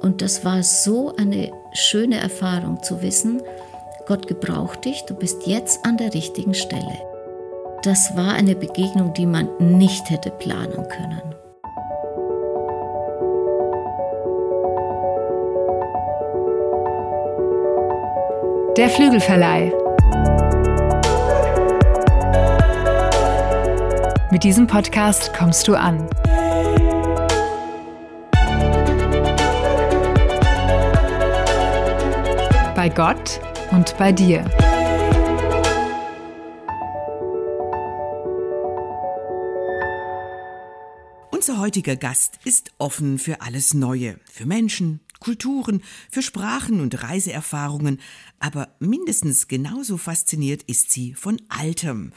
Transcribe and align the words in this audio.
Und 0.00 0.22
das 0.22 0.44
war 0.44 0.62
so 0.62 1.14
eine 1.16 1.50
schöne 1.72 2.18
Erfahrung 2.18 2.82
zu 2.82 3.02
wissen, 3.02 3.42
Gott 4.06 4.26
gebraucht 4.26 4.84
dich, 4.84 5.04
du 5.06 5.14
bist 5.14 5.46
jetzt 5.46 5.86
an 5.86 5.96
der 5.96 6.12
richtigen 6.12 6.52
Stelle. 6.52 6.98
Das 7.82 8.14
war 8.16 8.34
eine 8.34 8.54
Begegnung, 8.54 9.14
die 9.14 9.26
man 9.26 9.48
nicht 9.58 10.10
hätte 10.10 10.30
planen 10.30 10.86
können. 10.88 11.34
Der 18.76 18.90
Flügelverleih. 18.90 19.72
Mit 24.30 24.42
diesem 24.42 24.66
Podcast 24.66 25.32
kommst 25.32 25.68
du 25.68 25.74
an. 25.74 26.08
Bei 32.84 32.90
Gott 32.90 33.40
und 33.72 33.96
bei 33.96 34.12
dir. 34.12 34.44
Unser 41.30 41.60
heutiger 41.60 41.96
Gast 41.96 42.38
ist 42.44 42.72
offen 42.76 43.18
für 43.18 43.40
alles 43.40 43.72
Neue, 43.72 44.20
für 44.30 44.44
Menschen, 44.44 45.00
Kulturen, 45.18 45.82
für 46.10 46.20
Sprachen 46.20 46.82
und 46.82 47.02
Reiseerfahrungen, 47.02 48.02
aber 48.38 48.76
mindestens 48.80 49.48
genauso 49.48 49.96
fasziniert 49.96 50.62
ist 50.64 50.92
sie 50.92 51.14
von 51.14 51.40
Altem, 51.48 52.12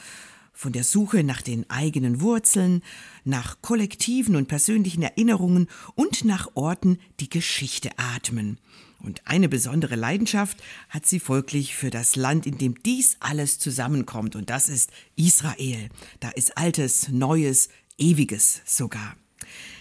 von 0.52 0.74
der 0.74 0.84
Suche 0.84 1.24
nach 1.24 1.42
den 1.42 1.70
eigenen 1.70 2.20
Wurzeln, 2.20 2.84
nach 3.24 3.62
kollektiven 3.62 4.36
und 4.36 4.50
persönlichen 4.50 5.04
Erinnerungen 5.04 5.68
und 5.96 6.26
nach 6.26 6.50
Orten, 6.56 6.98
die 7.22 7.30
Geschichte 7.30 7.92
atmen. 7.96 8.60
Und 9.04 9.22
eine 9.26 9.50
besondere 9.50 9.96
Leidenschaft 9.96 10.58
hat 10.90 11.06
sie 11.06 11.20
folglich 11.20 11.76
für 11.76 11.90
das 11.90 12.16
Land, 12.16 12.46
in 12.46 12.58
dem 12.58 12.82
dies 12.84 13.18
alles 13.20 13.60
zusammenkommt, 13.60 14.36
und 14.36 14.50
das 14.50 14.70
ist 14.70 14.92
Israel. 15.16 15.90
Da 16.20 16.30
ist 16.30 16.58
Altes, 16.58 17.10
Neues, 17.10 17.70
Ewiges 17.98 18.62
sogar. 18.66 19.16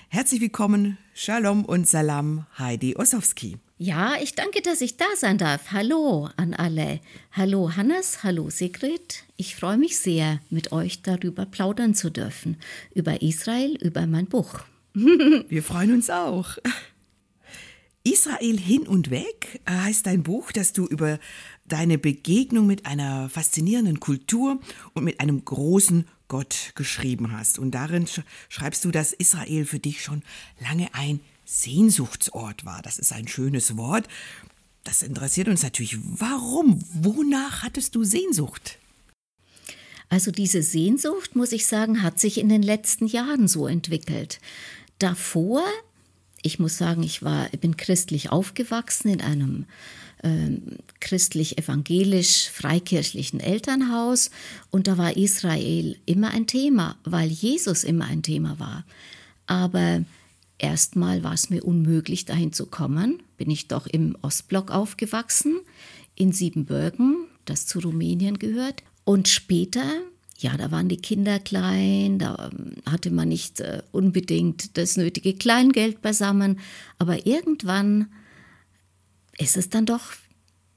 Herzlich 0.08 0.40
willkommen, 0.40 0.98
Shalom 1.14 1.64
und 1.64 1.88
Salam, 1.88 2.46
Heidi 2.58 2.96
Ossowski. 2.96 3.56
Ja, 3.78 4.14
ich 4.22 4.34
danke, 4.34 4.62
dass 4.62 4.80
ich 4.80 4.96
da 4.96 5.04
sein 5.16 5.36
darf. 5.36 5.72
Hallo 5.72 6.30
an 6.36 6.54
alle. 6.54 7.00
Hallo 7.32 7.76
Hannes, 7.76 8.22
hallo 8.22 8.48
Sigrid. 8.48 9.24
Ich 9.36 9.54
freue 9.54 9.76
mich 9.76 9.98
sehr, 9.98 10.40
mit 10.48 10.72
euch 10.72 11.02
darüber 11.02 11.44
plaudern 11.44 11.94
zu 11.94 12.08
dürfen. 12.08 12.56
Über 12.94 13.20
Israel, 13.20 13.76
über 13.82 14.06
mein 14.06 14.26
Buch. 14.26 14.60
Wir 14.94 15.62
freuen 15.62 15.92
uns 15.92 16.08
auch. 16.08 16.56
Israel 18.06 18.56
hin 18.56 18.86
und 18.86 19.10
weg 19.10 19.60
heißt 19.68 20.06
dein 20.06 20.22
Buch, 20.22 20.52
das 20.52 20.72
du 20.72 20.86
über 20.86 21.18
deine 21.66 21.98
Begegnung 21.98 22.66
mit 22.66 22.86
einer 22.86 23.28
faszinierenden 23.28 23.98
Kultur 23.98 24.60
und 24.94 25.02
mit 25.02 25.18
einem 25.18 25.44
großen 25.44 26.06
Gott 26.28 26.72
geschrieben 26.76 27.32
hast. 27.32 27.58
Und 27.58 27.72
darin 27.72 28.06
schreibst 28.48 28.84
du, 28.84 28.92
dass 28.92 29.12
Israel 29.12 29.64
für 29.64 29.80
dich 29.80 30.02
schon 30.02 30.22
lange 30.60 30.88
ein 30.94 31.20
Sehnsuchtsort 31.44 32.64
war. 32.64 32.80
Das 32.82 33.00
ist 33.00 33.12
ein 33.12 33.26
schönes 33.26 33.76
Wort. 33.76 34.06
Das 34.84 35.02
interessiert 35.02 35.48
uns 35.48 35.64
natürlich. 35.64 35.98
Warum? 36.00 36.80
Wonach 36.92 37.64
hattest 37.64 37.96
du 37.96 38.04
Sehnsucht? 38.04 38.78
Also 40.08 40.30
diese 40.30 40.62
Sehnsucht, 40.62 41.34
muss 41.34 41.50
ich 41.50 41.66
sagen, 41.66 42.04
hat 42.04 42.20
sich 42.20 42.38
in 42.38 42.48
den 42.48 42.62
letzten 42.62 43.08
Jahren 43.08 43.48
so 43.48 43.66
entwickelt. 43.66 44.38
Davor, 45.00 45.64
ich 46.42 46.58
muss 46.58 46.78
sagen, 46.78 47.02
ich 47.02 47.22
war, 47.22 47.48
bin 47.60 47.76
christlich 47.76 48.30
aufgewachsen 48.30 49.08
in 49.08 49.20
einem 49.20 49.66
ähm, 50.22 50.78
christlich-evangelisch-freikirchlichen 51.00 53.40
Elternhaus 53.40 54.30
und 54.70 54.86
da 54.86 54.96
war 54.98 55.16
Israel 55.16 55.96
immer 56.06 56.30
ein 56.30 56.46
Thema, 56.46 56.96
weil 57.04 57.28
Jesus 57.28 57.82
immer 57.84 58.06
ein 58.06 58.22
Thema 58.22 58.58
war. 58.58 58.84
Aber 59.46 60.04
erstmal 60.58 61.22
war 61.22 61.34
es 61.34 61.50
mir 61.50 61.64
unmöglich, 61.64 62.24
dahin 62.24 62.52
zu 62.52 62.66
kommen. 62.66 63.22
Bin 63.36 63.50
ich 63.50 63.68
doch 63.68 63.86
im 63.86 64.16
Ostblock 64.22 64.70
aufgewachsen, 64.70 65.60
in 66.14 66.32
Siebenbürgen, 66.32 67.26
das 67.44 67.66
zu 67.66 67.80
Rumänien 67.80 68.38
gehört. 68.38 68.82
Und 69.04 69.28
später, 69.28 69.84
ja, 70.38 70.56
da 70.56 70.70
waren 70.70 70.88
die 70.88 70.98
Kinder 70.98 71.38
klein, 71.38 72.18
da 72.18 72.50
ähm, 72.52 72.74
hatte 72.90 73.10
man 73.10 73.28
nicht 73.28 73.60
äh, 73.60 73.82
unbedingt 73.92 74.76
das 74.76 74.96
nötige 74.96 75.34
Kleingeld 75.34 76.02
beisammen, 76.02 76.60
aber 76.98 77.26
irgendwann 77.26 78.08
ist 79.38 79.56
es 79.56 79.68
dann 79.68 79.86
doch 79.86 80.12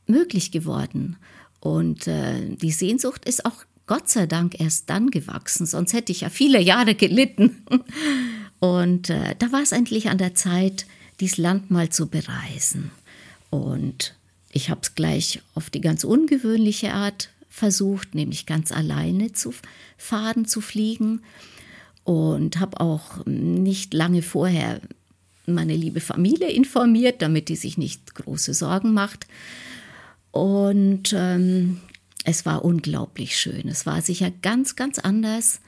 möglich 0.08 0.52
geworden. 0.52 1.18
Und 1.60 2.08
äh, 2.08 2.56
die 2.56 2.72
Sehnsucht 2.72 3.26
ist 3.26 3.46
auch 3.46 3.66
Gott 3.86 4.08
sei 4.08 4.28
Dank 4.28 4.60
erst 4.60 4.90
dann 4.90 5.10
gewachsen, 5.10 5.66
sonst 5.66 5.94
hätte 5.94 6.12
ich 6.12 6.22
ja 6.22 6.30
viele 6.30 6.62
Jahre 6.62 6.96
gelitten. 6.96 7.64
Und 8.60 9.10
äh, 9.10 9.36
da 9.40 9.52
war 9.52 9.62
es 9.62 9.72
endlich 9.72 10.10
an 10.10 10.18
der 10.18 10.36
Zeit, 10.36 10.86
dieses 11.20 11.38
Land 11.38 11.72
mal 11.72 11.90
zu 11.90 12.08
bereisen. 12.08 12.92
Und 13.50 14.16
ich 14.52 14.70
habe 14.70 14.82
es 14.84 14.96
gleich 14.96 15.42
auf 15.56 15.70
die 15.70 15.82
ganz 15.82 16.04
ungewöhnliche 16.04 16.94
Art 16.94 17.30
versucht, 17.50 18.16
nämlich 18.16 18.46
ganz 18.46 18.72
alleine 18.72 19.34
zu 19.34 19.54
fahren, 19.98 20.46
zu 20.46 20.62
fliegen. 20.62 21.22
Und 22.04 22.60
habe 22.60 22.80
auch 22.80 23.26
nicht 23.26 23.94
lange 23.94 24.22
vorher 24.22 24.82
meine 25.46 25.76
liebe 25.76 26.00
Familie 26.00 26.50
informiert, 26.50 27.22
damit 27.22 27.50
die 27.50 27.56
sich 27.56 27.78
nicht 27.78 28.16
große 28.16 28.54
Sorgen 28.54 28.94
macht. 28.94 29.28
Und 30.32 31.14
ähm, 31.14 31.80
es 32.24 32.46
war 32.46 32.64
unglaublich 32.64 33.38
schön. 33.38 33.68
Es 33.68 33.86
war 33.86 34.02
sicher 34.02 34.32
ganz, 34.42 34.76
ganz 34.76 35.00
anders, 35.00 35.60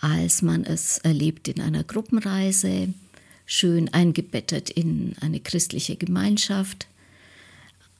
als 0.00 0.42
man 0.42 0.64
es 0.64 0.98
erlebt 0.98 1.48
in 1.48 1.60
einer 1.60 1.84
Gruppenreise, 1.84 2.94
schön 3.46 3.92
eingebettet 3.92 4.70
in 4.70 5.14
eine 5.20 5.40
christliche 5.40 5.96
Gemeinschaft. 5.96 6.86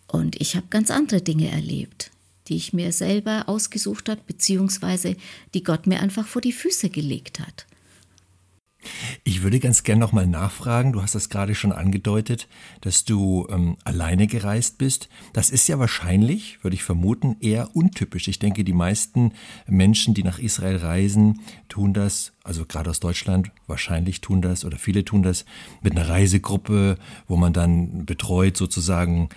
Und 0.07 0.41
ich 0.41 0.57
habe 0.57 0.67
ganz 0.71 0.91
andere 0.91 1.21
Dinge 1.21 1.51
erlebt, 1.51 2.11
die 2.51 2.57
ich 2.57 2.73
mir 2.75 2.93
selber 2.93 3.45
ausgesucht 3.47 4.09
habe, 4.09 4.21
beziehungsweise 4.27 5.17
die 5.55 5.63
Gott 5.63 5.87
mir 5.87 6.01
einfach 6.01 6.27
vor 6.27 6.43
die 6.43 6.53
Füße 6.53 6.91
gelegt 6.91 7.41
hat. 7.41 7.67
Ich 9.25 9.43
würde 9.43 9.61
ganz 9.61 9.83
gern 9.83 9.99
nochmal 9.99 10.27
nachfragen, 10.27 10.93
du 10.93 11.03
hast 11.03 11.15
das 11.15 11.29
gerade 11.29 11.55
schon 11.55 11.73
angedeutet, 11.73 12.49
dass 12.81 13.05
du 13.05 13.47
ähm, 13.51 13.77
alleine 13.85 14.27
gereist 14.27 14.79
bist. 14.79 15.09
Das 15.33 15.51
ist 15.51 15.69
ja 15.69 15.79
wahrscheinlich, 15.79 16.63
würde 16.63 16.75
ich 16.75 16.83
vermuten, 16.83 17.37
eher 17.41 17.75
untypisch. 17.75 18.29
Ich 18.29 18.39
denke, 18.39 18.65
die 18.65 18.73
meisten 18.73 19.33
Menschen, 19.67 20.15
die 20.15 20.23
nach 20.23 20.39
Israel 20.39 20.77
reisen, 20.77 21.41
tun 21.69 21.93
das, 21.93 22.33
also 22.43 22.65
gerade 22.65 22.91
aus 22.91 23.01
Deutschland, 23.01 23.51
wahrscheinlich 23.67 24.21
tun 24.21 24.43
das 24.43 24.65
oder 24.65 24.79
viele 24.79 25.05
tun 25.05 25.23
das 25.23 25.45
mit 25.83 25.97
einer 25.97 26.09
Reisegruppe, 26.09 26.97
wo 27.29 27.37
man 27.37 27.53
dann 27.53 28.07
betreut 28.07 28.57
sozusagen 28.57 29.29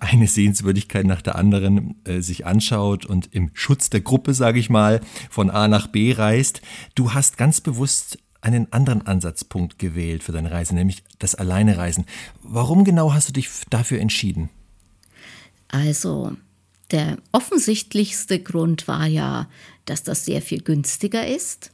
eine 0.00 0.26
Sehenswürdigkeit 0.26 1.06
nach 1.06 1.22
der 1.22 1.36
anderen 1.36 1.96
äh, 2.04 2.20
sich 2.20 2.46
anschaut 2.46 3.06
und 3.06 3.28
im 3.32 3.50
Schutz 3.54 3.90
der 3.90 4.00
Gruppe, 4.00 4.34
sage 4.34 4.58
ich 4.58 4.70
mal, 4.70 5.00
von 5.30 5.50
A 5.50 5.68
nach 5.68 5.86
B 5.86 6.12
reist. 6.12 6.60
Du 6.94 7.14
hast 7.14 7.36
ganz 7.36 7.60
bewusst 7.60 8.18
einen 8.44 8.72
anderen 8.72 9.06
Ansatzpunkt 9.06 9.78
gewählt 9.78 10.22
für 10.22 10.32
deine 10.32 10.50
Reise, 10.50 10.74
nämlich 10.74 11.02
das 11.18 11.34
Alleinereisen. 11.34 12.04
Warum 12.42 12.84
genau 12.84 13.12
hast 13.12 13.28
du 13.28 13.32
dich 13.32 13.48
dafür 13.70 14.00
entschieden? 14.00 14.50
Also, 15.68 16.36
der 16.90 17.16
offensichtlichste 17.32 18.38
Grund 18.38 18.86
war 18.86 19.06
ja, 19.06 19.48
dass 19.86 20.02
das 20.02 20.24
sehr 20.24 20.42
viel 20.42 20.62
günstiger 20.62 21.26
ist. 21.26 21.72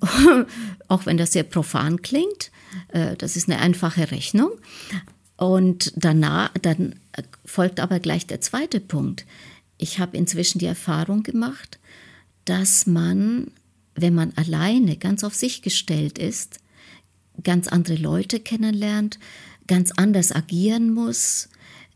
Auch 0.88 1.06
wenn 1.06 1.16
das 1.16 1.32
sehr 1.32 1.44
profan 1.44 2.02
klingt. 2.02 2.50
Äh, 2.88 3.16
das 3.16 3.36
ist 3.36 3.48
eine 3.48 3.60
einfache 3.60 4.10
Rechnung. 4.10 4.50
Und 5.36 5.92
danach, 5.96 6.50
dann 6.60 6.96
folgt 7.44 7.80
aber 7.80 8.00
gleich 8.00 8.26
der 8.26 8.40
zweite 8.40 8.80
Punkt. 8.80 9.24
Ich 9.78 9.98
habe 9.98 10.16
inzwischen 10.16 10.58
die 10.58 10.66
Erfahrung 10.66 11.22
gemacht, 11.22 11.78
dass 12.44 12.86
man 12.86 13.50
wenn 13.94 14.14
man 14.14 14.32
alleine 14.36 14.96
ganz 14.96 15.24
auf 15.24 15.34
sich 15.34 15.62
gestellt 15.62 16.18
ist, 16.18 16.60
ganz 17.42 17.68
andere 17.68 17.96
Leute 17.96 18.40
kennenlernt, 18.40 19.18
ganz 19.66 19.92
anders 19.92 20.32
agieren 20.32 20.92
muss, 20.92 21.48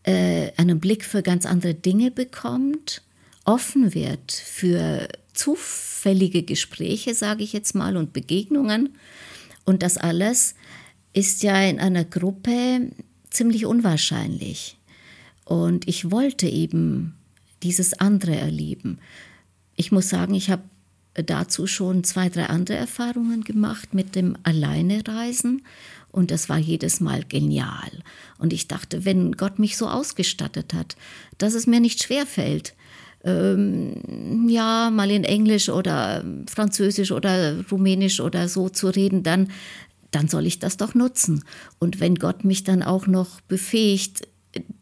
äh, 0.04 0.52
einen 0.56 0.80
Blick 0.80 1.04
für 1.04 1.22
ganz 1.22 1.46
andere 1.46 1.74
Dinge 1.74 2.10
bekommt, 2.10 3.02
offen 3.44 3.94
wird 3.94 4.32
für 4.32 5.08
zufällige 5.32 6.42
Gespräche, 6.42 7.14
sage 7.14 7.42
ich 7.42 7.52
jetzt 7.52 7.74
mal, 7.74 7.96
und 7.96 8.12
Begegnungen. 8.12 8.90
Und 9.64 9.82
das 9.82 9.98
alles 9.98 10.54
ist 11.12 11.42
ja 11.42 11.62
in 11.62 11.80
einer 11.80 12.04
Gruppe 12.04 12.92
ziemlich 13.30 13.66
unwahrscheinlich. 13.66 14.78
Und 15.44 15.86
ich 15.88 16.10
wollte 16.10 16.48
eben 16.48 17.14
dieses 17.62 17.94
andere 17.94 18.36
erleben. 18.36 18.98
Ich 19.76 19.92
muss 19.92 20.08
sagen, 20.08 20.34
ich 20.34 20.50
habe 20.50 20.62
dazu 21.24 21.66
schon 21.66 22.04
zwei, 22.04 22.28
drei 22.28 22.46
andere 22.46 22.76
Erfahrungen 22.76 23.44
gemacht 23.44 23.94
mit 23.94 24.14
dem 24.14 24.36
Alleinereisen 24.42 25.62
und 26.16 26.30
das 26.30 26.48
war 26.48 26.56
jedes 26.56 27.00
Mal 27.00 27.24
genial. 27.28 27.90
Und 28.38 28.54
ich 28.54 28.68
dachte, 28.68 29.04
wenn 29.04 29.32
Gott 29.32 29.58
mich 29.58 29.76
so 29.76 29.86
ausgestattet 29.86 30.72
hat, 30.72 30.96
dass 31.36 31.52
es 31.52 31.66
mir 31.66 31.78
nicht 31.78 32.02
schwer 32.02 32.24
fällt, 32.24 32.74
ähm, 33.22 34.48
ja, 34.48 34.90
mal 34.90 35.10
in 35.10 35.24
Englisch 35.24 35.68
oder 35.68 36.24
Französisch 36.48 37.12
oder 37.12 37.62
Rumänisch 37.70 38.20
oder 38.20 38.48
so 38.48 38.70
zu 38.70 38.88
reden, 38.88 39.24
dann, 39.24 39.50
dann 40.10 40.28
soll 40.28 40.46
ich 40.46 40.58
das 40.58 40.78
doch 40.78 40.94
nutzen. 40.94 41.44
Und 41.78 42.00
wenn 42.00 42.14
Gott 42.14 42.44
mich 42.44 42.64
dann 42.64 42.82
auch 42.82 43.06
noch 43.06 43.42
befähigt, 43.42 44.26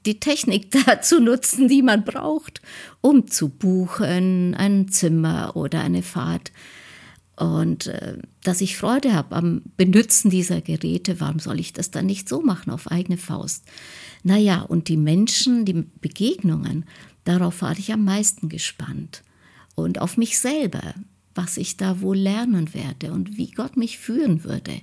die 0.06 0.21
Technik 0.21 0.71
dazu 0.87 1.21
nutzen, 1.21 1.69
die 1.69 1.82
man 1.82 2.05
braucht, 2.05 2.61
um 3.00 3.29
zu 3.29 3.49
buchen, 3.49 4.55
ein 4.55 4.88
Zimmer 4.88 5.56
oder 5.56 5.81
eine 5.81 6.03
Fahrt. 6.03 6.53
Und 7.37 7.88
äh, 7.88 8.19
dass 8.43 8.61
ich 8.61 8.76
Freude 8.76 9.12
habe 9.12 9.35
am 9.35 9.62
Benutzen 9.76 10.31
dieser 10.31 10.61
Geräte, 10.61 11.21
warum 11.21 11.41
soll 11.41 11.59
ich 11.59 11.73
das 11.73 11.91
dann 11.91 12.06
nicht 12.06 12.29
so 12.29 12.41
machen 12.41 12.71
auf 12.71 12.91
eigene 12.91 13.19
Faust? 13.19 13.65
Naja, 14.23 14.62
und 14.62 14.88
die 14.88 14.97
Menschen, 14.97 15.65
die 15.65 15.85
Begegnungen, 16.00 16.85
darauf 17.25 17.62
war 17.62 17.76
ich 17.76 17.93
am 17.93 18.05
meisten 18.05 18.49
gespannt. 18.49 19.23
Und 19.75 20.00
auf 20.00 20.17
mich 20.17 20.38
selber, 20.38 20.94
was 21.35 21.56
ich 21.56 21.76
da 21.76 22.00
wohl 22.00 22.17
lernen 22.17 22.73
werde 22.73 23.12
und 23.12 23.37
wie 23.37 23.50
Gott 23.50 23.76
mich 23.76 23.99
führen 23.99 24.44
würde. 24.44 24.81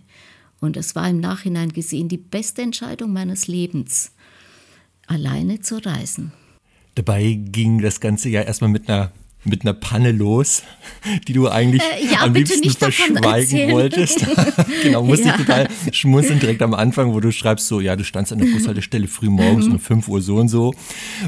Und 0.59 0.75
es 0.77 0.95
war 0.95 1.09
im 1.09 1.19
Nachhinein 1.19 1.71
gesehen 1.71 2.09
die 2.09 2.17
beste 2.17 2.61
Entscheidung 2.61 3.13
meines 3.13 3.47
Lebens 3.47 4.11
alleine 5.11 5.59
zu 5.59 5.77
reisen. 5.77 6.31
Dabei 6.95 7.33
ging 7.33 7.81
das 7.81 7.99
Ganze 7.99 8.29
ja 8.29 8.41
erstmal 8.41 8.69
mit 8.69 8.89
einer 8.89 9.11
mit 9.43 9.63
einer 9.63 9.73
Panne 9.73 10.11
los, 10.11 10.63
die 11.27 11.33
du 11.33 11.49
eigentlich 11.49 11.81
äh, 11.81 12.05
ja, 12.11 12.21
am 12.21 12.33
liebsten 12.33 12.69
verschweigen 12.69 13.71
wolltest. 13.71 14.25
genau, 14.83 15.03
musste 15.03 15.27
ja. 15.27 15.35
ich 15.35 15.45
total 15.45 15.67
schmunzeln 15.91 16.39
direkt 16.39 16.61
am 16.61 16.73
Anfang, 16.73 17.13
wo 17.13 17.19
du 17.19 17.31
schreibst 17.31 17.67
so, 17.67 17.79
ja, 17.79 17.95
du 17.95 18.03
standst 18.03 18.31
an 18.31 18.39
der 18.39 18.47
Bushaltestelle 18.47 19.07
früh 19.07 19.29
morgens 19.29 19.67
um 19.67 19.79
5 19.79 20.07
Uhr 20.07 20.21
so 20.21 20.37
und 20.37 20.49
so 20.49 20.73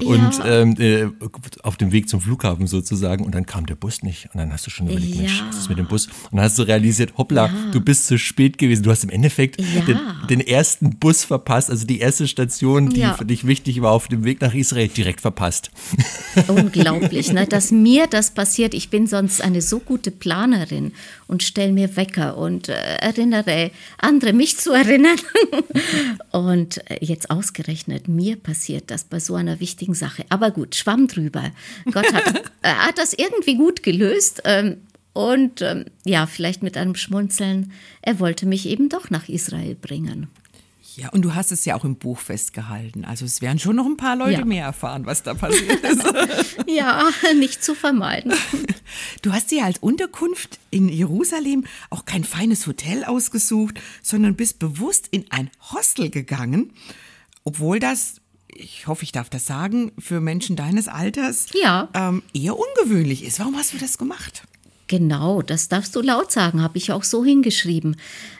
und 0.06 0.38
ja. 0.38 0.62
ähm, 0.62 0.75
äh, 0.80 1.07
auf 1.63 1.77
dem 1.77 1.92
Weg 1.92 2.07
zum 2.10 2.21
Flughafen 2.21 2.68
sozusagen 2.68 3.25
und 3.25 3.33
dann 3.33 3.45
kam 3.45 3.65
der 3.65 3.75
Bus 3.75 4.04
nicht 4.04 4.30
und 4.33 4.39
dann 4.39 4.51
hast 4.54 4.68
du 4.68 4.69
schon 4.69 4.88
überlegt, 4.88 5.18
Mensch, 5.18 5.44
was 5.48 5.57
ist 5.57 5.69
mit 5.69 5.77
dem 5.77 5.88
Bus? 5.88 6.07
Und 6.07 6.38
dann 6.38 6.42
hast 6.42 6.60
du 6.60 6.63
realisiert, 6.63 7.13
hoppla, 7.18 7.50
du 7.71 7.81
bist 7.81 8.07
zu 8.07 8.18
spät 8.18 8.57
gewesen. 8.57 8.83
Du 8.83 8.92
hast 8.92 9.04
im 9.04 9.10
Endeffekt 9.10 9.60
den, 9.60 10.00
den, 10.30 10.39
ersten 10.39 10.98
Bus 10.98 11.24
verpasst, 11.24 11.69
also 11.69 11.86
die 11.86 12.00
erste 12.00 12.27
Station, 12.27 12.89
die 12.89 13.06
für 13.18 13.25
dich 13.25 13.48
wichtig 13.48 13.81
war, 13.81 13.92
auf 13.92 14.07
dem 14.07 14.24
Weg 14.24 14.42
nach 14.42 14.54
Israel, 14.54 14.88
direkt 14.88 15.21
verpasst. 15.21 15.71
Unglaublich, 16.48 17.31
ne? 17.31 17.48
dass 17.48 17.71
mir 17.71 18.02
mir 18.03 18.09
das 18.09 18.31
passiert, 18.31 18.73
ich 18.73 18.89
bin 18.89 19.07
sonst 19.07 19.41
eine 19.41 19.61
so 19.61 19.79
gute 19.79 20.11
Planerin 20.11 20.91
und 21.27 21.41
stelle 21.41 21.71
mir 21.71 21.95
Wecker 21.95 22.38
und 22.38 22.67
äh, 22.67 22.73
erinnere 22.73 23.71
andere, 23.97 24.33
mich 24.33 24.57
zu 24.57 24.71
erinnern. 24.71 25.17
und 26.31 26.89
äh, 26.89 26.97
jetzt 27.00 27.29
ausgerechnet, 27.29 28.09
mir 28.09 28.35
passiert 28.35 28.91
das 28.91 29.05
bei 29.05 29.19
so 29.19 29.35
einer 29.35 29.61
wichtigen 29.61 29.94
Sache. 29.94 30.25
Aber 30.29 30.51
gut, 30.51 30.75
schwamm 30.75 31.07
drüber. 31.07 31.51
Gott 31.91 32.11
hat, 32.13 32.35
äh, 32.61 32.73
hat 32.73 32.97
das 32.97 33.13
irgendwie 33.13 33.55
gut 33.55 33.83
gelöst. 33.83 34.41
Ähm, 34.44 34.77
und 35.13 35.61
ähm, 35.61 35.85
ja, 36.03 36.25
vielleicht 36.25 36.61
mit 36.61 36.75
einem 36.75 36.95
Schmunzeln, 36.95 37.71
er 38.01 38.19
wollte 38.19 38.45
mich 38.45 38.67
eben 38.67 38.89
doch 38.89 39.11
nach 39.11 39.29
Israel 39.29 39.75
bringen. 39.75 40.27
Ja, 40.95 41.10
und 41.10 41.24
du 41.24 41.34
hast 41.34 41.51
es 41.51 41.66
ja 41.66 41.75
auch 41.75 41.86
im 41.86 41.95
Buch 41.95 42.19
festgehalten. 42.19 43.04
Also 43.06 43.25
es 43.25 43.42
werden 43.42 43.57
schon 43.57 43.75
noch 43.75 43.86
ein 43.86 43.98
paar 43.98 44.16
Leute 44.16 44.40
ja. 44.40 44.45
mehr 44.45 44.66
erfahren, 44.66 45.06
was 45.06 45.24
da 45.24 45.34
passiert 45.34 45.84
ist. 45.84 46.04
ja, 46.68 47.10
nicht 47.36 47.63
zu 47.63 47.74
vermeiden. 47.74 48.34
Du 49.22 49.34
hast 49.34 49.50
dir 49.50 49.66
als 49.66 49.80
Unterkunft 49.80 50.60
in 50.69 50.90
Jerusalem 50.90 51.66
auch 51.90 52.06
kein 52.06 52.24
feines 52.24 52.68
Hotel 52.68 53.04
ausgesucht, 53.06 53.80
sondern 54.04 54.36
bist 54.36 54.60
bewusst 54.60 55.07
in 55.10 55.25
ein 55.31 55.50
Hostel 55.72 56.10
gegangen, 56.10 56.74
obwohl 57.44 57.80
das 57.80 58.16
ich 58.56 58.86
hoffe, 58.86 59.01
ich 59.04 59.12
darf 59.12 59.31
das 59.31 59.48
sagen, 59.48 59.92
für 59.98 60.22
Menschen 60.22 60.56
deines 60.56 60.88
Alters 60.88 61.48
ja. 61.54 61.89
ähm, 61.96 62.22
eher 62.36 62.56
ungewöhnlich 62.56 63.24
ist. 63.24 63.39
Warum 63.39 63.57
hast 63.57 63.74
du 63.74 63.80
das 63.80 63.98
gemacht? 63.98 64.44
Genau, 64.88 65.41
das 65.41 65.69
darfst 65.69 65.95
du 65.95 66.01
laut 66.01 66.31
sagen, 66.31 66.62
habe 66.62 66.77
ich 66.77 66.91
auch 66.91 67.03
so 67.03 67.24
hingeschrieben, 67.24 67.95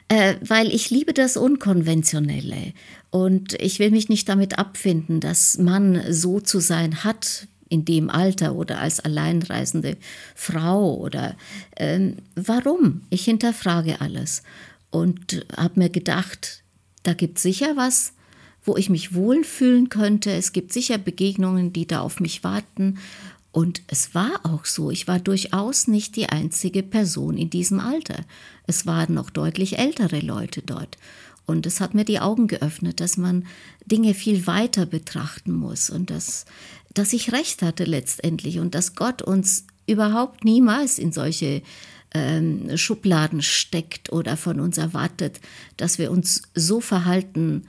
äh, 0.10 0.36
weil 0.42 0.74
ich 0.74 0.90
liebe 0.90 1.13
das 1.13 1.38
Unkonventionelle 1.38 2.74
und 3.12 3.54
ich 3.62 3.80
will 3.80 3.92
mich 3.92 4.10
nicht 4.10 4.28
damit 4.28 4.60
abfinden, 4.60 5.19
dass 5.19 5.57
man 5.57 6.01
so 6.12 6.40
zu 6.40 6.60
sein 6.60 7.04
hat 7.04 7.48
in 7.69 7.86
dem 7.86 8.10
Alter 8.10 8.56
oder 8.56 8.80
als 8.80 9.00
alleinreisende 9.00 9.98
Frau 10.36 10.95
oder 10.95 11.36
ähm, 11.78 12.18
warum? 12.36 13.01
Ich 13.10 13.24
hinterfrage 13.24 14.01
alles 14.01 14.44
und 14.92 15.46
habe 15.56 15.80
mir 15.80 15.89
gedacht, 15.89 16.63
da 17.04 17.13
gibt 17.13 17.39
sicher 17.39 17.75
was, 17.75 18.13
wo 18.63 18.78
ich 18.78 18.89
mich 18.89 19.16
wohlfühlen 19.16 19.89
könnte. 19.89 20.31
Es 20.31 20.54
gibt 20.54 20.72
sicher 20.72 20.98
Begegnungen, 20.98 21.74
die 21.74 21.88
da 21.88 22.01
auf 22.01 22.19
mich 22.19 22.44
warten 22.44 23.00
und 23.54 23.84
es 23.86 24.16
war 24.16 24.40
auch 24.42 24.66
so, 24.66 24.90
ich 24.90 25.08
war 25.08 25.20
durchaus 25.20 25.88
nicht 25.88 26.16
die 26.16 26.28
einzige 26.28 26.82
Person 26.82 27.38
in 27.38 27.52
diesem 27.52 27.80
Alter. 27.80 28.26
Es 28.66 28.88
waren 28.88 29.14
noch 29.14 29.30
deutlich 29.30 29.78
ältere 29.78 30.22
Leute 30.22 30.64
dort. 30.64 30.98
Und 31.46 31.68
es 31.68 31.80
hat 31.80 31.94
mir 31.94 32.04
die 32.04 32.20
Augen 32.20 32.48
geöffnet, 32.48 33.00
dass 33.00 33.16
man 33.16 33.46
Dinge 33.86 34.16
viel 34.16 34.48
weiter 34.48 34.88
betrachten 34.88 35.52
muss 35.52 35.92
und 35.92 36.10
dass, 36.10 36.46
dass 36.96 37.14
ich 37.14 37.32
recht 37.32 37.62
hatte 37.62 37.84
letztendlich 37.84 38.58
und 38.58 38.74
dass 38.74 38.96
Gott 38.96 39.22
uns 39.22 39.68
überhaupt 39.86 40.44
niemals 40.44 40.98
in 40.98 41.12
solche 41.12 41.62
ähm, 42.16 42.76
Schubladen 42.76 43.44
steckt 43.44 44.12
oder 44.12 44.36
von 44.36 44.60
uns 44.60 44.80
erwartet, 44.80 45.40
dass 45.78 46.00
wir 46.00 46.10
uns 46.10 46.42
so 46.56 46.82
verhalten, 46.82 47.68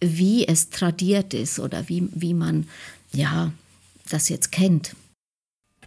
wie 0.00 0.46
es 0.46 0.70
tradiert 0.70 1.34
ist 1.34 1.58
oder 1.58 1.88
wie, 1.88 2.08
wie 2.14 2.34
man 2.34 2.68
ja 3.12 3.50
das 4.08 4.28
jetzt 4.28 4.52
kennt. 4.52 4.94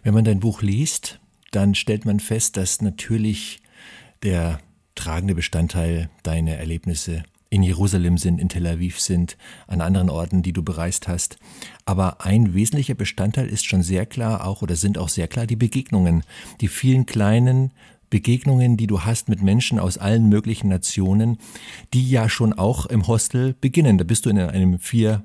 Wenn 0.02 0.14
man 0.14 0.24
dein 0.24 0.40
Buch 0.40 0.62
liest, 0.62 1.20
dann 1.50 1.74
stellt 1.74 2.04
man 2.04 2.20
fest, 2.20 2.56
dass 2.56 2.80
natürlich 2.80 3.60
der 4.22 4.60
tragende 4.94 5.34
Bestandteil 5.34 6.10
deine 6.22 6.56
Erlebnisse 6.56 7.22
in 7.50 7.62
Jerusalem 7.62 8.16
sind, 8.16 8.40
in 8.40 8.48
Tel 8.48 8.66
Aviv 8.66 9.00
sind, 9.00 9.36
an 9.66 9.80
anderen 9.80 10.08
Orten, 10.08 10.42
die 10.42 10.52
du 10.52 10.62
bereist 10.62 11.08
hast. 11.08 11.36
Aber 11.84 12.24
ein 12.24 12.54
wesentlicher 12.54 12.94
Bestandteil 12.94 13.48
ist 13.48 13.66
schon 13.66 13.82
sehr 13.82 14.06
klar 14.06 14.46
auch 14.46 14.62
oder 14.62 14.76
sind 14.76 14.98
auch 14.98 15.08
sehr 15.08 15.26
klar 15.26 15.46
die 15.46 15.56
Begegnungen, 15.56 16.22
die 16.60 16.68
vielen 16.68 17.06
kleinen 17.06 17.72
Begegnungen, 18.08 18.76
die 18.76 18.86
du 18.86 19.02
hast 19.02 19.28
mit 19.28 19.42
Menschen 19.42 19.78
aus 19.78 19.98
allen 19.98 20.28
möglichen 20.28 20.68
Nationen, 20.68 21.38
die 21.92 22.08
ja 22.08 22.28
schon 22.28 22.52
auch 22.52 22.86
im 22.86 23.06
Hostel 23.06 23.54
beginnen. 23.60 23.98
Da 23.98 24.04
bist 24.04 24.26
du 24.26 24.30
in 24.30 24.38
einem 24.38 24.78
vier, 24.78 25.24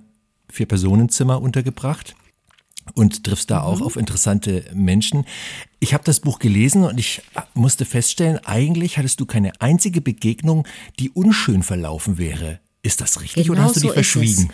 vier 0.50 0.66
Personenzimmer 0.66 1.42
untergebracht 1.42 2.16
und 2.94 3.24
triffst 3.24 3.52
da 3.52 3.60
mhm. 3.60 3.66
auch 3.66 3.82
auf 3.82 3.96
interessante 3.96 4.64
Menschen. 4.74 5.26
Ich 5.80 5.94
habe 5.94 6.04
das 6.04 6.20
Buch 6.20 6.40
gelesen 6.40 6.84
und 6.84 7.00
ich 7.00 7.22
musste 7.54 7.86
feststellen, 7.86 8.40
eigentlich 8.46 8.98
hattest 8.98 9.20
du 9.20 9.26
keine 9.26 9.60
einzige 9.62 10.02
Begegnung, 10.02 10.68
die 11.00 11.10
unschön 11.10 11.64
verlaufen 11.64 12.18
wäre. 12.18 12.60
Ist 12.84 13.02
das 13.02 13.22
richtig 13.22 13.48
genau 13.48 13.54
oder 13.54 13.64
hast 13.64 13.78
du 13.78 13.82
die 13.82 13.88
so 13.88 13.94
verschwiegen? 13.94 14.52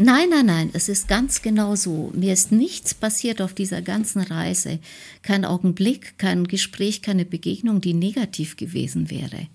Nein, 0.00 0.28
nein, 0.30 0.46
nein, 0.46 0.70
es 0.74 0.88
ist 0.88 1.08
ganz 1.08 1.42
genau 1.42 1.74
so. 1.74 2.12
Mir 2.14 2.32
ist 2.32 2.52
nichts 2.52 2.94
passiert 2.94 3.42
auf 3.42 3.52
dieser 3.52 3.82
ganzen 3.82 4.22
Reise. 4.22 4.78
Kein 5.22 5.44
Augenblick, 5.44 6.16
kein 6.18 6.46
Gespräch, 6.46 7.02
keine 7.02 7.24
Begegnung, 7.24 7.80
die 7.80 7.94
negativ 7.94 8.56
gewesen 8.56 9.10
wäre. 9.10 9.48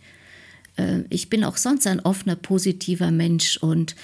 Äh, 0.75 1.03
ich 1.09 1.29
bin 1.29 1.45
auch 1.45 1.55
sonst 1.55 1.87
ein 1.87 2.01
offener, 2.01 2.35
positiver 2.35 3.09
Mensch 3.09 3.55
und 3.55 3.95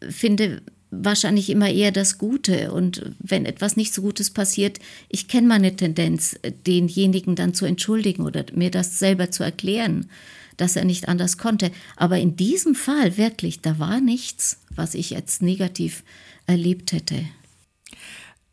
äh, 0.00 0.10
finde, 0.10 0.62
wahrscheinlich 0.90 1.50
immer 1.50 1.70
eher 1.70 1.92
das 1.92 2.18
Gute. 2.18 2.72
Und 2.72 3.12
wenn 3.18 3.46
etwas 3.46 3.76
nicht 3.76 3.92
so 3.94 4.02
Gutes 4.02 4.30
passiert, 4.30 4.78
ich 5.08 5.28
kenne 5.28 5.48
meine 5.48 5.74
Tendenz, 5.76 6.38
denjenigen 6.66 7.36
dann 7.36 7.54
zu 7.54 7.64
entschuldigen 7.64 8.24
oder 8.24 8.44
mir 8.54 8.70
das 8.70 8.98
selber 8.98 9.30
zu 9.30 9.42
erklären, 9.42 10.10
dass 10.56 10.76
er 10.76 10.84
nicht 10.84 11.08
anders 11.08 11.38
konnte. 11.38 11.70
Aber 11.96 12.18
in 12.18 12.36
diesem 12.36 12.74
Fall 12.74 13.16
wirklich, 13.16 13.60
da 13.60 13.78
war 13.78 14.00
nichts, 14.00 14.60
was 14.74 14.94
ich 14.94 15.10
jetzt 15.10 15.42
negativ 15.42 16.04
erlebt 16.46 16.92
hätte. 16.92 17.24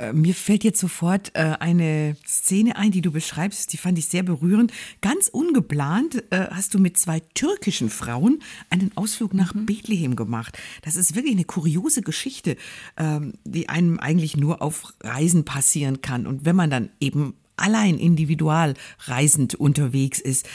Äh, 0.02 0.14
mir 0.14 0.34
fällt 0.34 0.64
jetzt 0.64 0.80
sofort 0.80 1.32
äh, 1.36 1.56
eine 1.60 2.16
Szene 2.28 2.76
ein, 2.76 2.92
die 2.92 3.02
du 3.02 3.12
beschreibst, 3.12 3.72
die 3.72 3.78
fand 3.78 3.98
ich 4.00 4.08
sehr 4.08 4.24
berührend. 4.24 4.74
Ganz 5.02 5.28
ungeplant 5.28 6.24
äh, 6.32 6.48
hast 6.50 6.74
du 6.74 6.80
mit 6.80 6.98
zwei 6.98 7.20
türkischen 7.36 7.90
Frauen 7.90 8.42
einen 8.70 8.92
Ausflug 8.96 9.34
nach 9.34 9.54
mhm. 9.54 9.66
Bethlehem 9.66 10.16
gemacht. 10.16 10.58
Das 10.82 10.96
ist 10.96 11.16
wirklich 11.16 11.36
eine 11.36 11.46
kuriose 11.46 12.02
Geschichte, 12.02 12.58
ähm, 12.98 13.34
die 13.44 13.70
einem 13.70 14.00
eigentlich 14.00 14.36
nur 14.36 14.62
auf 14.62 14.94
Reisen 15.02 15.46
passieren 15.46 16.02
kann. 16.02 16.26
Und 16.26 16.46
wenn 16.46 16.56
man 16.56 16.70
dann 16.70 16.90
eben 17.00 17.36
allein 17.58 18.00
individual 18.00 18.74
reisend 19.06 19.54
unterwegs 19.54 20.20
ist. 20.20 20.48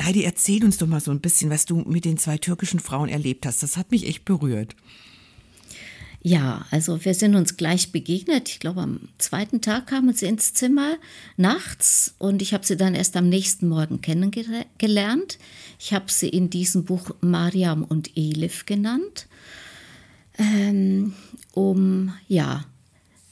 Heidi, 0.00 0.24
erzähl 0.24 0.64
uns 0.64 0.78
doch 0.78 0.88
mal 0.88 0.98
so 0.98 1.12
ein 1.12 1.20
bisschen, 1.20 1.50
was 1.50 1.66
du 1.66 1.76
mit 1.76 2.04
den 2.04 2.18
zwei 2.18 2.36
türkischen 2.36 2.80
Frauen 2.80 3.08
erlebt 3.08 3.46
hast. 3.46 3.62
Das 3.62 3.76
hat 3.76 3.92
mich 3.92 4.08
echt 4.08 4.24
berührt. 4.24 4.74
Ja, 6.24 6.66
also 6.70 7.04
wir 7.04 7.14
sind 7.14 7.34
uns 7.34 7.56
gleich 7.56 7.90
begegnet. 7.90 8.48
Ich 8.48 8.60
glaube, 8.60 8.80
am 8.80 9.00
zweiten 9.18 9.60
Tag 9.60 9.88
kamen 9.88 10.14
sie 10.14 10.26
ins 10.26 10.54
Zimmer 10.54 10.96
nachts 11.36 12.14
und 12.18 12.42
ich 12.42 12.54
habe 12.54 12.64
sie 12.64 12.76
dann 12.76 12.94
erst 12.94 13.16
am 13.16 13.28
nächsten 13.28 13.68
Morgen 13.68 14.00
kennengelernt. 14.00 15.38
Ich 15.80 15.92
habe 15.92 16.12
sie 16.12 16.28
in 16.28 16.48
diesem 16.48 16.84
Buch 16.84 17.10
Mariam 17.20 17.82
und 17.82 18.16
Elif 18.16 18.66
genannt. 18.66 19.26
ähm, 20.38 21.14
um, 21.54 22.14
ja, 22.28 22.64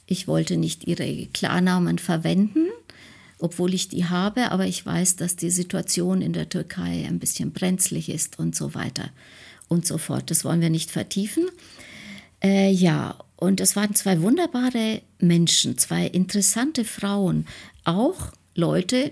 ich 0.05 0.27
wollte 0.27 0.57
nicht 0.57 0.85
ihre 0.85 1.27
Klarnamen 1.27 1.97
verwenden, 1.97 2.67
obwohl 3.39 3.73
ich 3.73 3.87
die 3.87 4.05
habe, 4.05 4.51
aber 4.51 4.67
ich 4.67 4.85
weiß, 4.85 5.15
dass 5.15 5.37
die 5.37 5.49
Situation 5.49 6.21
in 6.21 6.33
der 6.33 6.49
Türkei 6.49 7.05
ein 7.07 7.19
bisschen 7.19 7.53
brenzlig 7.53 8.09
ist 8.09 8.37
und 8.37 8.53
so 8.53 8.75
weiter 8.75 9.09
und 9.69 9.87
so 9.87 9.97
fort. 9.97 10.29
Das 10.29 10.43
wollen 10.43 10.59
wir 10.59 10.69
nicht 10.69 10.91
vertiefen. 10.91 11.45
Äh, 12.43 12.71
ja, 12.71 13.15
und 13.35 13.59
es 13.59 13.75
waren 13.75 13.95
zwei 13.95 14.21
wunderbare 14.21 15.01
Menschen, 15.19 15.77
zwei 15.77 16.05
interessante 16.05 16.85
Frauen, 16.85 17.47
auch 17.83 18.31
Leute, 18.55 19.11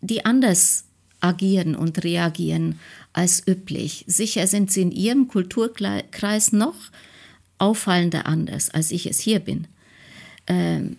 die 0.00 0.24
anders 0.24 0.84
agieren 1.20 1.74
und 1.74 2.04
reagieren 2.04 2.78
als 3.12 3.46
üblich. 3.46 4.04
Sicher 4.06 4.46
sind 4.46 4.70
sie 4.70 4.82
in 4.82 4.92
ihrem 4.92 5.28
Kulturkreis 5.28 6.52
noch 6.52 6.76
auffallender 7.58 8.26
anders, 8.26 8.70
als 8.70 8.90
ich 8.90 9.06
es 9.06 9.20
hier 9.20 9.40
bin. 9.40 9.66
Ähm, 10.46 10.98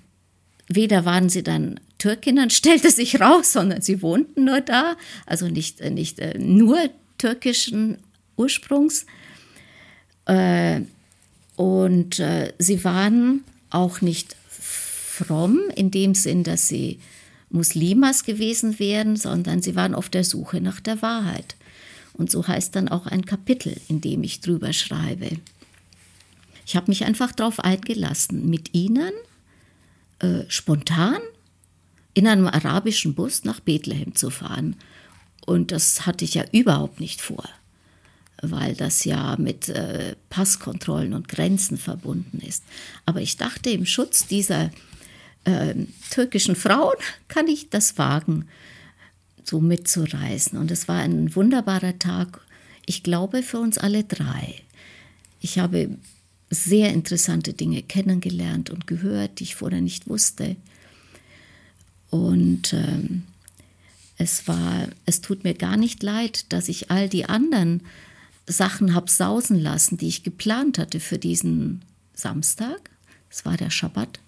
weder 0.67 1.05
waren 1.05 1.29
sie 1.29 1.43
dann 1.43 1.79
Türkinnen, 1.97 2.49
stellte 2.51 2.91
sich 2.91 3.19
raus, 3.21 3.53
sondern 3.53 3.81
sie 3.81 4.01
wohnten 4.01 4.45
nur 4.45 4.61
da, 4.61 4.95
also 5.25 5.47
nicht, 5.47 5.81
nicht 5.81 6.19
äh, 6.19 6.37
nur 6.37 6.89
türkischen 7.17 7.97
Ursprungs. 8.35 9.05
Äh, 10.25 10.81
und 11.57 12.19
äh, 12.19 12.53
sie 12.59 12.83
waren 12.83 13.43
auch 13.71 14.01
nicht 14.01 14.37
fromm 14.47 15.59
in 15.75 15.89
dem 15.89 16.13
Sinn, 16.13 16.43
dass 16.43 16.67
sie 16.67 16.99
Muslimas 17.49 18.23
gewesen 18.23 18.77
wären, 18.77 19.15
sondern 19.15 19.63
sie 19.63 19.75
waren 19.75 19.95
auf 19.95 20.07
der 20.07 20.23
Suche 20.23 20.61
nach 20.61 20.79
der 20.79 21.01
Wahrheit. 21.01 21.55
Und 22.13 22.31
so 22.31 22.47
heißt 22.47 22.75
dann 22.75 22.87
auch 22.87 23.07
ein 23.07 23.25
Kapitel, 23.25 23.75
in 23.87 24.01
dem 24.01 24.23
ich 24.23 24.39
drüber 24.39 24.71
schreibe. 24.71 25.29
Ich 26.67 26.75
habe 26.75 26.91
mich 26.91 27.05
einfach 27.05 27.31
darauf 27.31 27.59
eingelassen, 27.59 28.47
mit 28.47 28.75
ihnen 28.75 29.13
äh, 30.19 30.43
spontan 30.49 31.17
in 32.13 32.27
einem 32.27 32.45
arabischen 32.47 33.15
Bus 33.15 33.45
nach 33.45 33.61
Bethlehem 33.61 34.13
zu 34.13 34.29
fahren. 34.29 34.75
Und 35.47 35.71
das 35.71 36.05
hatte 36.05 36.23
ich 36.23 36.35
ja 36.35 36.43
überhaupt 36.51 36.99
nicht 36.99 37.21
vor, 37.21 37.49
weil 38.41 38.75
das 38.75 39.03
ja 39.03 39.36
mit 39.38 39.70
äh, 39.70 40.15
Passkontrollen 40.29 41.13
und 41.13 41.27
Grenzen 41.27 41.77
verbunden 41.77 42.39
ist. 42.39 42.63
Aber 43.06 43.22
ich 43.22 43.38
dachte, 43.38 43.70
im 43.70 43.86
Schutz 43.86 44.27
dieser 44.27 44.70
äh, 45.46 45.74
türkischen 46.12 46.56
Frauen 46.56 46.96
kann 47.27 47.48
ich 47.48 47.70
das 47.70 47.98
wagen, 47.98 48.48
so 49.44 49.60
mitzureisen. 49.60 50.60
Und 50.60 50.72
es 50.72 50.88
war 50.88 51.00
ein 51.00 51.36
wunderbarer 51.36 51.98
Tag, 52.00 52.41
ich 52.86 53.03
glaube, 53.03 53.44
für 53.44 53.60
uns 53.60 53.77
alle 53.77 54.03
drei. 54.03 54.56
Ich 55.41 55.60
habe 55.60 55.89
sehr 56.50 56.94
interessante 56.94 57.53
Dinge 57.53 57.82
kennengelernt 57.82 58.70
und 58.70 58.88
gehört, 58.88 59.39
die 59.39 59.44
ich 59.44 59.56
vorher 59.56 59.82
nicht 59.82 60.08
wusste. 60.08 60.56
Und 62.10 62.74
ähm, 62.74 63.24
es 64.17 64.48
war, 64.48 64.88
es 65.06 65.22
tut 65.22 65.44
mir 65.44 65.53
gar 65.53 65.77
nicht 65.77 66.01
leid, 66.03 66.51
dass 66.51 66.70
ich 66.70 66.89
all 66.89 67.10
die 67.10 67.25
anderen 67.25 67.82
Sachen 68.48 68.96
habe 68.96 69.12
sausen 69.12 69.60
lassen, 69.60 69.98
die 69.98 70.08
ich 70.08 70.24
geplant 70.24 70.80
hatte 70.80 71.00
für 71.00 71.18
diesen 71.18 71.84
Samstag. 72.13 72.89
Es 73.30 73.46
war 73.46 73.58
der 73.58 73.70
Schabbat. 73.70 74.20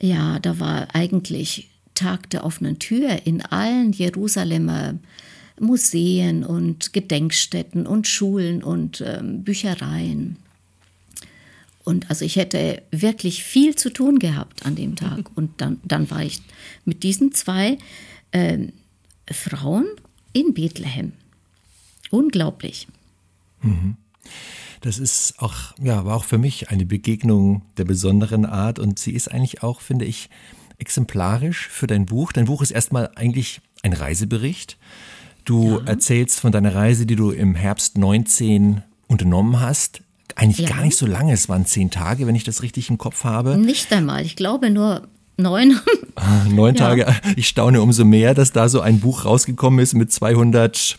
Ja, 0.00 0.38
da 0.38 0.58
war 0.60 0.94
eigentlich 0.94 1.70
Tag 1.94 2.30
der 2.30 2.44
offenen 2.44 2.78
Tür 2.78 3.26
in 3.26 3.42
allen 3.42 3.92
Jerusalemer 3.92 4.94
Museen 5.60 6.44
und 6.44 6.92
Gedenkstätten 6.92 7.86
und 7.86 8.08
Schulen 8.08 8.62
und 8.62 9.02
ähm, 9.06 9.44
Büchereien. 9.44 10.36
Und 11.84 12.10
also 12.10 12.24
ich 12.24 12.36
hätte 12.36 12.82
wirklich 12.90 13.42
viel 13.42 13.74
zu 13.74 13.90
tun 13.90 14.18
gehabt 14.18 14.64
an 14.64 14.76
dem 14.76 14.96
Tag. 14.96 15.30
Und 15.34 15.60
dann, 15.60 15.80
dann 15.84 16.10
war 16.10 16.22
ich 16.22 16.40
mit 16.84 17.02
diesen 17.02 17.32
zwei 17.32 17.76
äh, 18.30 18.68
Frauen 19.28 19.86
in 20.32 20.54
Bethlehem. 20.54 21.12
Unglaublich. 22.12 22.86
Mhm. 23.62 23.96
Das 24.80 24.98
ist 24.98 25.34
auch, 25.38 25.54
ja, 25.80 26.04
war 26.04 26.16
auch 26.16 26.24
für 26.24 26.38
mich 26.38 26.70
eine 26.70 26.84
Begegnung 26.86 27.62
der 27.76 27.84
besonderen 27.84 28.46
Art 28.46 28.78
und 28.78 28.98
sie 28.98 29.12
ist 29.12 29.30
eigentlich 29.30 29.62
auch, 29.62 29.80
finde 29.80 30.04
ich, 30.04 30.28
exemplarisch 30.78 31.68
für 31.68 31.86
dein 31.86 32.06
Buch. 32.06 32.32
Dein 32.32 32.46
Buch 32.46 32.62
ist 32.62 32.72
erstmal 32.72 33.10
eigentlich 33.14 33.60
ein 33.82 33.92
Reisebericht. 33.92 34.76
Du 35.44 35.78
ja. 35.78 35.86
erzählst 35.86 36.40
von 36.40 36.52
deiner 36.52 36.74
Reise, 36.74 37.06
die 37.06 37.16
du 37.16 37.30
im 37.30 37.54
Herbst 37.54 37.98
19 37.98 38.82
unternommen 39.08 39.60
hast 39.60 40.02
eigentlich 40.36 40.68
ja. 40.68 40.74
gar 40.74 40.82
nicht 40.84 40.96
so 40.96 41.06
lange. 41.06 41.32
Es 41.32 41.48
waren 41.48 41.66
zehn 41.66 41.90
Tage, 41.90 42.26
wenn 42.26 42.34
ich 42.34 42.44
das 42.44 42.62
richtig 42.62 42.90
im 42.90 42.98
Kopf 42.98 43.24
habe. 43.24 43.56
Nicht 43.56 43.92
einmal. 43.92 44.24
Ich 44.24 44.36
glaube 44.36 44.70
nur 44.70 45.08
neun. 45.36 45.78
Ah, 46.14 46.44
neun 46.48 46.74
ja. 46.76 46.88
Tage. 46.88 47.06
Ich 47.36 47.48
staune 47.48 47.82
umso 47.82 48.04
mehr, 48.04 48.34
dass 48.34 48.52
da 48.52 48.68
so 48.68 48.80
ein 48.80 49.00
Buch 49.00 49.24
rausgekommen 49.24 49.80
ist 49.80 49.94
mit 49.94 50.12
200 50.12 50.96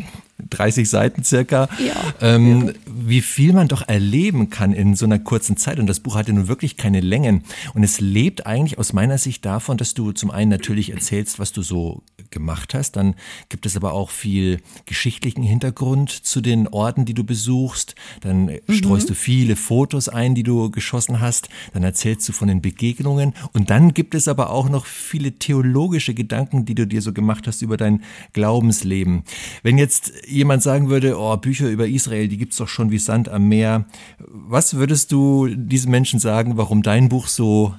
30 0.49 0.89
Seiten 0.89 1.23
circa, 1.23 1.69
ja, 1.85 1.95
ähm, 2.21 2.67
ja. 2.67 2.73
wie 2.85 3.21
viel 3.21 3.53
man 3.53 3.67
doch 3.67 3.87
erleben 3.87 4.49
kann 4.49 4.73
in 4.73 4.95
so 4.95 5.05
einer 5.05 5.19
kurzen 5.19 5.57
Zeit. 5.57 5.79
Und 5.79 5.87
das 5.87 5.99
Buch 5.99 6.15
hatte 6.15 6.33
nun 6.33 6.47
wirklich 6.47 6.77
keine 6.77 7.01
Längen. 7.01 7.43
Und 7.73 7.83
es 7.83 7.99
lebt 7.99 8.45
eigentlich 8.45 8.77
aus 8.77 8.93
meiner 8.93 9.17
Sicht 9.17 9.45
davon, 9.45 9.77
dass 9.77 9.93
du 9.93 10.11
zum 10.11 10.31
einen 10.31 10.49
natürlich 10.49 10.91
erzählst, 10.91 11.39
was 11.39 11.51
du 11.51 11.61
so 11.61 12.03
gemacht 12.31 12.73
hast. 12.73 12.95
Dann 12.95 13.15
gibt 13.49 13.65
es 13.65 13.77
aber 13.77 13.93
auch 13.93 14.09
viel 14.09 14.59
geschichtlichen 14.85 15.43
Hintergrund 15.43 16.09
zu 16.09 16.41
den 16.41 16.67
Orten, 16.67 17.05
die 17.05 17.13
du 17.13 17.23
besuchst. 17.23 17.95
Dann 18.21 18.45
mhm. 18.45 18.73
streust 18.73 19.09
du 19.09 19.15
viele 19.15 19.55
Fotos 19.55 20.09
ein, 20.09 20.35
die 20.35 20.43
du 20.43 20.69
geschossen 20.71 21.21
hast. 21.21 21.49
Dann 21.73 21.83
erzählst 21.83 22.27
du 22.27 22.33
von 22.33 22.47
den 22.47 22.61
Begegnungen. 22.61 23.33
Und 23.53 23.69
dann 23.69 23.93
gibt 23.93 24.15
es 24.15 24.27
aber 24.27 24.49
auch 24.49 24.69
noch 24.69 24.85
viele 24.85 25.33
theologische 25.33 26.13
Gedanken, 26.13 26.65
die 26.65 26.75
du 26.75 26.87
dir 26.87 27.01
so 27.01 27.13
gemacht 27.13 27.47
hast 27.47 27.61
über 27.61 27.77
dein 27.77 28.03
Glaubensleben. 28.33 29.23
Wenn 29.61 29.77
jetzt 29.77 30.11
jemand 30.33 30.63
sagen 30.63 30.89
würde, 30.89 31.17
oh, 31.17 31.37
Bücher 31.37 31.69
über 31.69 31.87
Israel, 31.87 32.27
die 32.27 32.37
gibt 32.37 32.53
es 32.53 32.57
doch 32.57 32.67
schon 32.67 32.91
wie 32.91 32.97
Sand 32.97 33.29
am 33.29 33.47
Meer. 33.47 33.85
Was 34.19 34.73
würdest 34.73 35.11
du 35.11 35.47
diesen 35.47 35.91
Menschen 35.91 36.19
sagen, 36.19 36.57
warum 36.57 36.83
dein 36.83 37.09
Buch 37.09 37.27
so 37.27 37.73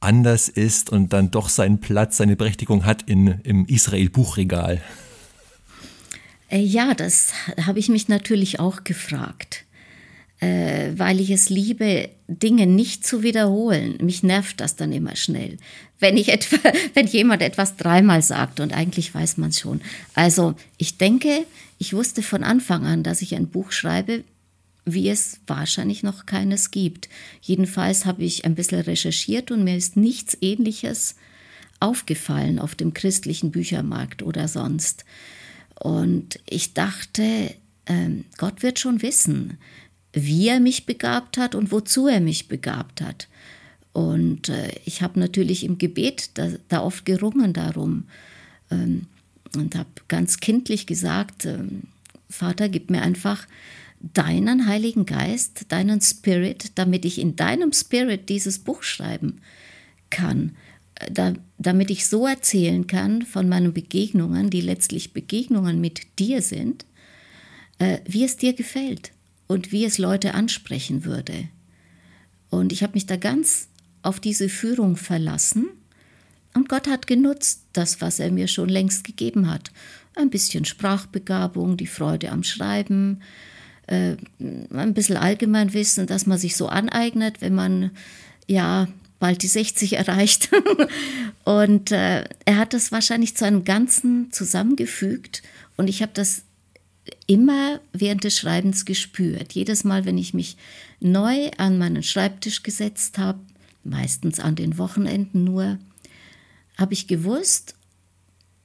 anders 0.00 0.48
ist 0.48 0.90
und 0.90 1.12
dann 1.12 1.30
doch 1.30 1.48
seinen 1.48 1.80
Platz, 1.80 2.16
seine 2.16 2.36
Berechtigung 2.36 2.84
hat 2.84 3.02
in, 3.08 3.40
im 3.44 3.66
Israel-Buchregal? 3.66 4.82
Äh, 6.48 6.58
ja, 6.58 6.94
das 6.94 7.32
habe 7.64 7.78
ich 7.78 7.88
mich 7.88 8.08
natürlich 8.08 8.60
auch 8.60 8.84
gefragt, 8.84 9.64
äh, 10.42 10.98
weil 10.98 11.20
ich 11.20 11.30
es 11.30 11.50
liebe, 11.50 12.10
Dinge 12.26 12.66
nicht 12.66 13.06
zu 13.06 13.22
wiederholen. 13.22 13.96
Mich 14.02 14.24
nervt 14.24 14.60
das 14.60 14.74
dann 14.74 14.92
immer 14.92 15.14
schnell, 15.14 15.56
wenn 16.00 16.16
ich 16.16 16.30
etwa, 16.30 16.56
wenn 16.94 17.06
jemand 17.06 17.42
etwas 17.42 17.76
dreimal 17.76 18.22
sagt 18.22 18.58
und 18.58 18.72
eigentlich 18.72 19.14
weiß 19.14 19.36
man 19.36 19.50
es 19.50 19.60
schon. 19.60 19.80
Also 20.14 20.54
ich 20.78 20.98
denke, 20.98 21.46
ich 21.78 21.92
wusste 21.92 22.22
von 22.22 22.42
Anfang 22.42 22.84
an, 22.84 23.04
dass 23.04 23.22
ich 23.22 23.36
ein 23.36 23.48
Buch 23.48 23.70
schreibe, 23.70 24.24
wie 24.84 25.08
es 25.08 25.38
wahrscheinlich 25.46 26.02
noch 26.02 26.26
keines 26.26 26.72
gibt. 26.72 27.08
Jedenfalls 27.40 28.04
habe 28.04 28.24
ich 28.24 28.44
ein 28.44 28.56
bisschen 28.56 28.80
recherchiert 28.80 29.52
und 29.52 29.62
mir 29.62 29.76
ist 29.76 29.96
nichts 29.96 30.36
Ähnliches 30.40 31.14
aufgefallen 31.78 32.58
auf 32.58 32.74
dem 32.74 32.94
christlichen 32.94 33.52
Büchermarkt 33.52 34.24
oder 34.24 34.48
sonst. 34.48 35.04
Und 35.78 36.40
ich 36.48 36.74
dachte, 36.74 37.54
ähm, 37.86 38.24
Gott 38.38 38.64
wird 38.64 38.80
schon 38.80 39.02
wissen, 39.02 39.58
wie 40.12 40.48
er 40.48 40.60
mich 40.60 40.86
begabt 40.86 41.38
hat 41.38 41.54
und 41.54 41.72
wozu 41.72 42.06
er 42.06 42.20
mich 42.20 42.48
begabt 42.48 43.00
hat. 43.00 43.28
Und 43.92 44.48
äh, 44.48 44.72
ich 44.84 45.02
habe 45.02 45.20
natürlich 45.20 45.64
im 45.64 45.78
Gebet 45.78 46.30
da, 46.34 46.50
da, 46.68 46.82
oft 46.82 47.04
gerungen 47.04 47.52
darum 47.52 48.04
ähm, 48.70 49.06
und 49.54 49.74
habe 49.74 49.90
ganz 50.08 50.38
kindlich 50.38 50.86
gesagt, 50.86 51.44
ähm, 51.44 51.82
Vater, 52.30 52.68
gib 52.68 52.90
mir 52.90 53.02
einfach 53.02 53.46
deinen 54.00 54.66
Heiligen 54.66 55.04
Geist, 55.04 55.66
deinen 55.68 56.00
Spirit, 56.00 56.72
damit 56.76 57.04
ich 57.04 57.20
in 57.20 57.36
deinem 57.36 57.72
Spirit 57.72 58.28
dieses 58.30 58.58
Buch 58.58 58.82
schreiben 58.82 59.40
kann, 60.08 60.56
da, 61.10 61.34
damit 61.58 61.90
ich 61.90 62.06
so 62.06 62.26
erzählen 62.26 62.86
kann 62.86 63.22
von 63.22 63.48
meinen 63.48 63.72
Begegnungen, 63.72 64.50
die 64.50 64.60
letztlich 64.60 65.12
Begegnungen 65.12 65.80
mit 65.80 66.18
dir 66.18 66.40
sind, 66.40 66.86
äh, 67.78 67.98
wie 68.06 68.24
es 68.24 68.36
dir 68.36 68.54
gefällt 68.54 69.12
und 69.52 69.70
wie 69.70 69.84
es 69.84 69.98
Leute 69.98 70.34
ansprechen 70.34 71.04
würde. 71.04 71.48
Und 72.50 72.72
ich 72.72 72.82
habe 72.82 72.94
mich 72.94 73.06
da 73.06 73.16
ganz 73.16 73.68
auf 74.02 74.18
diese 74.18 74.48
Führung 74.48 74.96
verlassen 74.96 75.68
und 76.54 76.68
Gott 76.68 76.88
hat 76.88 77.06
genutzt 77.06 77.62
das, 77.72 78.00
was 78.00 78.18
er 78.18 78.30
mir 78.30 78.48
schon 78.48 78.68
längst 78.68 79.04
gegeben 79.04 79.50
hat. 79.50 79.70
Ein 80.14 80.30
bisschen 80.30 80.64
Sprachbegabung, 80.64 81.76
die 81.76 81.86
Freude 81.86 82.30
am 82.30 82.42
Schreiben, 82.42 83.20
äh, 83.86 84.16
ein 84.38 84.94
bisschen 84.94 85.16
Allgemeinwissen, 85.16 86.06
dass 86.06 86.26
man 86.26 86.38
sich 86.38 86.56
so 86.56 86.68
aneignet, 86.68 87.40
wenn 87.40 87.54
man 87.54 87.90
ja 88.46 88.88
bald 89.18 89.42
die 89.42 89.48
60 89.48 89.94
erreicht. 89.94 90.50
und 91.44 91.90
äh, 91.90 92.24
er 92.44 92.56
hat 92.56 92.74
das 92.74 92.92
wahrscheinlich 92.92 93.36
zu 93.36 93.46
einem 93.46 93.64
Ganzen 93.64 94.30
zusammengefügt 94.32 95.42
und 95.76 95.88
ich 95.88 96.02
habe 96.02 96.12
das 96.14 96.42
immer 97.26 97.80
während 97.92 98.24
des 98.24 98.38
Schreibens 98.38 98.84
gespürt. 98.84 99.52
Jedes 99.52 99.84
Mal, 99.84 100.04
wenn 100.04 100.18
ich 100.18 100.34
mich 100.34 100.56
neu 101.00 101.50
an 101.56 101.78
meinen 101.78 102.02
Schreibtisch 102.02 102.62
gesetzt 102.62 103.18
habe, 103.18 103.40
meistens 103.84 104.38
an 104.40 104.54
den 104.54 104.78
Wochenenden 104.78 105.44
nur, 105.44 105.78
habe 106.76 106.94
ich 106.94 107.08
gewusst, 107.08 107.74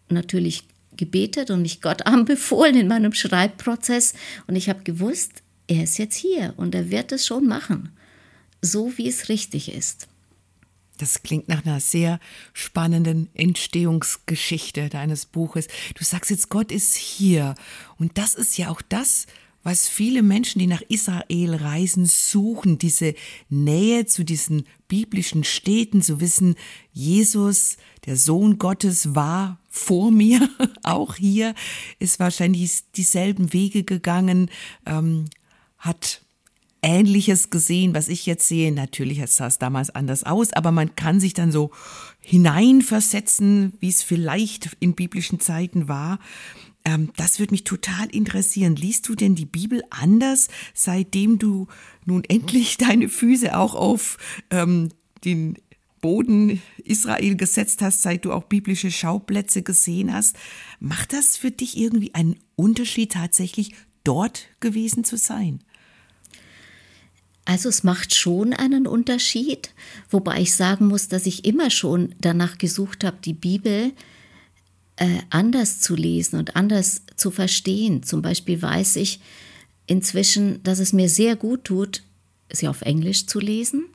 natürlich 0.10 0.64
gebetet 0.96 1.52
und 1.52 1.62
mich 1.62 1.82
Gott 1.82 2.06
anbefohlen 2.06 2.76
in 2.76 2.88
meinem 2.88 3.14
Schreibprozess 3.14 4.14
und 4.48 4.56
ich 4.56 4.70
habe 4.70 4.84
gewusst, 4.84 5.44
er 5.68 5.84
ist 5.84 5.98
jetzt 5.98 6.16
hier 6.16 6.54
und 6.58 6.74
er 6.76 6.90
wird 6.90 7.12
es 7.12 7.26
schon 7.26 7.46
machen, 7.46 7.90
so 8.62 8.98
wie 8.98 9.08
es 9.08 9.30
richtig 9.30 9.74
ist. 9.74 10.08
Das 10.98 11.24
klingt 11.24 11.48
nach 11.48 11.66
einer 11.66 11.80
sehr 11.80 12.20
spannenden 12.54 13.30
Entstehungsgeschichte 13.34 14.90
deines 14.90 15.26
Buches. 15.26 15.68
Du 15.96 16.04
sagst 16.04 16.32
jetzt, 16.32 16.50
Gott 16.50 16.72
ist 16.72 16.96
hier. 16.96 17.56
Und 17.98 18.18
das 18.18 18.34
ist 18.34 18.58
ja 18.58 18.70
auch 18.70 18.82
das, 18.82 19.28
was 19.68 19.90
viele 19.90 20.24
Menschen, 20.24 20.60
die 20.60 20.68
nach 20.68 20.82
Israel 20.88 21.56
reisen, 21.56 22.06
suchen, 22.06 22.78
diese 22.78 23.16
Nähe 23.50 24.06
zu 24.06 24.24
diesen 24.24 24.66
biblischen 24.88 25.44
Städten, 25.44 26.02
zu 26.02 26.22
wissen, 26.22 26.56
Jesus, 26.94 27.76
der 28.06 28.16
Sohn 28.16 28.60
Gottes, 28.60 29.14
war 29.14 29.60
vor 29.70 30.10
mir, 30.10 30.48
auch 30.84 31.16
hier, 31.16 31.54
ist 32.00 32.18
wahrscheinlich 32.20 32.90
dieselben 32.96 33.52
Wege 33.52 33.84
gegangen, 33.84 34.50
ähm, 34.86 35.26
hat 35.78 36.22
Ähnliches 36.88 37.50
gesehen, 37.50 37.94
was 37.94 38.08
ich 38.08 38.26
jetzt 38.26 38.48
sehe. 38.48 38.72
Natürlich 38.72 39.22
sah 39.30 39.48
es 39.48 39.60
damals 39.60 39.90
anders 39.90 40.24
aus, 40.24 40.54
aber 40.54 40.72
man 40.72 40.96
kann 40.96 41.20
sich 41.20 41.34
dann 41.34 41.52
so 41.52 41.72
hineinversetzen, 42.22 43.74
wie 43.82 43.90
es 43.90 44.04
vielleicht 44.04 44.78
in 44.80 44.96
biblischen 44.96 45.42
Zeiten 45.42 45.90
war. 45.90 46.18
Ähm, 46.86 47.12
das 47.18 47.40
würde 47.40 47.52
mich 47.52 47.66
total 47.66 48.08
interessieren. 48.10 48.78
Liest 48.78 49.10
du 49.10 49.16
denn 49.16 49.36
die 49.36 49.46
Bibel 49.46 49.84
anders, 49.90 50.48
seitdem 50.74 51.40
du 51.40 51.68
nun 52.06 52.24
endlich 52.24 52.78
deine 52.78 53.10
Füße 53.10 53.58
auch 53.58 53.76
auf 53.76 54.18
ähm, 54.50 54.88
den 55.26 55.58
Boden 56.00 56.62
Israel 56.86 57.36
gesetzt 57.36 57.82
hast, 57.82 58.02
seit 58.02 58.24
du 58.24 58.32
auch 58.32 58.46
biblische 58.46 58.92
Schauplätze 58.92 59.62
gesehen 59.62 60.14
hast? 60.14 60.38
Macht 60.80 61.12
das 61.12 61.36
für 61.36 61.52
dich 61.52 61.76
irgendwie 61.76 62.16
einen 62.16 62.38
Unterschied, 62.56 63.12
tatsächlich 63.12 63.74
dort 64.06 64.48
gewesen 64.62 65.04
zu 65.04 65.18
sein? 65.18 65.60
Also 67.48 67.70
es 67.70 67.86
macht 67.86 68.14
schon 68.14 68.52
einen 68.52 68.86
Unterschied, 68.88 69.70
wobei 70.10 70.42
ich 70.42 70.54
sagen 70.54 70.88
muss, 70.88 71.08
dass 71.08 71.26
ich 71.26 71.46
immer 71.46 71.70
schon 71.70 72.14
danach 72.20 72.58
gesucht 72.58 73.06
habe, 73.06 73.20
die 73.24 73.34
Bibel 73.34 73.94
äh, 74.98 75.20
anders 75.30 75.80
zu 75.80 75.96
lesen 75.96 76.40
und 76.40 76.58
anders 76.58 77.04
zu 77.16 77.32
verstehen. 77.32 78.04
Zum 78.04 78.22
Beispiel 78.22 78.62
weiß 78.62 78.98
ich 78.98 79.22
inzwischen, 79.86 80.62
dass 80.64 80.80
es 80.80 80.92
mir 80.92 81.08
sehr 81.08 81.38
gut 81.38 81.64
tut, 81.64 82.04
sie 82.52 82.68
auf 82.68 82.82
Englisch 82.82 83.28
zu 83.28 83.40
lesen, 83.40 83.86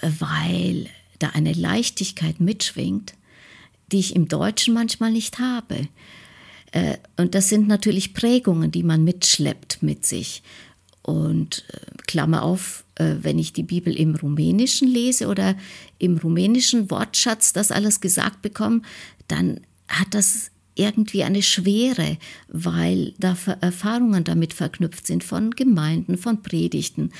weil 0.00 0.86
da 1.18 1.30
eine 1.30 1.54
Leichtigkeit 1.54 2.38
mitschwingt, 2.38 3.14
die 3.90 3.98
ich 3.98 4.14
im 4.14 4.28
Deutschen 4.28 4.74
manchmal 4.74 5.10
nicht 5.10 5.40
habe. 5.40 5.88
Äh, 6.70 6.98
und 7.16 7.34
das 7.34 7.48
sind 7.48 7.66
natürlich 7.66 8.14
Prägungen, 8.14 8.70
die 8.70 8.84
man 8.84 9.02
mitschleppt 9.02 9.82
mit 9.82 10.06
sich. 10.06 10.44
Und 11.04 11.64
äh, 11.68 11.78
Klammer 12.06 12.42
auf, 12.42 12.84
äh, 12.94 13.16
wenn 13.20 13.38
ich 13.38 13.52
die 13.52 13.62
Bibel 13.62 13.94
im 13.94 14.14
Rumänischen 14.14 14.88
lese 14.88 15.28
oder 15.28 15.54
im 15.98 16.16
rumänischen 16.16 16.90
Wortschatz 16.90 17.52
das 17.52 17.70
alles 17.70 18.00
gesagt 18.00 18.40
bekomme, 18.40 18.80
dann 19.28 19.60
hat 19.86 20.08
das 20.12 20.50
irgendwie 20.76 21.22
eine 21.22 21.42
Schwere, 21.42 22.16
weil 22.48 23.12
da 23.18 23.36
Erfahrungen 23.60 24.24
damit 24.24 24.54
verknüpft 24.54 25.06
sind 25.06 25.22
von 25.22 25.50
Gemeinden, 25.50 26.16
von 26.16 26.42
Predigten. 26.42 27.12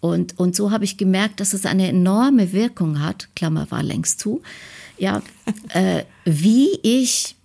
Und, 0.00 0.38
und 0.38 0.54
so 0.54 0.70
habe 0.70 0.84
ich 0.84 0.98
gemerkt, 0.98 1.40
dass 1.40 1.54
es 1.54 1.66
eine 1.66 1.88
enorme 1.88 2.52
Wirkung 2.52 3.00
hat, 3.00 3.34
Klammer 3.34 3.70
war 3.70 3.82
längst 3.82 4.20
zu, 4.20 4.42
ja, 4.98 5.22
äh, 5.70 6.04
wie 6.24 6.78
ich 6.82 7.36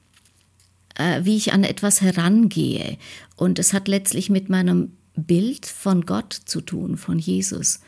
äh, 0.96 1.24
wie 1.24 1.38
ich 1.38 1.54
an 1.54 1.64
etwas 1.64 2.02
herangehe. 2.02 2.98
Und 3.36 3.60
es 3.60 3.74
hat 3.74 3.88
letztlich 3.88 4.30
mit 4.30 4.50
meinem 4.50 4.92
Bild 5.16 5.66
von 5.66 6.06
Gott 6.06 6.34
zu 6.34 6.62
tun, 6.62 6.98
von 6.98 7.20
Jesus. 7.20 7.80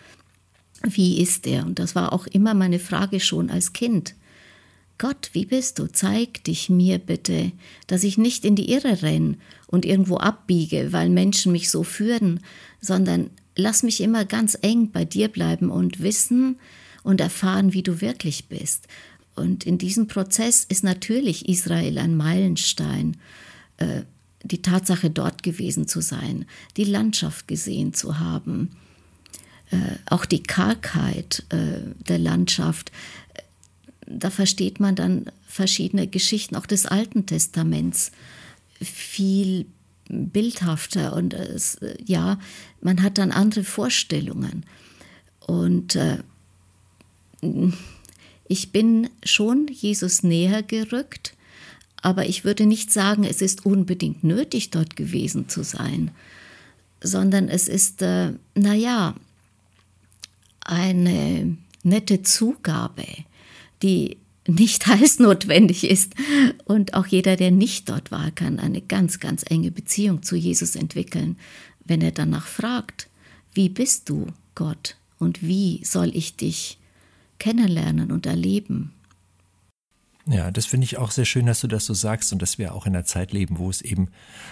Wie 0.83 1.21
ist 1.21 1.47
er? 1.47 1.65
Und 1.65 1.79
das 1.79 1.95
war 1.95 2.13
auch 2.13 2.27
immer 2.27 2.53
meine 2.53 2.79
Frage 2.79 3.19
schon 3.19 3.49
als 3.49 3.73
Kind. 3.73 4.15
Gott, 4.97 5.29
wie 5.33 5.45
bist 5.45 5.77
du? 5.77 5.87
Zeig 5.87 6.43
dich 6.43 6.69
mir 6.69 6.97
bitte, 6.97 7.51
dass 7.85 8.03
ich 8.03 8.17
nicht 8.17 8.45
in 8.45 8.55
die 8.55 8.71
Irre 8.71 9.03
renn 9.03 9.37
und 9.67 9.85
irgendwo 9.85 10.17
abbiege, 10.17 10.91
weil 10.91 11.09
Menschen 11.09 11.51
mich 11.51 11.69
so 11.69 11.83
führen, 11.83 12.39
sondern 12.81 13.29
lass 13.55 13.83
mich 13.83 14.01
immer 14.01 14.25
ganz 14.25 14.57
eng 14.61 14.91
bei 14.91 15.05
dir 15.05 15.27
bleiben 15.27 15.69
und 15.69 16.01
wissen 16.01 16.57
und 17.03 17.21
erfahren, 17.21 17.73
wie 17.73 17.83
du 17.83 18.01
wirklich 18.01 18.47
bist. 18.47 18.87
Und 19.35 19.65
in 19.65 19.77
diesem 19.77 20.07
Prozess 20.07 20.65
ist 20.67 20.83
natürlich 20.83 21.47
Israel 21.47 21.99
ein 21.99 22.17
Meilenstein. 22.17 23.17
Äh, 23.77 24.01
die 24.43 24.62
Tatsache, 24.62 25.10
dort 25.10 25.43
gewesen 25.43 25.88
zu 25.88 26.02
sein, 26.02 26.45
die 26.78 26.84
Landschaft 26.84 27.47
gesehen 27.47 27.93
zu 27.93 28.19
haben, 28.19 28.69
äh, 29.71 29.78
auch 30.06 30.26
die 30.26 30.43
Kargheit 30.43 31.43
äh, 31.50 31.82
der 32.08 32.19
Landschaft, 32.19 32.91
äh, 33.34 33.41
da 34.06 34.30
versteht 34.30 34.80
man 34.80 34.95
dann 34.95 35.32
verschiedene 35.45 36.08
Geschichten, 36.08 36.56
auch 36.56 36.65
des 36.65 36.86
Alten 36.86 37.26
Testaments, 37.26 38.12
viel 38.80 39.65
bildhafter 40.10 41.13
und 41.13 41.34
es, 41.34 41.76
äh, 41.76 41.97
ja, 42.06 42.39
man 42.82 43.04
hat 43.04 43.17
dann 43.17 43.32
andere 43.32 43.63
Vorstellungen. 43.63 44.65
Und 45.45 45.95
äh, 45.95 46.19
ich 48.47 48.71
bin 48.71 49.10
schon 49.23 49.67
Jesus 49.67 50.23
näher 50.23 50.63
gerückt 50.63 51.37
aber 52.07 52.29
ich 52.29 52.45
würde 52.45 52.65
nicht 52.65 52.93
sagen, 52.93 53.25
es 53.25 53.41
ist 53.41 53.65
unbedingt 53.65 54.23
nötig, 54.23 54.69
dort 54.69 54.95
gewesen 54.95 55.49
zu 55.49 55.61
sein, 55.61 56.11
sondern 57.01 57.49
es 57.49 57.67
ist, 57.67 58.01
äh, 58.01 58.31
naja, 58.55 59.13
eine 60.61 61.57
nette 61.83 62.21
Zugabe, 62.21 63.03
die 63.83 64.19
nicht 64.47 64.87
heiß 64.87 65.19
notwendig 65.19 65.83
ist. 65.83 66.13
Und 66.63 66.93
auch 66.93 67.07
jeder, 67.07 67.35
der 67.35 67.51
nicht 67.51 67.89
dort 67.89 68.09
war, 68.09 68.31
kann 68.31 68.57
eine 68.57 68.79
ganz, 68.79 69.19
ganz 69.19 69.43
enge 69.45 69.71
Beziehung 69.71 70.23
zu 70.23 70.37
Jesus 70.37 70.77
entwickeln, 70.77 71.35
wenn 71.83 71.99
er 71.99 72.11
danach 72.11 72.47
fragt, 72.47 73.09
wie 73.53 73.67
bist 73.67 74.07
du, 74.07 74.27
Gott, 74.55 74.95
und 75.19 75.45
wie 75.45 75.83
soll 75.83 76.15
ich 76.15 76.37
dich 76.37 76.77
kennenlernen 77.37 78.13
und 78.13 78.25
erleben? 78.25 78.93
Ja, 80.29 80.51
das 80.51 80.65
finde 80.65 80.83
ich 80.85 80.97
auch 80.97 81.11
sehr 81.11 81.23
schön, 81.23 81.45
dass 81.45 81.61
du 81.61 81.67
das 81.67 81.85
so 81.85 81.93
sagst 81.93 82.33
und 82.33 82.41
dass 82.41 82.57
wir 82.57 82.75
auch 82.75 82.85
in 82.85 82.93
einer 82.93 83.05
Zeit 83.05 83.31
leben, 83.31 83.59
wo 83.59 83.69
es 83.69 83.81
eben 83.81 84.09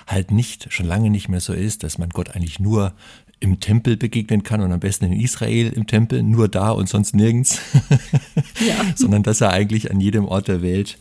halt 0.07 0.31
nicht, 0.31 0.71
schon 0.71 0.85
lange 0.85 1.09
nicht 1.09 1.27
mehr 1.27 1.41
so 1.41 1.51
ist, 1.51 1.83
dass 1.83 1.97
man 1.97 2.09
Gott 2.09 2.33
eigentlich 2.33 2.59
nur 2.59 2.93
im 3.41 3.59
Tempel 3.59 3.97
begegnen 3.97 4.43
kann 4.43 4.61
und 4.61 4.71
am 4.71 4.79
besten 4.79 5.05
in 5.05 5.19
Israel 5.19 5.73
im 5.73 5.85
Tempel, 5.85 6.23
nur 6.23 6.47
da 6.47 6.71
und 6.71 6.87
sonst 6.87 7.13
nirgends, 7.13 7.59
ja. 8.65 8.75
sondern 8.95 9.23
dass 9.23 9.41
er 9.41 9.51
eigentlich 9.51 9.91
an 9.91 9.99
jedem 9.99 10.25
Ort 10.25 10.47
der 10.47 10.61
Welt 10.61 10.97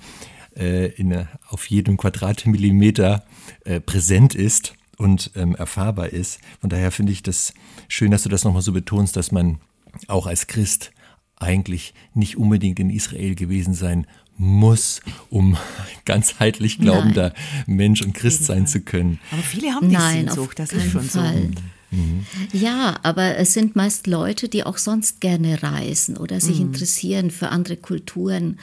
äh, 0.56 0.87
in, 0.87 1.26
auf 1.48 1.66
jedem 1.70 1.96
Quadratmillimeter 1.96 3.24
äh, 3.64 3.80
präsent 3.80 4.34
ist 4.34 4.74
und 4.96 5.30
ähm, 5.37 5.54
erfahrbar 5.54 6.08
ist. 6.08 6.40
Von 6.60 6.70
daher 6.70 6.90
finde 6.90 7.12
ich 7.12 7.22
das 7.22 7.54
schön, 7.87 8.10
dass 8.10 8.24
du 8.24 8.28
das 8.28 8.42
nochmal 8.42 8.62
so 8.62 8.72
betonst, 8.72 9.16
dass 9.16 9.30
man 9.30 9.60
auch 10.08 10.26
als 10.26 10.48
Christ 10.48 10.90
eigentlich 11.37 11.94
nicht 12.14 12.37
unbedingt 12.37 12.79
in 12.79 12.90
Israel 12.90 13.35
gewesen 13.35 13.75
sein 13.75 14.07
muss, 14.37 15.01
um 15.31 15.57
ganzheitlich 16.05 16.79
glaubender 16.79 17.33
Nein. 17.66 17.77
Mensch 17.77 18.03
und 18.03 18.14
Christ 18.14 18.44
sein 18.44 18.66
zu 18.66 18.81
können. 18.81 19.20
Aber 19.31 19.42
viele 19.42 19.73
haben 19.73 19.88
die 19.88 19.97
Nein, 19.97 20.27
Sehnsucht, 20.27 20.59
das 20.59 20.73
ist 20.73 20.90
schon 20.90 21.03
Fall. 21.03 21.51
so. 21.53 21.97
Mhm. 21.97 22.27
Ja, 22.53 22.99
aber 23.03 23.37
es 23.37 23.55
sind 23.55 23.77
meist 23.77 24.07
Leute, 24.07 24.49
die 24.49 24.64
auch 24.64 24.79
sonst 24.79 25.20
gerne 25.20 25.62
reisen 25.62 26.16
oder 26.16 26.40
sich 26.40 26.57
mhm. 26.59 26.66
interessieren 26.66 27.31
für 27.31 27.51
andere 27.51 27.77
Kulturen 27.77 28.59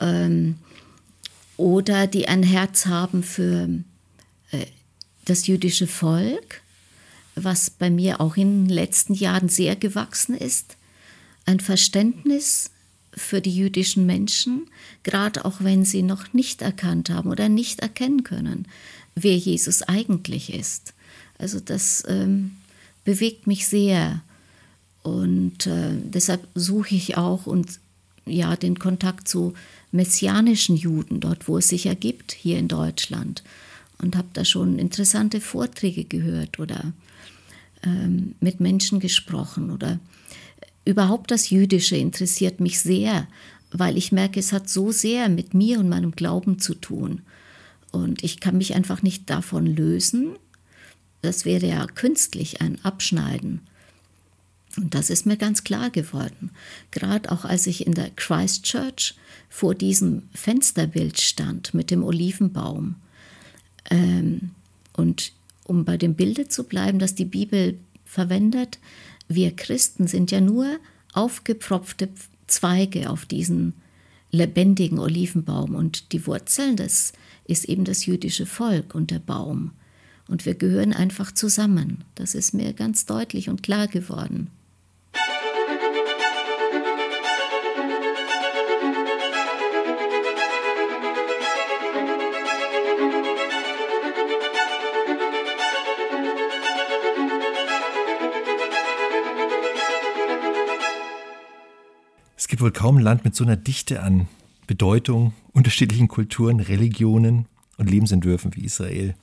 ähm, 0.00 0.56
oder 1.56 2.06
die 2.06 2.28
ein 2.28 2.42
Herz 2.42 2.86
haben 2.86 3.22
für 3.22 3.68
äh, 4.50 4.66
das 5.24 5.46
jüdische 5.46 5.86
Volk, 5.86 6.62
was 7.34 7.70
bei 7.70 7.90
mir 7.90 8.20
auch 8.20 8.36
in 8.36 8.66
den 8.66 8.74
letzten 8.74 9.14
Jahren 9.14 9.48
sehr 9.48 9.76
gewachsen 9.76 10.36
ist. 10.36 10.77
Ein 11.48 11.60
Verständnis 11.60 12.72
für 13.14 13.40
die 13.40 13.56
jüdischen 13.56 14.04
Menschen, 14.04 14.66
gerade 15.02 15.46
auch 15.46 15.62
wenn 15.64 15.86
sie 15.86 16.02
noch 16.02 16.34
nicht 16.34 16.60
erkannt 16.60 17.08
haben 17.08 17.30
oder 17.30 17.48
nicht 17.48 17.80
erkennen 17.80 18.22
können, 18.22 18.68
wer 19.14 19.34
Jesus 19.34 19.80
eigentlich 19.80 20.52
ist. 20.52 20.92
Also 21.38 21.58
das 21.58 22.04
ähm, 22.06 22.50
bewegt 23.02 23.46
mich 23.46 23.66
sehr 23.66 24.20
und 25.02 25.66
äh, 25.66 25.92
deshalb 26.04 26.46
suche 26.54 26.94
ich 26.94 27.16
auch 27.16 27.46
und 27.46 27.80
ja 28.26 28.54
den 28.54 28.78
Kontakt 28.78 29.26
zu 29.26 29.54
messianischen 29.90 30.76
Juden 30.76 31.18
dort, 31.18 31.48
wo 31.48 31.56
es 31.56 31.70
sich 31.70 31.86
ergibt 31.86 32.32
hier 32.32 32.58
in 32.58 32.68
Deutschland 32.68 33.42
und 34.02 34.16
habe 34.16 34.28
da 34.34 34.44
schon 34.44 34.78
interessante 34.78 35.40
Vorträge 35.40 36.04
gehört 36.04 36.58
oder 36.58 36.92
ähm, 37.84 38.34
mit 38.38 38.60
Menschen 38.60 39.00
gesprochen 39.00 39.70
oder 39.70 39.98
überhaupt 40.88 41.30
das 41.30 41.50
Jüdische 41.50 41.96
interessiert 41.96 42.60
mich 42.60 42.80
sehr, 42.80 43.28
weil 43.70 43.98
ich 43.98 44.10
merke, 44.10 44.40
es 44.40 44.54
hat 44.54 44.70
so 44.70 44.90
sehr 44.90 45.28
mit 45.28 45.52
mir 45.52 45.78
und 45.80 45.90
meinem 45.90 46.12
Glauben 46.12 46.58
zu 46.58 46.74
tun. 46.74 47.20
Und 47.92 48.24
ich 48.24 48.40
kann 48.40 48.56
mich 48.56 48.74
einfach 48.74 49.02
nicht 49.02 49.28
davon 49.28 49.66
lösen. 49.66 50.36
Das 51.20 51.44
wäre 51.44 51.66
ja 51.66 51.86
künstlich 51.86 52.62
ein 52.62 52.82
Abschneiden. 52.86 53.60
Und 54.78 54.94
das 54.94 55.10
ist 55.10 55.26
mir 55.26 55.36
ganz 55.36 55.62
klar 55.62 55.90
geworden. 55.90 56.52
Gerade 56.90 57.30
auch 57.32 57.44
als 57.44 57.66
ich 57.66 57.86
in 57.86 57.92
der 57.92 58.08
Christchurch 58.10 59.14
vor 59.50 59.74
diesem 59.74 60.22
Fensterbild 60.32 61.20
stand 61.20 61.74
mit 61.74 61.90
dem 61.90 62.02
Olivenbaum. 62.02 62.94
Ähm, 63.90 64.52
und 64.94 65.32
um 65.64 65.84
bei 65.84 65.98
dem 65.98 66.14
Bilde 66.14 66.48
zu 66.48 66.64
bleiben, 66.64 66.98
das 66.98 67.14
die 67.14 67.26
Bibel 67.26 67.78
verwendet, 68.06 68.78
wir 69.28 69.54
Christen 69.54 70.06
sind 70.06 70.30
ja 70.30 70.40
nur 70.40 70.78
aufgepfropfte 71.12 72.08
Zweige 72.46 73.10
auf 73.10 73.26
diesen 73.26 73.74
lebendigen 74.30 74.98
Olivenbaum 74.98 75.74
und 75.74 76.12
die 76.12 76.26
Wurzeln, 76.26 76.76
das 76.76 77.12
ist 77.44 77.64
eben 77.64 77.84
das 77.84 78.06
jüdische 78.06 78.46
Volk 78.46 78.94
und 78.94 79.10
der 79.10 79.18
Baum. 79.18 79.72
Und 80.28 80.44
wir 80.44 80.54
gehören 80.54 80.92
einfach 80.92 81.32
zusammen. 81.32 82.04
Das 82.14 82.34
ist 82.34 82.52
mir 82.52 82.74
ganz 82.74 83.06
deutlich 83.06 83.48
und 83.48 83.62
klar 83.62 83.86
geworden. 83.88 84.50
Gibt 102.58 102.64
wohl 102.64 102.72
kaum 102.72 102.96
ein 102.96 103.02
Land 103.04 103.24
mit 103.24 103.36
so 103.36 103.44
einer 103.44 103.56
Dichte 103.56 104.02
an 104.02 104.26
Bedeutung, 104.66 105.32
unterschiedlichen 105.52 106.08
Kulturen, 106.08 106.58
Religionen 106.58 107.46
und 107.76 107.88
Lebensentwürfen 107.88 108.56
wie 108.56 108.64
Israel. 108.64 109.14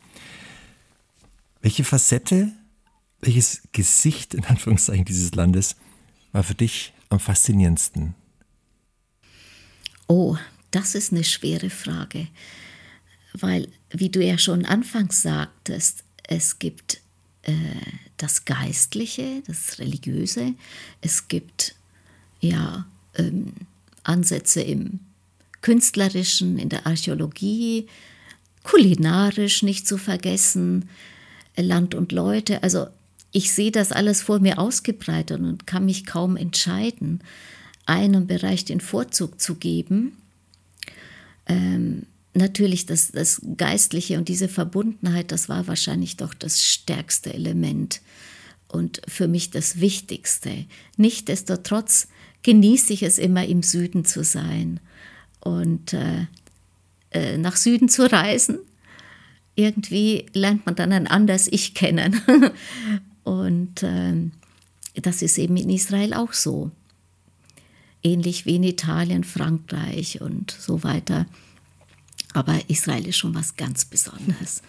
Welche 1.62 1.84
Facette, 1.84 2.54
welches 3.20 3.64
Gesicht 3.74 4.36
in 4.36 4.46
Anführungszeichen 4.46 5.04
dieses 5.04 5.36
Landes 5.36 5.76
war 6.32 6.44
für 6.44 6.56
dich 6.56 6.94
am 7.10 7.20
faszinierendsten? 7.20 8.16
Oh, 10.08 10.38
das 10.72 10.96
ist 10.96 11.12
eine 11.12 11.26
schwere 11.26 11.70
Frage, 11.70 12.30
weil, 13.34 13.68
wie 13.90 14.10
du 14.10 14.24
ja 14.24 14.38
schon 14.38 14.64
anfangs 14.64 15.24
sagtest, 15.24 16.06
es 16.24 16.58
gibt 16.58 17.02
äh, 17.42 17.52
das 18.16 18.46
Geistliche, 18.46 19.44
das 19.46 19.78
Religiöse, 19.80 20.54
es 21.02 21.28
gibt 21.28 21.76
ja 22.40 22.86
ähm, 23.18 23.54
Ansätze 24.04 24.62
im 24.62 25.00
Künstlerischen, 25.62 26.60
in 26.60 26.70
der 26.70 26.86
Archäologie, 26.86 27.88
kulinarisch 28.64 29.64
nicht 29.64 29.88
zu 29.88 29.98
vergessen, 29.98 30.90
Land 31.58 31.96
und 31.96 32.12
Leute. 32.12 32.62
Also 32.64 32.88
ich 33.32 33.52
sehe 33.52 33.72
das 33.72 33.92
alles 33.92 34.22
vor 34.22 34.40
mir 34.40 34.60
ausgebreitet 34.60 35.40
und 35.40 35.68
kann 35.68 35.86
mich 35.86 36.06
kaum 36.06 36.38
entscheiden, 36.38 37.22
einem 37.86 38.28
Bereich 38.28 38.66
den 38.66 38.80
Vorzug 38.80 39.42
zu 39.42 39.56
geben. 39.56 40.18
Ähm, 41.48 42.04
natürlich 42.34 42.86
das, 42.86 43.12
das 43.12 43.42
Geistliche 43.58 44.18
und 44.18 44.30
diese 44.30 44.48
Verbundenheit, 44.48 45.32
das 45.32 45.50
war 45.50 45.68
wahrscheinlich 45.68 46.18
doch 46.18 46.34
das 46.34 46.64
stärkste 46.64 47.34
Element 47.34 48.02
und 48.68 49.02
für 49.08 49.28
mich 49.28 49.52
das 49.52 49.80
Wichtigste. 49.80 50.66
Nichtsdestotrotz 50.98 52.08
genieße 52.46 52.94
ich 52.94 53.02
es 53.02 53.18
immer, 53.18 53.44
im 53.44 53.64
Süden 53.64 54.06
zu 54.06 54.24
sein 54.24 54.80
und 55.40 55.94
äh, 55.94 56.28
äh, 57.10 57.40
nach 57.40 57.56
Süden 57.56 57.90
zu 57.90 58.10
reisen. 58.12 58.60
Irgendwie 59.56 60.28
lernt 60.32 60.64
man 60.68 60.76
dann 60.76 60.94
ein 60.94 61.08
anderes 61.08 61.48
Ich 61.48 61.74
kennen. 61.74 62.22
und 63.24 63.82
äh, 63.82 64.30
das 64.94 65.24
ist 65.24 65.40
eben 65.40 65.58
in 65.58 65.72
Israel 65.72 66.14
auch 66.14 66.34
so. 66.34 66.70
Ähnlich 68.04 68.46
wie 68.46 68.58
in 68.58 68.64
Italien, 68.64 69.24
Frankreich 69.24 70.22
und 70.22 70.52
so 70.52 70.84
weiter. 70.84 71.26
Aber 72.34 72.60
Israel 72.68 73.08
ist 73.08 73.18
schon 73.18 73.34
was 73.34 73.56
ganz 73.56 73.86
Besonderes 73.86 74.62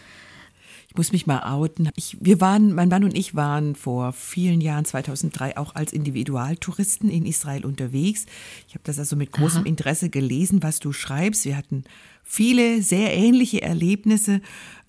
muss 0.97 1.13
mich 1.13 1.27
mal 1.27 1.41
outen. 1.53 1.91
Ich, 1.97 2.17
wir 2.21 2.41
waren, 2.41 2.75
mein 2.75 2.89
Mann 2.89 3.05
und 3.05 3.17
ich 3.17 3.35
waren 3.35 3.75
vor 3.75 4.13
vielen 4.13 4.61
Jahren, 4.61 4.85
2003, 4.85 5.57
auch 5.57 5.75
als 5.75 5.93
Individualtouristen 5.93 7.11
in 7.11 7.27
Israel 7.27 7.65
unterwegs. 7.65 8.27
Ich 8.69 8.75
habe 8.75 8.85
das 8.85 8.99
also 8.99 9.17
mit 9.17 9.33
großem 9.33 9.63
Aha. 9.63 9.69
Interesse 9.69 10.09
gelesen, 10.11 10.63
was 10.63 10.81
du 10.81 10.93
schreibst. 10.93 11.45
Wir 11.45 11.57
hatten 11.57 11.85
viele 12.23 12.83
sehr 12.83 13.15
ähnliche 13.15 13.63
Erlebnisse. 13.63 14.41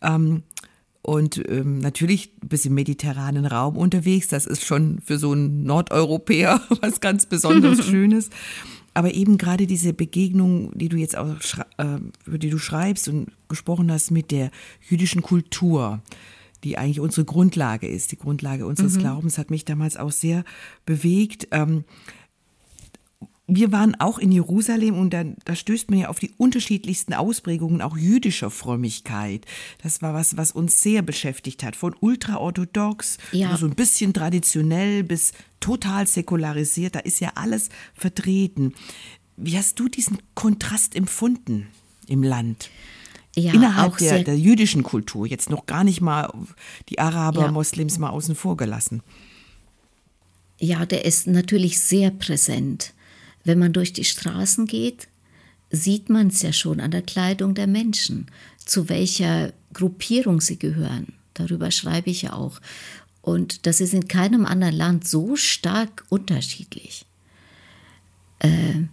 Ähm, 0.02 0.43
und 1.02 1.41
ähm, 1.50 1.80
natürlich 1.80 2.32
bis 2.41 2.65
im 2.65 2.74
mediterranen 2.74 3.46
Raum 3.46 3.78
unterwegs. 3.78 4.28
Das 4.28 4.46
ist 4.46 4.65
schon 4.65 5.00
für 5.00 5.17
so 5.17 5.32
einen 5.32 5.63
Nordeuropäer 5.63 6.62
was 6.82 7.00
ganz 7.00 7.26
besonders 7.26 7.86
Schönes. 7.86 8.30
Aber 8.97 9.13
eben 9.13 9.38
gerade 9.38 9.67
diese 9.67 9.93
Begegnung, 9.93 10.75
die 10.75 10.89
du 10.89 10.97
jetzt 10.97 11.15
auch, 11.15 11.27
äh, 11.77 11.99
über 12.25 12.39
die 12.39 12.49
du 12.49 12.57
schreibst 12.57 13.07
und 13.07 13.27
gesprochen 13.47 13.91
hast 13.91 14.10
mit 14.10 14.31
der 14.31 14.49
jüdischen 14.89 15.21
Kultur, 15.21 16.01
die 16.63 16.79
eigentlich 16.79 16.99
unsere 16.99 17.23
Grundlage 17.23 17.88
ist, 17.88 18.12
die 18.12 18.17
Grundlage 18.17 18.65
unseres 18.65 18.95
mhm. 18.95 19.01
Glaubens, 19.01 19.38
hat 19.38 19.51
mich 19.51 19.65
damals 19.65 19.97
auch 19.97 20.12
sehr 20.12 20.43
bewegt. 20.88 21.47
Ähm, 21.51 21.83
wir 23.47 23.71
waren 23.71 23.95
auch 23.95 24.19
in 24.19 24.31
Jerusalem 24.33 24.99
und 24.99 25.13
da, 25.13 25.23
da 25.45 25.55
stößt 25.55 25.89
man 25.89 25.99
ja 25.99 26.10
auf 26.10 26.19
die 26.19 26.33
unterschiedlichsten 26.38 27.13
Ausprägungen 27.13 27.81
auch 27.81 27.97
jüdischer 27.97 28.51
Frömmigkeit. 28.51 29.45
Das 29.81 30.01
war 30.01 30.13
was, 30.13 30.36
was 30.36 30.51
uns 30.51 30.81
sehr 30.81 31.01
beschäftigt 31.01 31.63
hat. 31.63 31.77
Von 31.77 31.95
ultraorthodox, 31.97 33.17
ja. 33.31 33.55
so 33.55 33.65
ein 33.65 33.75
bisschen 33.75 34.13
traditionell 34.13 35.03
bis 35.03 35.31
total 35.62 36.07
säkularisiert. 36.07 36.95
Da 36.95 36.99
ist 36.99 37.21
ja 37.21 37.31
alles 37.36 37.69
vertreten. 37.93 38.73
Wie 39.38 39.57
hast 39.57 39.79
du 39.79 39.88
diesen 39.88 40.17
Kontrast 40.33 40.93
empfunden 40.93 41.67
im 42.07 42.23
Land? 42.23 42.69
Ja, 43.33 43.53
Innerhalb 43.53 43.97
der, 43.97 44.23
der, 44.23 44.38
jüdischen 44.38 44.83
Kultur, 44.83 45.25
jetzt 45.25 45.49
noch 45.49 45.67
gar 45.67 45.83
nicht 45.83 46.01
mal 46.01 46.33
die 46.89 46.99
Araber, 46.99 47.43
ja. 47.43 47.51
Moslems 47.51 47.97
mal 47.97 48.10
außen 48.10 48.36
vor 48.36 48.57
gelassen. 48.57 49.03
Ja, 50.60 50.86
der 50.86 51.05
ist 51.05 51.27
natürlich 51.27 51.79
sehr 51.79 52.10
präsent. 52.10 52.93
Wenn 53.47 53.60
man 53.60 53.71
durch 53.71 53.93
die 53.93 54.03
Straßen 54.03 54.65
geht, 54.65 55.07
sieht 55.71 56.10
man 56.10 56.27
es 56.27 56.41
ja 56.41 56.51
schon 56.51 56.81
an 56.81 56.91
der 56.91 57.01
Kleidung 57.01 57.55
der 57.55 57.65
Menschen, 57.65 58.27
zu 58.65 58.89
welcher 58.89 59.53
Gruppierung 59.71 60.41
sie 60.41 60.60
gehören. 60.60 61.13
Darüber 61.33 61.71
schreibe 61.71 62.10
ich 62.10 62.23
ja 62.23 62.33
auch. 62.33 62.60
Und 63.21 63.65
das 63.65 63.79
ist 63.79 63.93
in 63.93 64.10
keinem 64.10 64.45
anderen 64.45 64.75
Land 64.75 65.07
so 65.07 65.38
stark 65.38 66.03
unterschiedlich. 66.10 67.05
Äh, 68.39 68.83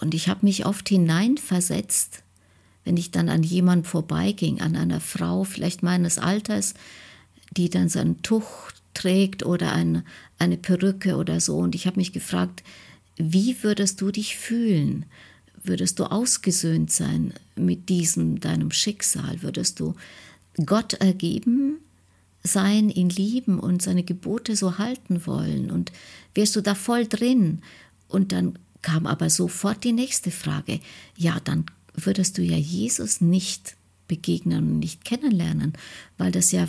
und 0.00 0.14
ich 0.14 0.28
habe 0.28 0.46
mich 0.46 0.64
oft 0.64 0.88
hineinversetzt, 0.88 2.22
wenn 2.84 2.96
ich 2.96 3.10
dann 3.10 3.28
an 3.28 3.42
jemand 3.42 3.88
vorbeiging, 3.88 4.60
an 4.60 4.76
einer 4.76 5.00
Frau, 5.00 5.42
vielleicht 5.42 5.82
meines 5.82 6.18
Alters, 6.18 6.74
die 7.50 7.68
dann 7.68 7.88
so 7.88 7.98
ein 7.98 8.22
Tuch 8.22 8.70
trägt 8.94 9.44
oder 9.44 9.72
ein, 9.72 10.04
eine 10.38 10.56
Perücke 10.56 11.16
oder 11.16 11.40
so. 11.40 11.56
Und 11.56 11.74
ich 11.74 11.88
habe 11.88 11.96
mich 11.96 12.12
gefragt, 12.12 12.62
wie 13.18 13.62
würdest 13.62 14.00
du 14.00 14.10
dich 14.10 14.36
fühlen? 14.36 15.04
Würdest 15.62 15.98
du 15.98 16.04
ausgesöhnt 16.04 16.90
sein 16.90 17.34
mit 17.56 17.88
diesem 17.88 18.40
deinem 18.40 18.70
Schicksal? 18.70 19.42
Würdest 19.42 19.80
du 19.80 19.94
Gott 20.64 20.94
ergeben 20.94 21.78
sein, 22.44 22.88
ihn 22.88 23.10
lieben 23.10 23.58
und 23.58 23.82
seine 23.82 24.04
Gebote 24.04 24.56
so 24.56 24.78
halten 24.78 25.26
wollen? 25.26 25.70
Und 25.70 25.92
wärst 26.34 26.54
du 26.56 26.60
da 26.60 26.74
voll 26.74 27.06
drin? 27.06 27.60
Und 28.06 28.32
dann 28.32 28.58
kam 28.82 29.06
aber 29.06 29.28
sofort 29.30 29.82
die 29.82 29.92
nächste 29.92 30.30
Frage. 30.30 30.80
Ja, 31.16 31.40
dann 31.42 31.66
würdest 31.94 32.38
du 32.38 32.42
ja 32.42 32.56
Jesus 32.56 33.20
nicht 33.20 33.76
begegnen 34.06 34.58
und 34.58 34.78
nicht 34.78 35.04
kennenlernen, 35.04 35.72
weil 36.16 36.30
das 36.30 36.52
ja 36.52 36.68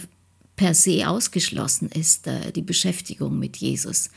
per 0.56 0.74
se 0.74 1.08
ausgeschlossen 1.08 1.90
ist, 1.90 2.28
äh, 2.28 2.52
die 2.52 2.64
Beschäftigung 2.64 3.40
mit 3.40 3.58
Jesus 3.58 4.10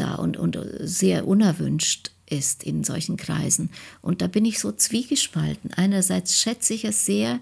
da 0.00 0.14
und, 0.14 0.36
und 0.36 0.58
sehr 0.80 1.26
unerwünscht 1.26 2.10
ist 2.26 2.62
in 2.62 2.84
solchen 2.84 3.16
Kreisen. 3.16 3.70
Und 4.02 4.20
da 4.22 4.26
bin 4.26 4.44
ich 4.44 4.58
so 4.58 4.72
zwiegespalten. 4.72 5.72
Einerseits 5.74 6.40
schätze 6.40 6.74
ich 6.74 6.84
es 6.84 7.06
sehr, 7.06 7.40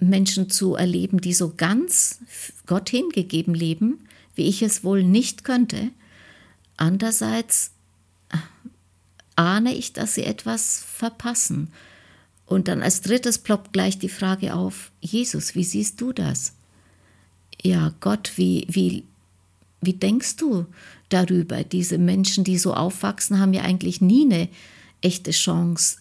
Menschen 0.00 0.50
zu 0.50 0.74
erleben, 0.74 1.20
die 1.20 1.32
so 1.32 1.54
ganz 1.56 2.20
Gott 2.66 2.90
hingegeben 2.90 3.54
leben, 3.54 4.00
wie 4.34 4.44
ich 4.44 4.62
es 4.62 4.84
wohl 4.84 5.02
nicht 5.02 5.44
könnte. 5.44 5.90
Andererseits 6.76 7.72
ahne 9.36 9.74
ich, 9.74 9.92
dass 9.92 10.14
sie 10.14 10.24
etwas 10.24 10.84
verpassen. 10.84 11.72
Und 12.46 12.68
dann 12.68 12.82
als 12.82 13.00
drittes 13.00 13.38
ploppt 13.38 13.72
gleich 13.72 13.98
die 13.98 14.08
Frage 14.08 14.54
auf, 14.54 14.90
Jesus, 15.00 15.54
wie 15.54 15.64
siehst 15.64 16.00
du 16.00 16.12
das? 16.12 16.54
Ja, 17.62 17.94
Gott, 18.00 18.32
wie, 18.36 18.66
wie, 18.68 19.04
wie 19.80 19.92
denkst 19.92 20.36
du 20.36 20.66
darüber? 21.08 21.64
Diese 21.64 21.98
Menschen, 21.98 22.44
die 22.44 22.58
so 22.58 22.74
aufwachsen, 22.74 23.38
haben 23.38 23.52
ja 23.52 23.62
eigentlich 23.62 24.00
nie 24.00 24.24
eine 24.24 24.48
echte 25.00 25.30
Chance, 25.30 25.98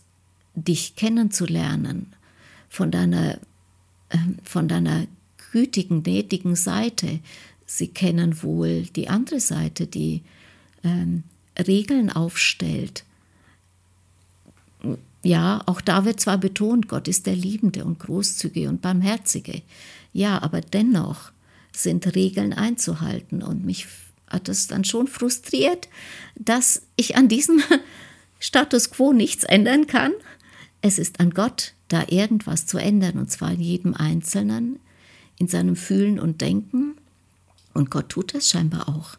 dich 0.56 0.96
kennenzulernen, 0.96 2.14
von 2.70 2.92
deiner, 2.92 3.36
äh, 4.10 4.18
von 4.44 4.68
deiner 4.68 5.06
gütigen, 5.52 6.04
gnädigen 6.04 6.56
Seite. 6.56 7.20
Sie 7.66 7.88
kennen 7.88 8.42
wohl 8.44 8.84
die 8.84 9.10
andere 9.10 9.40
Seite, 9.40 9.88
die 9.88 10.24
ähm, 10.84 11.24
Regeln 11.58 12.12
aufstellt. 12.12 13.04
Ja, 15.24 15.62
auch 15.66 15.82
da 15.82 16.06
wird 16.06 16.20
zwar 16.20 16.38
betont, 16.38 16.88
Gott 16.88 17.08
ist 17.08 17.26
der 17.26 17.36
Liebende 17.36 17.84
und 17.86 18.00
Großzügige 18.00 18.70
und 18.70 18.82
Barmherzige. 18.82 19.62
Ja, 20.14 20.42
aber 20.42 20.62
dennoch 20.62 21.32
sind 21.78 22.16
Regeln 22.16 22.54
einzuhalten 22.54 23.44
und 23.44 23.66
mich 23.66 23.88
hat 24.28 24.50
es 24.50 24.68
dann 24.68 24.84
schon 24.84 25.08
frustriert, 25.08 25.88
dass 26.36 26.82
ich 26.96 27.16
an 27.16 27.28
diesem 27.28 27.62
Status 28.40 28.92
quo 28.92 29.14
nichts 29.14 29.44
ändern 29.44 29.88
kann. 29.88 30.12
Es 30.82 31.00
ist 31.00 31.20
an 31.20 31.32
Gott, 31.32 31.74
da 31.88 32.06
irgendwas 32.08 32.66
zu 32.66 32.78
ändern, 32.78 33.18
und 33.18 33.32
zwar 33.32 33.52
in 33.54 33.62
jedem 33.62 33.94
Einzelnen, 33.94 34.80
in 35.40 35.48
seinem 35.48 35.76
Fühlen 35.76 36.20
und 36.20 36.42
Denken. 36.42 36.96
Und 37.74 37.90
Gott 37.90 38.10
tut 38.10 38.34
das 38.34 38.50
scheinbar 38.50 38.90
auch. 38.90 39.18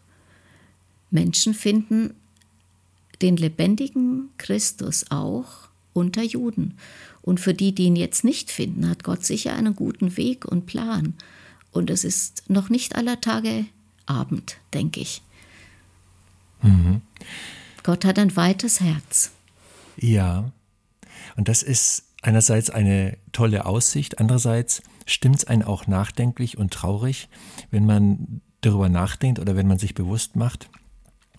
Menschen 1.11 1.55
finden 1.55 2.14
den 3.23 3.37
lebendigen 3.37 4.29
Christus 4.37 5.07
auch 5.11 5.68
unter 5.92 6.23
Juden. 6.23 6.77
Und 7.23 7.40
für 7.40 7.55
die, 7.55 7.75
die 7.75 7.85
ihn 7.85 7.97
jetzt 7.97 8.25
nicht 8.25 8.51
finden, 8.51 8.88
hat 8.88 9.05
Gott 9.05 9.25
sicher 9.25 9.55
einen 9.55 9.75
guten 9.75 10.16
Weg 10.16 10.44
und 10.44 10.66
Plan. 10.66 11.14
Und 11.73 11.91
es 11.91 12.05
ist 12.05 12.49
noch 12.49 12.69
nicht 12.69 12.97
aller 12.97 13.21
Tage 13.21 13.67
Abend, 14.07 14.57
denke 14.73 15.01
ich. 15.01 15.23
Mhm. 16.63 17.03
Gott 17.83 18.05
hat 18.05 18.19
ein 18.19 18.35
weites 18.37 18.81
Herz. 18.81 19.33
Ja, 19.97 20.51
und 21.37 21.49
das 21.49 21.63
ist 21.63 22.05
einerseits 22.23 22.71
eine 22.71 23.17
tolle 23.33 23.67
Aussicht, 23.67 24.19
andererseits 24.19 24.83
stimmt 25.07 25.37
es 25.37 25.45
einen 25.45 25.63
auch 25.63 25.87
nachdenklich 25.87 26.59
und 26.59 26.73
traurig, 26.73 27.29
wenn 27.71 27.87
man 27.87 28.41
darüber 28.61 28.89
nachdenkt 28.89 29.39
oder 29.39 29.57
wenn 29.57 29.69
man 29.69 29.79
sich 29.79 29.95
bewusst 29.95 30.37
macht, 30.37 30.69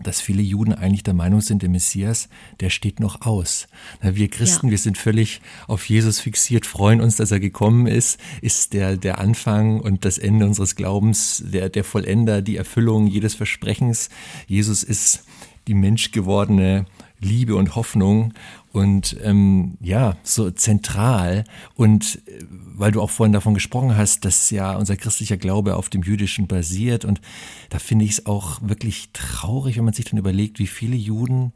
dass 0.04 0.22
viele 0.22 0.42
Juden 0.42 0.74
eigentlich 0.74 1.04
der 1.04 1.14
Meinung 1.14 1.42
sind, 1.42 1.62
der 1.62 1.70
Messias, 1.70 2.30
der 2.60 2.70
steht 2.70 3.00
noch 3.00 3.22
aus. 3.22 3.68
Wir 4.02 4.30
Christen, 4.30 4.68
ja. 4.68 4.72
wir 4.72 4.78
sind 4.78 4.98
völlig 4.98 5.42
auf 5.68 5.86
Jesus 5.90 6.20
fixiert, 6.20 6.66
freuen 6.66 7.02
uns, 7.02 7.18
dass 7.18 7.32
er 7.32 7.40
gekommen 7.40 7.88
ist, 7.88 8.20
ist 8.42 8.74
der, 8.74 8.98
der 8.98 9.20
Anfang 9.20 9.80
und 9.80 10.06
das 10.06 10.18
Ende 10.18 10.46
unseres 10.46 10.76
Glaubens, 10.76 11.44
der, 11.46 11.70
der 11.70 11.84
Vollender, 11.84 12.42
die 12.42 12.58
Erfüllung 12.58 13.08
jedes 13.08 13.36
Versprechens. 13.36 14.10
Jesus 14.48 14.84
ist 14.84 15.24
die 15.68 15.74
menschgewordene 15.74 16.86
Liebe 17.20 17.56
und 17.56 17.76
Hoffnung 17.76 18.34
und 18.72 19.18
ähm, 19.24 19.78
ja, 19.82 20.18
so 20.24 20.52
zentral. 20.52 21.44
Und 21.76 22.22
äh, 22.28 22.44
weil 22.50 22.92
du 22.92 23.02
auch 23.02 23.10
vorhin 23.10 23.34
davon 23.34 23.54
gesprochen 23.54 23.98
hast, 23.98 24.26
dass 24.26 24.50
ja 24.52 24.76
unser 24.76 24.96
christlicher 24.96 25.38
Glaube 25.38 25.76
auf 25.76 25.90
dem 25.90 26.04
jüdischen 26.04 26.48
basiert. 26.48 27.06
Und 27.06 27.20
da 27.70 27.80
finde 27.80 28.06
ich 28.06 28.12
es 28.12 28.26
auch 28.26 28.60
wirklich 28.62 29.10
traurig, 29.14 29.78
wenn 29.78 29.86
man 29.86 29.94
sich 29.94 30.06
dann 30.06 30.20
überlegt, 30.20 30.60
wie 30.60 30.68
viele 30.68 30.96
Juden 30.96 31.54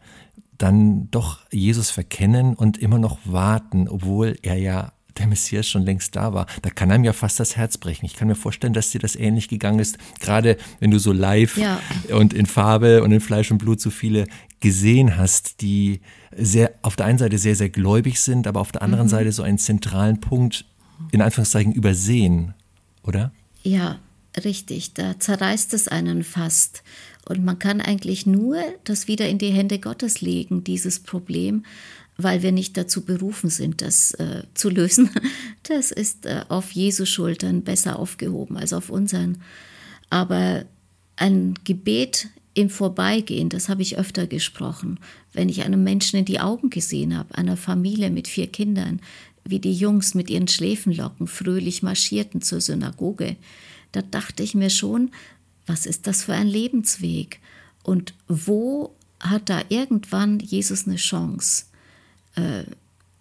dann 0.57 1.09
doch 1.11 1.39
Jesus 1.51 1.91
verkennen 1.91 2.55
und 2.55 2.77
immer 2.77 2.99
noch 2.99 3.17
warten, 3.25 3.87
obwohl 3.87 4.37
er 4.41 4.55
ja 4.55 4.93
der 5.17 5.27
Messias 5.27 5.67
schon 5.67 5.83
längst 5.83 6.15
da 6.15 6.33
war. 6.33 6.47
Da 6.61 6.69
kann 6.69 6.91
einem 6.91 7.03
ja 7.03 7.13
fast 7.13 7.39
das 7.39 7.55
Herz 7.55 7.77
brechen. 7.77 8.05
Ich 8.05 8.15
kann 8.15 8.27
mir 8.27 8.35
vorstellen, 8.35 8.73
dass 8.73 8.89
dir 8.89 8.99
das 8.99 9.15
ähnlich 9.15 9.47
gegangen 9.47 9.79
ist, 9.79 9.97
gerade 10.19 10.57
wenn 10.79 10.91
du 10.91 10.99
so 10.99 11.11
live 11.11 11.57
ja. 11.57 11.79
und 12.11 12.33
in 12.33 12.45
Farbe 12.45 13.03
und 13.03 13.11
in 13.11 13.21
Fleisch 13.21 13.51
und 13.51 13.59
Blut 13.59 13.79
so 13.79 13.91
viele 13.91 14.25
gesehen 14.59 15.17
hast, 15.17 15.61
die 15.61 16.01
sehr 16.37 16.73
auf 16.81 16.95
der 16.95 17.05
einen 17.05 17.17
Seite 17.17 17.37
sehr, 17.37 17.55
sehr 17.55 17.69
gläubig 17.69 18.19
sind, 18.19 18.47
aber 18.47 18.61
auf 18.61 18.71
der 18.71 18.81
anderen 18.81 19.05
mhm. 19.05 19.11
Seite 19.11 19.31
so 19.31 19.43
einen 19.43 19.57
zentralen 19.57 20.19
Punkt 20.19 20.65
in 21.11 21.21
Anführungszeichen 21.21 21.73
übersehen, 21.73 22.53
oder? 23.03 23.31
Ja, 23.63 23.99
richtig. 24.43 24.93
Da 24.93 25.19
zerreißt 25.19 25.73
es 25.73 25.87
einen 25.87 26.23
fast. 26.23 26.83
Und 27.25 27.43
man 27.43 27.59
kann 27.59 27.81
eigentlich 27.81 28.25
nur 28.25 28.57
das 28.83 29.07
wieder 29.07 29.27
in 29.29 29.37
die 29.37 29.51
Hände 29.51 29.79
Gottes 29.79 30.21
legen, 30.21 30.63
dieses 30.63 30.99
Problem, 30.99 31.65
weil 32.17 32.43
wir 32.43 32.51
nicht 32.51 32.77
dazu 32.77 33.05
berufen 33.05 33.49
sind, 33.49 33.81
das 33.81 34.11
äh, 34.13 34.43
zu 34.53 34.69
lösen. 34.69 35.09
Das 35.63 35.91
ist 35.91 36.25
äh, 36.25 36.43
auf 36.49 36.71
Jesu 36.73 37.05
Schultern 37.05 37.63
besser 37.63 37.97
aufgehoben 37.97 38.57
als 38.57 38.73
auf 38.73 38.89
unseren. 38.89 39.41
Aber 40.09 40.65
ein 41.15 41.53
Gebet 41.63 42.27
im 42.53 42.69
Vorbeigehen, 42.69 43.49
das 43.49 43.69
habe 43.69 43.81
ich 43.81 43.97
öfter 43.97 44.27
gesprochen, 44.27 44.99
wenn 45.33 45.49
ich 45.49 45.63
einem 45.63 45.83
Menschen 45.83 46.19
in 46.19 46.25
die 46.25 46.39
Augen 46.39 46.69
gesehen 46.69 47.17
habe, 47.17 47.35
einer 47.35 47.57
Familie 47.57 48.09
mit 48.09 48.27
vier 48.27 48.47
Kindern, 48.47 49.01
wie 49.43 49.59
die 49.59 49.73
Jungs 49.73 50.13
mit 50.13 50.29
ihren 50.29 50.47
Schläfenlocken 50.47 51.27
fröhlich 51.27 51.83
marschierten 51.83 52.41
zur 52.41 52.61
Synagoge, 52.61 53.35
da 53.91 54.01
dachte 54.01 54.43
ich 54.43 54.55
mir 54.55 54.69
schon, 54.69 55.11
was 55.65 55.85
ist 55.85 56.07
das 56.07 56.23
für 56.23 56.33
ein 56.33 56.47
Lebensweg? 56.47 57.39
Und 57.83 58.13
wo 58.27 58.93
hat 59.19 59.49
da 59.49 59.61
irgendwann 59.69 60.39
Jesus 60.39 60.87
eine 60.87 60.97
Chance? 60.97 61.65
äh, 62.35 62.63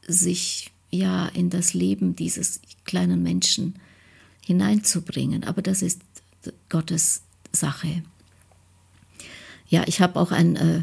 sich 0.06 0.70
ja 0.90 1.26
in 1.28 1.50
das 1.50 1.74
Leben 1.74 2.16
dieses 2.16 2.60
kleinen 2.84 3.22
Menschen 3.22 3.74
hineinzubringen. 4.44 5.44
Aber 5.44 5.62
das 5.62 5.82
ist 5.82 6.00
Gottes 6.68 7.22
Sache. 7.52 8.02
Ja, 9.72 9.84
ich 9.86 10.02
habe 10.02 10.20
auch 10.20 10.32
ein 10.32 10.56
äh, 10.56 10.82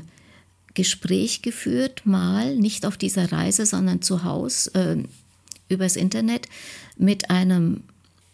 Gespräch 0.74 1.44
geführt, 1.44 2.08
mal 2.08 2.56
nicht 2.56 2.88
auf 2.88 2.98
dieser 2.98 3.32
Reise, 3.32 3.68
sondern 3.68 4.02
zu 4.02 4.24
Hause 4.24 4.74
äh, 4.74 5.04
übers 5.72 5.96
Internet 5.96 6.48
mit 6.98 7.30
einem 7.30 7.84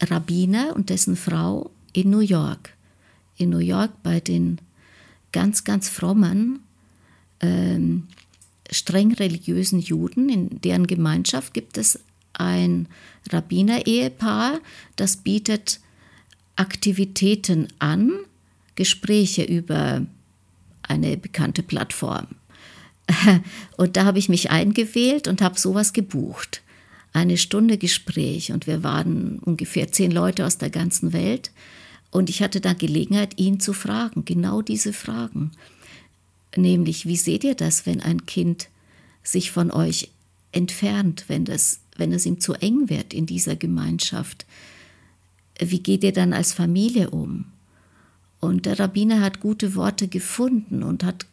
Rabbiner 0.02 0.74
und 0.74 0.90
dessen 0.90 1.18
Frau 1.18 1.72
in 1.92 2.10
New 2.10 2.22
York. 2.22 2.74
In 3.36 3.50
New 3.50 3.60
York 3.60 3.92
bei 4.02 4.22
den 4.22 4.60
ganz, 5.34 5.66
ganz 5.66 5.90
frommen 5.90 6.62
ähm, 7.42 8.08
streng 8.72 9.14
religiösen 9.14 9.80
Juden, 9.80 10.30
in 10.30 10.62
deren 10.62 10.88
Gemeinschaft 10.88 11.54
gibt 11.54 11.78
es 11.78 12.00
ein 12.32 12.88
Rabbiner-Ehepaar, 13.30 14.62
das 14.96 15.18
bietet 15.18 15.82
Aktivitäten 16.56 17.68
an, 17.80 18.14
Gespräche 18.76 19.44
über 19.44 20.06
eine 20.88 21.18
bekannte 21.18 21.64
Plattform. 21.64 22.28
Und 23.78 23.98
da 23.98 24.06
habe 24.06 24.20
ich 24.20 24.30
mich 24.30 24.50
eingewählt 24.50 25.28
und 25.28 25.42
habe 25.42 25.60
sowas 25.60 25.94
gebucht. 25.94 26.62
Eine 27.14 27.38
Stunde 27.38 27.78
Gespräch 27.78 28.52
und 28.52 28.68
wir 28.68 28.84
waren 28.84 29.40
ungefähr 29.40 29.90
zehn 29.90 30.12
Leute 30.12 30.46
aus 30.46 30.58
der 30.58 30.70
ganzen 30.70 31.14
Welt. 31.14 31.52
Und 32.12 32.30
ich 32.30 32.42
hatte 32.42 32.60
da 32.60 32.74
Gelegenheit, 32.74 33.40
ihn 33.40 33.60
zu 33.62 33.72
fragen, 33.72 34.26
genau 34.26 34.62
diese 34.62 34.92
Fragen. 34.92 35.52
Nämlich, 36.58 37.06
wie 37.06 37.16
seht 37.16 37.46
ihr 37.46 37.56
das, 37.56 37.86
wenn 37.86 38.02
ein 38.02 38.26
Kind 38.26 38.68
sich 39.24 39.52
von 39.52 39.72
euch 39.72 40.10
entfernt, 40.52 41.26
wenn, 41.28 41.46
das, 41.46 41.80
wenn 41.96 42.12
es 42.12 42.26
ihm 42.26 42.40
zu 42.40 42.54
eng 42.54 42.90
wird 42.90 43.14
in 43.14 43.26
dieser 43.26 43.56
Gemeinschaft? 43.56 44.46
Wie 45.60 45.80
geht 45.80 46.04
ihr 46.04 46.14
dann 46.14 46.34
als 46.34 46.54
Familie 46.54 47.12
um? 47.12 47.46
Und 48.46 48.66
der 48.66 48.80
Rabbiner 48.80 49.22
hat 49.22 49.40
gute 49.40 49.76
Worte 49.76 50.08
gefunden 50.08 50.84
und 50.84 51.04
hat 51.04 51.26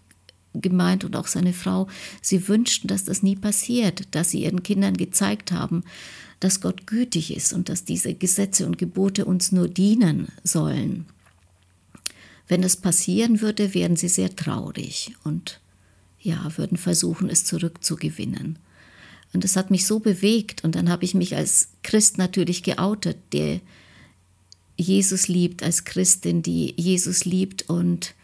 gemeint 0.55 1.05
und 1.05 1.17
auch 1.17 1.27
seine 1.27 1.53
Frau, 1.53 1.89
sie 2.21 2.49
wünschten, 2.49 2.89
dass 2.89 3.05
das 3.05 3.23
nie 3.23 3.37
passiert, 3.37 4.15
dass 4.15 4.31
sie 4.31 4.43
ihren 4.43 4.63
Kindern 4.63 4.97
gezeigt 4.97 5.53
haben, 5.53 5.85
dass 6.41 6.61
Gott 6.61 6.87
gütig 6.87 7.35
ist 7.35 7.53
und 7.53 7.69
dass 7.69 7.85
diese 7.85 8.15
Gesetze 8.15 8.67
und 8.67 8.77
Gebote 8.77 9.25
uns 9.25 9.53
nur 9.53 9.69
dienen 9.69 10.29
sollen. 10.45 11.07
Wenn 12.49 12.63
es 12.63 12.77
passieren 12.77 13.41
würde, 13.41 13.73
wären 13.75 13.97
sie 13.97 14.09
sehr 14.09 14.35
traurig 14.35 15.15
und 15.25 15.61
ja, 16.21 16.51
würden 16.57 16.77
versuchen, 16.77 17.31
es 17.31 17.45
zurückzugewinnen. 17.45 18.59
Und 19.33 19.45
das 19.45 19.57
hat 19.57 19.71
mich 19.71 19.87
so 19.87 20.01
bewegt 20.01 20.65
und 20.65 20.75
dann 20.75 20.91
habe 20.91 21.05
ich 21.05 21.15
mich 21.15 21.37
als 21.37 21.69
Christ 21.83 22.19
natürlich 22.19 22.63
geoutet, 22.63 23.17
der 23.33 23.61
Jesus 24.83 25.29
liebt, 25.29 25.63
als 25.63 25.85
Christin, 25.85 26.43
die 26.43 26.75
Jesus 26.77 27.25
liebt 27.25 27.69
und 27.69 28.15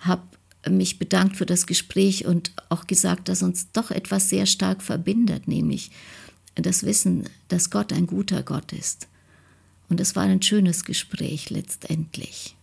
habe 0.00 0.22
mich 0.68 0.98
bedankt 0.98 1.36
für 1.36 1.46
das 1.46 1.66
Gespräch 1.66 2.26
und 2.26 2.52
auch 2.68 2.86
gesagt, 2.86 3.28
dass 3.28 3.42
uns 3.42 3.72
doch 3.72 3.90
etwas 3.90 4.28
sehr 4.28 4.46
stark 4.46 4.82
verbindet, 4.82 5.48
nämlich 5.48 5.90
das 6.54 6.84
Wissen, 6.84 7.24
dass 7.48 7.70
Gott 7.70 7.92
ein 7.92 8.06
guter 8.06 8.42
Gott 8.42 8.72
ist. 8.72 9.08
Und 9.88 10.00
es 10.00 10.14
war 10.14 10.24
ein 10.24 10.42
schönes 10.42 10.84
Gespräch 10.84 11.50
letztendlich. 11.50 12.56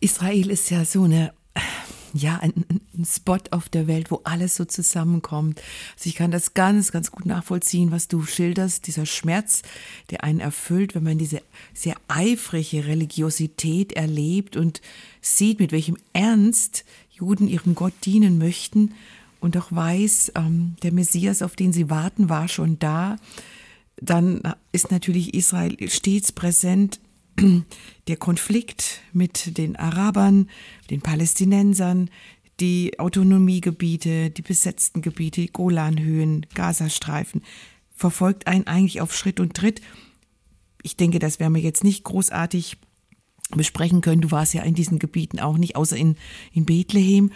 Israel 0.00 0.50
ist 0.50 0.70
ja 0.70 0.84
so 0.84 1.04
eine, 1.04 1.32
ja, 2.14 2.36
ein 2.36 2.79
schönsten 3.00 3.04
Spot 3.04 3.38
auf 3.50 3.68
der 3.68 3.86
Welt, 3.86 4.10
wo 4.10 4.20
alles 4.24 4.56
so 4.56 4.64
zusammenkommt. 4.64 5.60
Also 5.96 6.08
ich 6.08 6.14
kann 6.14 6.30
das 6.30 6.54
ganz, 6.54 6.92
ganz 6.92 7.10
gut 7.10 7.26
nachvollziehen, 7.26 7.90
was 7.90 8.08
du 8.08 8.24
schilderst, 8.24 8.86
dieser 8.86 9.06
Schmerz, 9.06 9.62
der 10.10 10.24
einen 10.24 10.40
erfüllt, 10.40 10.94
wenn 10.94 11.04
man 11.04 11.18
diese 11.18 11.42
sehr 11.74 11.96
eifrige 12.08 12.86
Religiosität 12.86 13.92
erlebt 13.92 14.56
und 14.56 14.80
sieht, 15.20 15.60
mit 15.60 15.72
welchem 15.72 15.96
Ernst 16.12 16.84
Juden 17.10 17.48
ihrem 17.48 17.74
Gott 17.74 17.92
dienen 18.04 18.38
möchten 18.38 18.94
und 19.40 19.56
auch 19.56 19.70
weiß, 19.70 20.32
ähm, 20.36 20.76
der 20.82 20.92
Messias, 20.92 21.42
auf 21.42 21.56
den 21.56 21.72
sie 21.72 21.90
warten, 21.90 22.28
war 22.28 22.48
schon 22.48 22.78
da. 22.78 23.16
Dann 24.00 24.40
ist 24.72 24.90
natürlich 24.90 25.34
Israel 25.34 25.76
stets 25.88 26.32
präsent. 26.32 27.00
Der 28.08 28.16
Konflikt 28.16 29.00
mit 29.12 29.56
den 29.56 29.76
Arabern, 29.76 30.48
den 30.90 31.00
Palästinensern, 31.00 32.10
die 32.60 32.98
Autonomiegebiete, 32.98 34.30
die 34.30 34.42
besetzten 34.42 35.02
Gebiete, 35.02 35.46
Golanhöhen, 35.48 36.46
Gazastreifen, 36.54 37.42
verfolgt 37.94 38.46
einen 38.46 38.66
eigentlich 38.66 39.00
auf 39.00 39.14
Schritt 39.14 39.40
und 39.40 39.54
Tritt. 39.54 39.80
Ich 40.82 40.96
denke, 40.96 41.18
das 41.18 41.40
werden 41.40 41.54
wir 41.54 41.62
jetzt 41.62 41.84
nicht 41.84 42.04
großartig 42.04 42.78
besprechen 43.50 44.00
können. 44.00 44.22
Du 44.22 44.30
warst 44.30 44.54
ja 44.54 44.62
in 44.62 44.74
diesen 44.74 44.98
Gebieten 44.98 45.40
auch 45.40 45.58
nicht, 45.58 45.76
außer 45.76 45.96
in, 45.96 46.16
in 46.52 46.64
Bethlehem. 46.64 47.32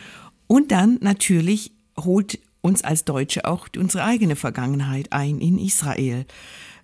Und 0.46 0.70
dann 0.70 0.98
natürlich 1.00 1.72
holt 1.98 2.38
uns 2.60 2.82
als 2.82 3.04
Deutsche 3.04 3.44
auch 3.44 3.68
unsere 3.76 4.04
eigene 4.04 4.36
Vergangenheit 4.36 5.12
ein 5.12 5.38
in 5.40 5.58
Israel, 5.58 6.24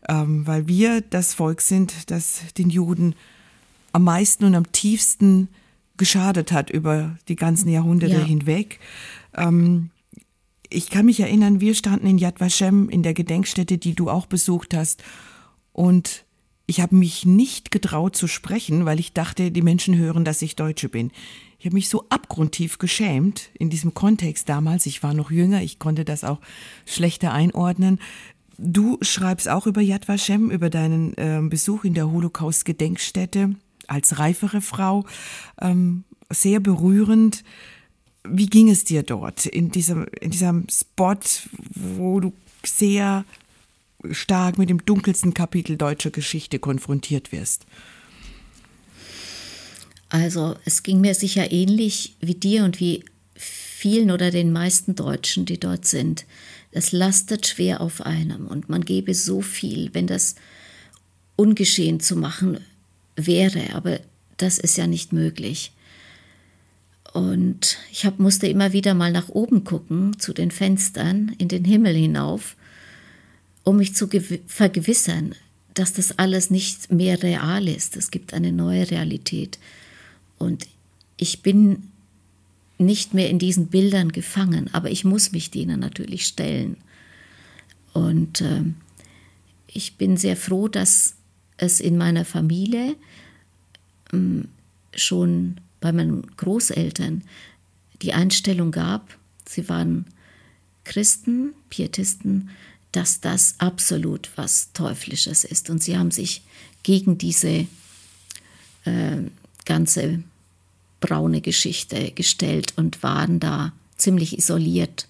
ähm, 0.08 0.46
weil 0.46 0.68
wir 0.68 1.00
das 1.00 1.32
Volk 1.32 1.60
sind, 1.60 2.10
das 2.10 2.42
den 2.58 2.68
Juden 2.68 3.14
am 3.92 4.04
meisten 4.04 4.44
und 4.44 4.54
am 4.54 4.70
tiefsten 4.72 5.48
geschadet 6.00 6.50
hat 6.50 6.70
über 6.70 7.18
die 7.28 7.36
ganzen 7.36 7.68
Jahrhunderte 7.68 8.16
ja. 8.16 8.24
hinweg. 8.24 8.80
Ähm, 9.36 9.90
ich 10.70 10.88
kann 10.88 11.06
mich 11.06 11.20
erinnern, 11.20 11.60
wir 11.60 11.74
standen 11.74 12.06
in 12.06 12.18
Yad 12.18 12.40
Vashem 12.40 12.88
in 12.88 13.02
der 13.02 13.12
Gedenkstätte, 13.14 13.76
die 13.78 13.94
du 13.94 14.08
auch 14.08 14.26
besucht 14.26 14.74
hast, 14.74 15.04
und 15.72 16.24
ich 16.66 16.80
habe 16.80 16.96
mich 16.96 17.26
nicht 17.26 17.70
getraut 17.70 18.16
zu 18.16 18.28
sprechen, 18.28 18.86
weil 18.86 18.98
ich 18.98 19.12
dachte, 19.12 19.50
die 19.50 19.62
Menschen 19.62 19.96
hören, 19.96 20.24
dass 20.24 20.42
ich 20.42 20.56
Deutsche 20.56 20.88
bin. 20.88 21.10
Ich 21.58 21.66
habe 21.66 21.74
mich 21.74 21.88
so 21.88 22.06
abgrundtief 22.08 22.78
geschämt 22.78 23.50
in 23.58 23.70
diesem 23.70 23.92
Kontext 23.92 24.48
damals. 24.48 24.86
Ich 24.86 25.02
war 25.02 25.12
noch 25.12 25.30
jünger, 25.30 25.62
ich 25.62 25.78
konnte 25.78 26.04
das 26.04 26.24
auch 26.24 26.40
schlechter 26.86 27.32
einordnen. 27.32 28.00
Du 28.56 28.98
schreibst 29.02 29.48
auch 29.48 29.66
über 29.66 29.80
Yad 29.80 30.08
Vashem, 30.08 30.50
über 30.50 30.70
deinen 30.70 31.14
äh, 31.14 31.40
Besuch 31.42 31.84
in 31.84 31.94
der 31.94 32.10
Holocaust-Gedenkstätte 32.10 33.56
als 33.90 34.18
reifere 34.18 34.60
Frau. 34.60 35.04
Ähm, 35.60 36.04
sehr 36.30 36.60
berührend. 36.60 37.44
Wie 38.24 38.46
ging 38.46 38.70
es 38.70 38.84
dir 38.84 39.02
dort 39.02 39.46
in 39.46 39.70
diesem, 39.70 40.06
in 40.20 40.30
diesem 40.30 40.66
Spot, 40.70 41.18
wo 41.74 42.20
du 42.20 42.32
sehr 42.64 43.24
stark 44.10 44.58
mit 44.58 44.70
dem 44.70 44.84
dunkelsten 44.84 45.34
Kapitel 45.34 45.76
deutscher 45.76 46.10
Geschichte 46.10 46.58
konfrontiert 46.58 47.32
wirst? 47.32 47.66
Also 50.08 50.56
es 50.64 50.82
ging 50.82 51.00
mir 51.00 51.14
sicher 51.14 51.50
ähnlich 51.52 52.16
wie 52.20 52.34
dir 52.34 52.64
und 52.64 52.80
wie 52.80 53.04
vielen 53.34 54.10
oder 54.10 54.30
den 54.30 54.52
meisten 54.52 54.94
Deutschen, 54.94 55.46
die 55.46 55.58
dort 55.58 55.86
sind. 55.86 56.26
Es 56.72 56.92
lastet 56.92 57.46
schwer 57.46 57.80
auf 57.80 58.02
einem 58.02 58.46
und 58.46 58.68
man 58.68 58.84
gebe 58.84 59.14
so 59.14 59.40
viel, 59.40 59.90
wenn 59.94 60.06
das 60.06 60.34
ungeschehen 61.36 62.00
zu 62.00 62.16
machen 62.16 62.58
wäre, 63.26 63.74
aber 63.74 64.00
das 64.36 64.58
ist 64.58 64.76
ja 64.76 64.86
nicht 64.86 65.12
möglich. 65.12 65.72
Und 67.12 67.78
ich 67.90 68.06
hab, 68.06 68.18
musste 68.18 68.46
immer 68.46 68.72
wieder 68.72 68.94
mal 68.94 69.10
nach 69.10 69.28
oben 69.28 69.64
gucken, 69.64 70.18
zu 70.18 70.32
den 70.32 70.50
Fenstern, 70.50 71.32
in 71.38 71.48
den 71.48 71.64
Himmel 71.64 71.94
hinauf 71.94 72.56
um 73.64 73.76
mich 73.76 73.94
zu 73.94 74.08
vergewissern, 74.46 75.34
dass 75.74 75.92
das 75.92 76.18
alles 76.18 76.50
nicht 76.50 76.90
mehr 76.92 77.22
real 77.22 77.68
ist. 77.68 77.96
Es 77.96 78.10
gibt 78.10 78.34
eine 78.34 78.52
neue 78.52 78.90
Realität. 78.90 79.58
Und 80.38 80.66
ich 81.16 81.42
bin 81.42 81.90
nicht 82.78 83.14
mehr 83.14 83.28
in 83.28 83.38
diesen 83.38 83.66
Bildern 83.66 84.10
gefangen, 84.10 84.72
aber 84.72 84.90
ich 84.90 85.04
muss 85.04 85.32
mich 85.32 85.50
denen 85.50 85.80
natürlich 85.80 86.24
stellen. 86.26 86.78
Und 87.92 88.40
äh, 88.40 88.62
ich 89.66 89.96
bin 89.96 90.16
sehr 90.16 90.36
froh, 90.36 90.68
dass 90.68 91.14
es 91.56 91.80
in 91.80 91.98
meiner 91.98 92.24
Familie 92.24 92.96
schon 94.94 95.60
bei 95.80 95.92
meinen 95.92 96.26
Großeltern 96.36 97.22
die 98.02 98.12
Einstellung 98.12 98.70
gab, 98.70 99.16
sie 99.46 99.68
waren 99.68 100.06
Christen, 100.84 101.52
Pietisten, 101.68 102.50
dass 102.92 103.20
das 103.20 103.54
absolut 103.58 104.30
was 104.36 104.72
Teuflisches 104.72 105.44
ist. 105.44 105.70
Und 105.70 105.82
sie 105.82 105.96
haben 105.96 106.10
sich 106.10 106.42
gegen 106.82 107.18
diese 107.18 107.66
äh, 108.84 109.22
ganze 109.64 110.22
braune 111.00 111.40
Geschichte 111.40 112.10
gestellt 112.12 112.74
und 112.76 113.02
waren 113.02 113.40
da 113.40 113.72
ziemlich 113.96 114.38
isoliert 114.38 115.08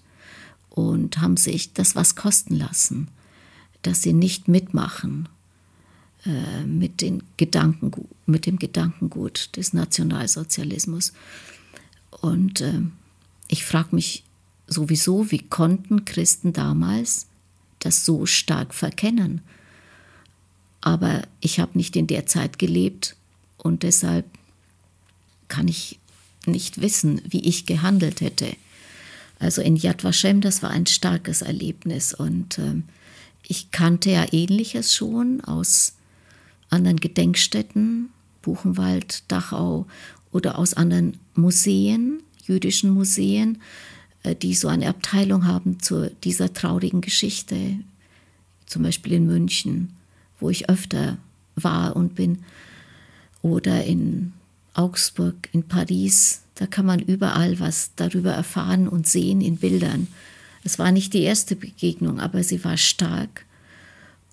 und 0.69 1.19
haben 1.19 1.37
sich 1.37 1.73
das 1.73 1.95
was 1.95 2.15
kosten 2.15 2.55
lassen, 2.55 3.07
dass 3.81 4.01
sie 4.01 4.13
nicht 4.13 4.47
mitmachen 4.47 5.27
äh, 6.25 6.63
mit, 6.65 7.01
den 7.01 7.23
Gedanken, 7.37 7.91
mit 8.25 8.45
dem 8.45 8.59
Gedankengut 8.59 9.49
des 9.55 9.73
Nationalsozialismus. 9.73 11.13
Und 12.11 12.61
äh, 12.61 12.81
ich 13.47 13.65
frage 13.65 13.95
mich 13.95 14.23
sowieso, 14.67 15.31
wie 15.31 15.39
konnten 15.39 16.05
Christen 16.05 16.53
damals 16.53 17.27
das 17.79 18.05
so 18.05 18.25
stark 18.25 18.73
verkennen. 18.73 19.41
Aber 20.81 21.23
ich 21.39 21.59
habe 21.59 21.77
nicht 21.77 21.95
in 21.95 22.07
der 22.07 22.25
Zeit 22.25 22.59
gelebt 22.59 23.15
und 23.57 23.83
deshalb 23.83 24.25
kann 25.47 25.67
ich 25.67 25.99
nicht 26.45 26.81
wissen, 26.81 27.21
wie 27.27 27.41
ich 27.41 27.65
gehandelt 27.65 28.21
hätte. 28.21 28.55
Also 29.39 29.61
in 29.61 29.75
Yad 29.75 30.03
Vashem, 30.03 30.41
das 30.41 30.61
war 30.63 30.69
ein 30.69 30.85
starkes 30.85 31.41
Erlebnis 31.41 32.13
und 32.13 32.59
äh, 32.59 32.81
ich 33.47 33.71
kannte 33.71 34.11
ja 34.11 34.25
ähnliches 34.31 34.93
schon 34.93 35.41
aus 35.41 35.93
anderen 36.71 36.97
Gedenkstätten, 36.97 38.09
Buchenwald, 38.41 39.23
Dachau 39.27 39.85
oder 40.31 40.57
aus 40.57 40.73
anderen 40.73 41.17
Museen, 41.35 42.23
jüdischen 42.45 42.91
Museen. 42.91 43.59
Äh, 44.23 44.35
die 44.35 44.53
so 44.53 44.67
eine 44.67 44.87
Abteilung 44.87 45.45
haben 45.45 45.79
zu 45.79 46.11
dieser 46.23 46.53
traurigen 46.53 47.01
Geschichte, 47.01 47.79
zum 48.65 48.83
Beispiel 48.83 49.13
in 49.13 49.25
München, 49.25 49.93
wo 50.39 50.49
ich 50.49 50.69
öfter 50.69 51.17
war 51.55 51.95
und 51.95 52.15
bin, 52.15 52.39
oder 53.41 53.83
in 53.83 54.33
Augsburg, 54.73 55.49
in 55.51 55.63
Paris, 55.63 56.41
da 56.55 56.67
kann 56.67 56.85
man 56.85 56.99
überall 56.99 57.59
was 57.59 57.91
darüber 57.95 58.31
erfahren 58.31 58.87
und 58.87 59.07
sehen 59.07 59.41
in 59.41 59.57
Bildern. 59.57 60.07
Es 60.63 60.77
war 60.77 60.91
nicht 60.91 61.13
die 61.13 61.23
erste 61.23 61.55
Begegnung, 61.55 62.19
aber 62.19 62.43
sie 62.43 62.63
war 62.63 62.77
stark. 62.77 63.45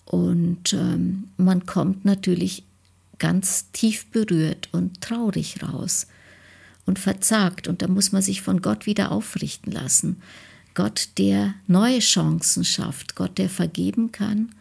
Und 0.09 0.73
ähm, 0.73 1.25
man 1.37 1.67
kommt 1.67 2.07
natürlich 2.07 2.65
ganz 3.19 3.71
tief 3.73 4.07
berührt 4.07 4.71
und 4.73 5.03
traurig 5.03 5.63
raus 5.63 6.07
und 6.87 6.99
verzagt. 6.99 7.69
Und 7.69 7.83
da 7.83 7.89
muss 7.89 8.11
man 8.11 8.23
sich 8.23 8.41
von 8.41 8.63
Gott 8.63 8.87
wieder 8.87 9.13
aufrichten 9.13 9.71
lassen. 9.71 10.23
Gott, 10.73 11.11
der 11.19 11.53
neue 11.67 11.99
Chancen 11.99 12.65
schafft, 12.65 13.17
Gott, 13.17 13.37
der 13.37 13.51
vergeben 13.51 14.11
kann 14.11 14.55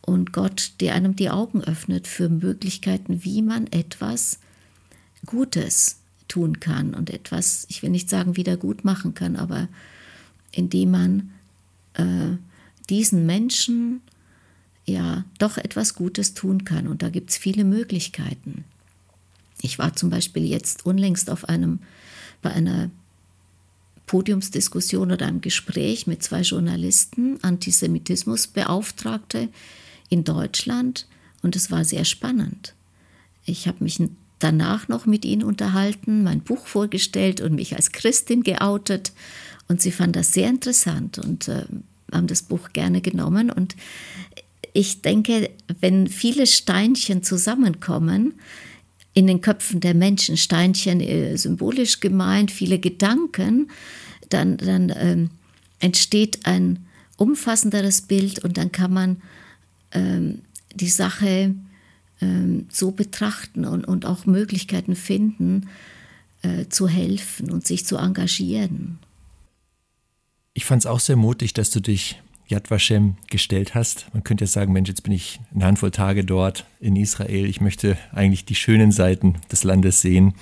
und 0.00 0.32
Gott, 0.32 0.72
der 0.80 0.94
einem 0.94 1.16
die 1.16 1.28
Augen 1.28 1.62
öffnet 1.62 2.06
für 2.06 2.30
Möglichkeiten, 2.30 3.24
wie 3.24 3.42
man 3.42 3.66
etwas 3.66 4.38
Gutes 5.26 5.98
tun 6.28 6.60
kann 6.60 6.94
und 6.94 7.10
etwas, 7.10 7.66
ich 7.68 7.82
will 7.82 7.90
nicht 7.90 8.08
sagen, 8.08 8.36
wieder 8.38 8.56
gut 8.56 8.84
machen 8.84 9.12
kann, 9.12 9.36
aber 9.36 9.68
indem 10.50 10.92
man 10.92 11.30
äh, 11.94 12.38
diesen 12.88 13.26
Menschen 13.26 14.00
ja 14.84 15.24
doch 15.38 15.58
etwas 15.58 15.94
Gutes 15.94 16.34
tun 16.34 16.64
kann. 16.64 16.88
Und 16.88 17.02
da 17.02 17.08
gibt 17.08 17.30
es 17.30 17.36
viele 17.36 17.64
Möglichkeiten. 17.64 18.64
Ich 19.60 19.78
war 19.78 19.94
zum 19.94 20.10
Beispiel 20.10 20.44
jetzt 20.44 20.84
unlängst 20.84 21.30
auf 21.30 21.48
einem, 21.48 21.78
bei 22.42 22.50
einer 22.50 22.90
Podiumsdiskussion 24.06 25.12
oder 25.12 25.26
einem 25.26 25.40
Gespräch 25.40 26.06
mit 26.06 26.22
zwei 26.22 26.42
Journalisten, 26.42 27.38
Antisemitismusbeauftragte 27.42 29.48
in 30.08 30.24
Deutschland 30.24 31.06
und 31.40 31.56
es 31.56 31.70
war 31.70 31.84
sehr 31.84 32.04
spannend. 32.04 32.74
Ich 33.44 33.66
habe 33.66 33.82
mich 33.82 34.02
danach 34.38 34.88
noch 34.88 35.06
mit 35.06 35.24
ihnen 35.24 35.42
unterhalten, 35.42 36.24
mein 36.24 36.40
Buch 36.40 36.66
vorgestellt 36.66 37.40
und 37.40 37.54
mich 37.54 37.76
als 37.76 37.92
Christin 37.92 38.42
geoutet 38.42 39.12
und 39.68 39.80
sie 39.80 39.92
fanden 39.92 40.14
das 40.14 40.32
sehr 40.32 40.48
interessant 40.48 41.18
und 41.18 41.48
äh, 41.48 41.64
haben 42.12 42.26
das 42.26 42.42
Buch 42.42 42.72
gerne 42.72 43.00
genommen 43.00 43.50
und 43.50 43.76
ich 44.72 45.02
denke, 45.02 45.50
wenn 45.80 46.08
viele 46.08 46.46
Steinchen 46.46 47.22
zusammenkommen, 47.22 48.34
in 49.14 49.26
den 49.26 49.40
Köpfen 49.42 49.80
der 49.80 49.94
Menschen, 49.94 50.36
Steinchen 50.36 51.00
äh, 51.00 51.36
symbolisch 51.36 52.00
gemeint, 52.00 52.50
viele 52.50 52.78
Gedanken, 52.78 53.70
dann, 54.30 54.56
dann 54.56 54.92
ähm, 54.96 55.30
entsteht 55.80 56.46
ein 56.46 56.86
umfassenderes 57.16 58.02
Bild 58.02 58.42
und 58.42 58.56
dann 58.56 58.72
kann 58.72 58.92
man 58.92 59.22
ähm, 59.92 60.40
die 60.74 60.88
Sache 60.88 61.54
ähm, 62.22 62.66
so 62.70 62.92
betrachten 62.92 63.66
und, 63.66 63.84
und 63.86 64.06
auch 64.06 64.24
Möglichkeiten 64.24 64.96
finden, 64.96 65.68
äh, 66.42 66.66
zu 66.68 66.88
helfen 66.88 67.50
und 67.50 67.66
sich 67.66 67.84
zu 67.84 67.98
engagieren. 67.98 68.98
Ich 70.54 70.64
fand 70.64 70.82
es 70.82 70.86
auch 70.86 71.00
sehr 71.00 71.16
mutig, 71.16 71.52
dass 71.52 71.70
du 71.70 71.80
dich 71.80 72.20
Yad 72.52 72.70
Vashem 72.70 73.16
gestellt 73.30 73.74
hast. 73.74 74.06
Man 74.12 74.22
könnte 74.24 74.44
ja 74.44 74.48
sagen, 74.48 74.72
Mensch, 74.72 74.88
jetzt 74.88 75.02
bin 75.02 75.12
ich 75.12 75.40
eine 75.54 75.64
Handvoll 75.64 75.90
Tage 75.90 76.24
dort 76.24 76.66
in 76.80 76.96
Israel. 76.96 77.46
Ich 77.46 77.60
möchte 77.60 77.96
eigentlich 78.12 78.44
die 78.44 78.54
schönen 78.54 78.92
Seiten 78.92 79.36
des 79.50 79.64
Landes 79.64 80.02
sehen, 80.02 80.34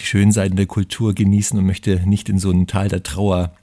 die 0.00 0.04
schönen 0.04 0.32
Seiten 0.32 0.56
der 0.56 0.66
Kultur 0.66 1.14
genießen 1.14 1.58
und 1.58 1.64
möchte 1.64 2.02
nicht 2.08 2.28
in 2.28 2.38
so 2.38 2.50
ein 2.50 2.66
Tal 2.66 2.88
der 2.88 3.04
Trauer 3.04 3.54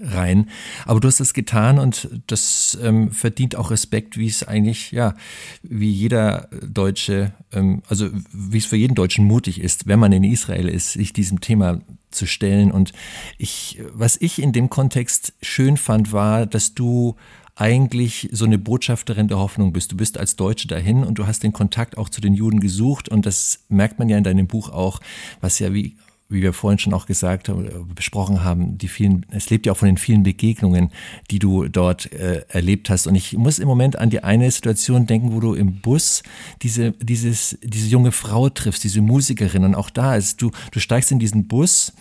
rein. 0.00 0.48
Aber 0.86 1.00
du 1.00 1.08
hast 1.08 1.20
es 1.20 1.34
getan 1.34 1.78
und 1.78 2.08
das 2.26 2.78
ähm, 2.82 3.10
verdient 3.10 3.56
auch 3.56 3.70
Respekt, 3.70 4.16
wie 4.16 4.26
es 4.26 4.46
eigentlich, 4.46 4.92
ja, 4.92 5.14
wie 5.62 5.90
jeder 5.90 6.48
Deutsche, 6.62 7.32
ähm, 7.52 7.82
also 7.88 8.08
wie 8.32 8.58
es 8.58 8.66
für 8.66 8.76
jeden 8.76 8.94
Deutschen 8.94 9.24
mutig 9.24 9.60
ist, 9.60 9.86
wenn 9.86 9.98
man 9.98 10.12
in 10.12 10.24
Israel 10.24 10.68
ist, 10.68 10.92
sich 10.92 11.12
diesem 11.12 11.40
Thema 11.40 11.80
zu 12.10 12.26
stellen. 12.26 12.70
Und 12.70 12.92
ich, 13.38 13.80
was 13.92 14.16
ich 14.20 14.40
in 14.40 14.52
dem 14.52 14.70
Kontext 14.70 15.34
schön 15.42 15.76
fand, 15.76 16.12
war, 16.12 16.46
dass 16.46 16.74
du 16.74 17.16
eigentlich 17.54 18.30
so 18.32 18.46
eine 18.46 18.58
Botschafterin 18.58 19.28
der 19.28 19.38
Hoffnung 19.38 19.72
bist. 19.72 19.92
Du 19.92 19.96
bist 19.96 20.18
als 20.18 20.36
Deutsche 20.36 20.68
dahin 20.68 21.04
und 21.04 21.18
du 21.18 21.26
hast 21.26 21.42
den 21.42 21.52
Kontakt 21.52 21.98
auch 21.98 22.08
zu 22.08 22.20
den 22.20 22.34
Juden 22.34 22.60
gesucht 22.60 23.08
und 23.10 23.26
das 23.26 23.60
merkt 23.68 23.98
man 23.98 24.08
ja 24.08 24.16
in 24.16 24.24
deinem 24.24 24.46
Buch 24.46 24.70
auch, 24.70 25.00
was 25.40 25.58
ja 25.58 25.74
wie 25.74 25.96
wie 26.32 26.42
wir 26.42 26.52
vorhin 26.52 26.78
schon 26.78 26.94
auch 26.94 27.06
gesagt 27.06 27.48
haben, 27.48 27.66
äh, 27.66 27.70
besprochen 27.94 28.42
haben, 28.42 28.78
die 28.78 28.88
vielen, 28.88 29.26
es 29.30 29.50
lebt 29.50 29.66
ja 29.66 29.72
auch 29.72 29.76
von 29.76 29.86
den 29.86 29.98
vielen 29.98 30.22
Begegnungen, 30.22 30.90
die 31.30 31.38
du 31.38 31.68
dort 31.68 32.12
äh, 32.12 32.44
erlebt 32.48 32.90
hast. 32.90 33.06
Und 33.06 33.14
ich 33.14 33.34
muss 33.36 33.58
im 33.58 33.68
Moment 33.68 33.96
an 33.96 34.10
die 34.10 34.24
eine 34.24 34.50
Situation 34.50 35.06
denken, 35.06 35.32
wo 35.32 35.40
du 35.40 35.54
im 35.54 35.80
Bus 35.80 36.22
diese, 36.62 36.92
dieses, 36.92 37.58
diese 37.62 37.88
junge 37.88 38.12
Frau 38.12 38.48
triffst, 38.48 38.82
diese 38.84 39.02
Musikerin. 39.02 39.64
Und 39.64 39.74
auch 39.74 39.90
da 39.90 40.16
ist, 40.16 40.40
du, 40.40 40.50
du 40.70 40.80
steigst 40.80 41.12
in 41.12 41.18
diesen 41.18 41.46
Bus 41.46 41.92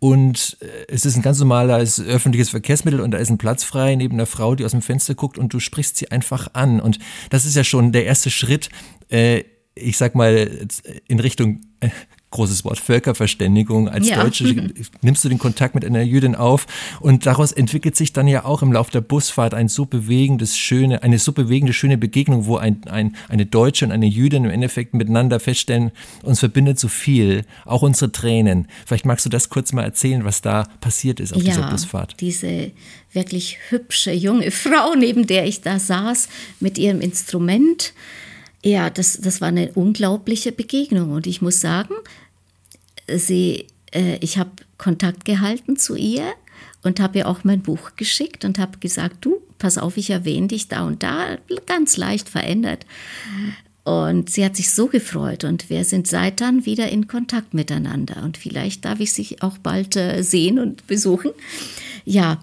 und 0.00 0.56
äh, 0.60 0.66
es 0.88 1.04
ist 1.04 1.16
ein 1.16 1.22
ganz 1.22 1.38
normales 1.40 2.00
öffentliches 2.00 2.50
Verkehrsmittel 2.50 3.00
und 3.00 3.10
da 3.10 3.18
ist 3.18 3.30
ein 3.30 3.38
Platz 3.38 3.64
frei 3.64 3.94
neben 3.96 4.14
einer 4.14 4.26
Frau, 4.26 4.54
die 4.54 4.64
aus 4.64 4.72
dem 4.72 4.82
Fenster 4.82 5.14
guckt 5.14 5.38
und 5.38 5.52
du 5.52 5.60
sprichst 5.60 5.96
sie 5.96 6.10
einfach 6.10 6.48
an. 6.54 6.80
Und 6.80 6.98
das 7.30 7.44
ist 7.44 7.56
ja 7.56 7.64
schon 7.64 7.92
der 7.92 8.04
erste 8.04 8.30
Schritt, 8.30 8.68
äh, 9.10 9.44
ich 9.74 9.96
sag 9.96 10.14
mal, 10.14 10.66
in 11.06 11.20
Richtung 11.20 11.60
äh, 11.80 11.90
großes 12.30 12.64
Wort, 12.64 12.78
Völkerverständigung. 12.78 13.88
Als 13.88 14.08
ja. 14.08 14.22
Deutsche 14.22 14.44
nimmst 15.00 15.24
du 15.24 15.28
den 15.28 15.38
Kontakt 15.38 15.74
mit 15.74 15.84
einer 15.84 16.02
Jüdin 16.02 16.34
auf 16.34 16.66
und 17.00 17.26
daraus 17.26 17.52
entwickelt 17.52 17.96
sich 17.96 18.12
dann 18.12 18.28
ja 18.28 18.44
auch 18.44 18.62
im 18.62 18.72
Lauf 18.72 18.90
der 18.90 19.00
Busfahrt 19.00 19.54
ein 19.54 19.68
so 19.68 19.86
bewegendes, 19.86 20.56
schöne, 20.56 21.02
eine 21.02 21.18
so 21.18 21.32
bewegende, 21.32 21.72
schöne 21.72 21.96
Begegnung, 21.96 22.46
wo 22.46 22.56
ein, 22.56 22.82
ein, 22.88 23.16
eine 23.28 23.46
Deutsche 23.46 23.86
und 23.86 23.92
eine 23.92 24.06
Jüdin 24.06 24.44
im 24.44 24.50
Endeffekt 24.50 24.94
miteinander 24.94 25.40
feststellen, 25.40 25.90
uns 26.22 26.40
verbindet 26.40 26.78
so 26.78 26.88
viel, 26.88 27.44
auch 27.64 27.82
unsere 27.82 28.12
Tränen. 28.12 28.68
Vielleicht 28.86 29.06
magst 29.06 29.24
du 29.24 29.30
das 29.30 29.48
kurz 29.48 29.72
mal 29.72 29.84
erzählen, 29.84 30.24
was 30.24 30.42
da 30.42 30.64
passiert 30.80 31.20
ist 31.20 31.34
auf 31.34 31.42
ja, 31.42 31.54
dieser 31.54 31.70
Busfahrt. 31.70 32.16
Diese 32.20 32.72
wirklich 33.12 33.58
hübsche 33.70 34.12
junge 34.12 34.50
Frau, 34.50 34.94
neben 34.94 35.26
der 35.26 35.46
ich 35.46 35.62
da 35.62 35.78
saß, 35.78 36.28
mit 36.60 36.76
ihrem 36.78 37.00
Instrument. 37.00 37.94
Ja, 38.64 38.90
das, 38.90 39.20
das 39.20 39.40
war 39.40 39.48
eine 39.48 39.72
unglaubliche 39.72 40.52
Begegnung 40.52 41.12
und 41.12 41.26
ich 41.26 41.40
muss 41.40 41.60
sagen, 41.60 41.94
sie, 43.08 43.66
äh, 43.92 44.16
ich 44.20 44.38
habe 44.38 44.50
Kontakt 44.78 45.24
gehalten 45.24 45.76
zu 45.76 45.94
ihr 45.94 46.32
und 46.82 47.00
habe 47.00 47.18
ihr 47.18 47.28
auch 47.28 47.44
mein 47.44 47.62
Buch 47.62 47.92
geschickt 47.96 48.44
und 48.44 48.58
habe 48.58 48.78
gesagt, 48.78 49.18
du, 49.20 49.40
pass 49.58 49.78
auf, 49.78 49.96
ich 49.96 50.10
erwähne 50.10 50.48
dich 50.48 50.68
da 50.68 50.86
und 50.86 51.02
da, 51.02 51.38
ganz 51.66 51.96
leicht 51.96 52.28
verändert. 52.28 52.86
Und 53.84 54.28
sie 54.28 54.44
hat 54.44 54.56
sich 54.56 54.70
so 54.70 54.86
gefreut 54.86 55.44
und 55.44 55.70
wir 55.70 55.84
sind 55.84 56.06
seit 56.06 56.42
dann 56.42 56.66
wieder 56.66 56.90
in 56.90 57.08
Kontakt 57.08 57.54
miteinander 57.54 58.22
und 58.22 58.36
vielleicht 58.36 58.84
darf 58.84 59.00
ich 59.00 59.12
sie 59.12 59.40
auch 59.40 59.56
bald 59.56 59.96
äh, 59.96 60.22
sehen 60.22 60.58
und 60.58 60.86
besuchen. 60.86 61.30
Ja, 62.04 62.42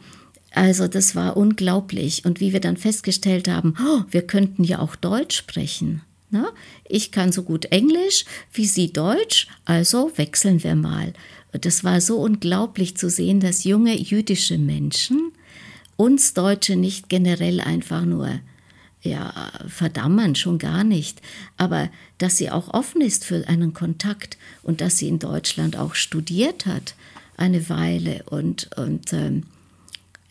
also 0.55 0.87
das 0.87 1.15
war 1.15 1.37
unglaublich. 1.37 2.25
Und 2.25 2.39
wie 2.39 2.53
wir 2.53 2.61
dann 2.61 2.77
festgestellt 2.77 3.47
haben, 3.47 3.75
oh, 3.79 4.03
wir 4.09 4.21
könnten 4.21 4.63
ja 4.63 4.79
auch 4.79 4.95
Deutsch 4.95 5.37
sprechen. 5.37 6.01
Ne? 6.31 6.47
Ich 6.87 7.11
kann 7.11 7.31
so 7.31 7.43
gut 7.43 7.65
Englisch 7.65 8.25
wie 8.53 8.65
sie 8.65 8.91
Deutsch, 8.91 9.47
also 9.65 10.11
wechseln 10.15 10.63
wir 10.63 10.75
mal. 10.75 11.13
Das 11.51 11.83
war 11.83 12.01
so 12.01 12.17
unglaublich 12.17 12.97
zu 12.97 13.09
sehen, 13.09 13.39
dass 13.39 13.63
junge 13.63 13.95
jüdische 13.95 14.57
Menschen 14.57 15.31
uns 15.97 16.33
Deutsche 16.33 16.75
nicht 16.75 17.09
generell 17.09 17.61
einfach 17.61 18.03
nur 18.03 18.39
ja, 19.01 19.51
verdammen, 19.67 20.35
schon 20.35 20.57
gar 20.57 20.83
nicht, 20.83 21.21
aber 21.57 21.89
dass 22.17 22.37
sie 22.37 22.49
auch 22.49 22.73
offen 22.73 23.01
ist 23.01 23.23
für 23.23 23.47
einen 23.47 23.73
Kontakt 23.73 24.37
und 24.63 24.81
dass 24.81 24.97
sie 24.97 25.07
in 25.07 25.19
Deutschland 25.19 25.77
auch 25.77 25.95
studiert 25.95 26.65
hat 26.65 26.95
eine 27.37 27.69
Weile 27.69 28.23
und, 28.29 28.69
und 28.77 29.13
ähm, 29.13 29.43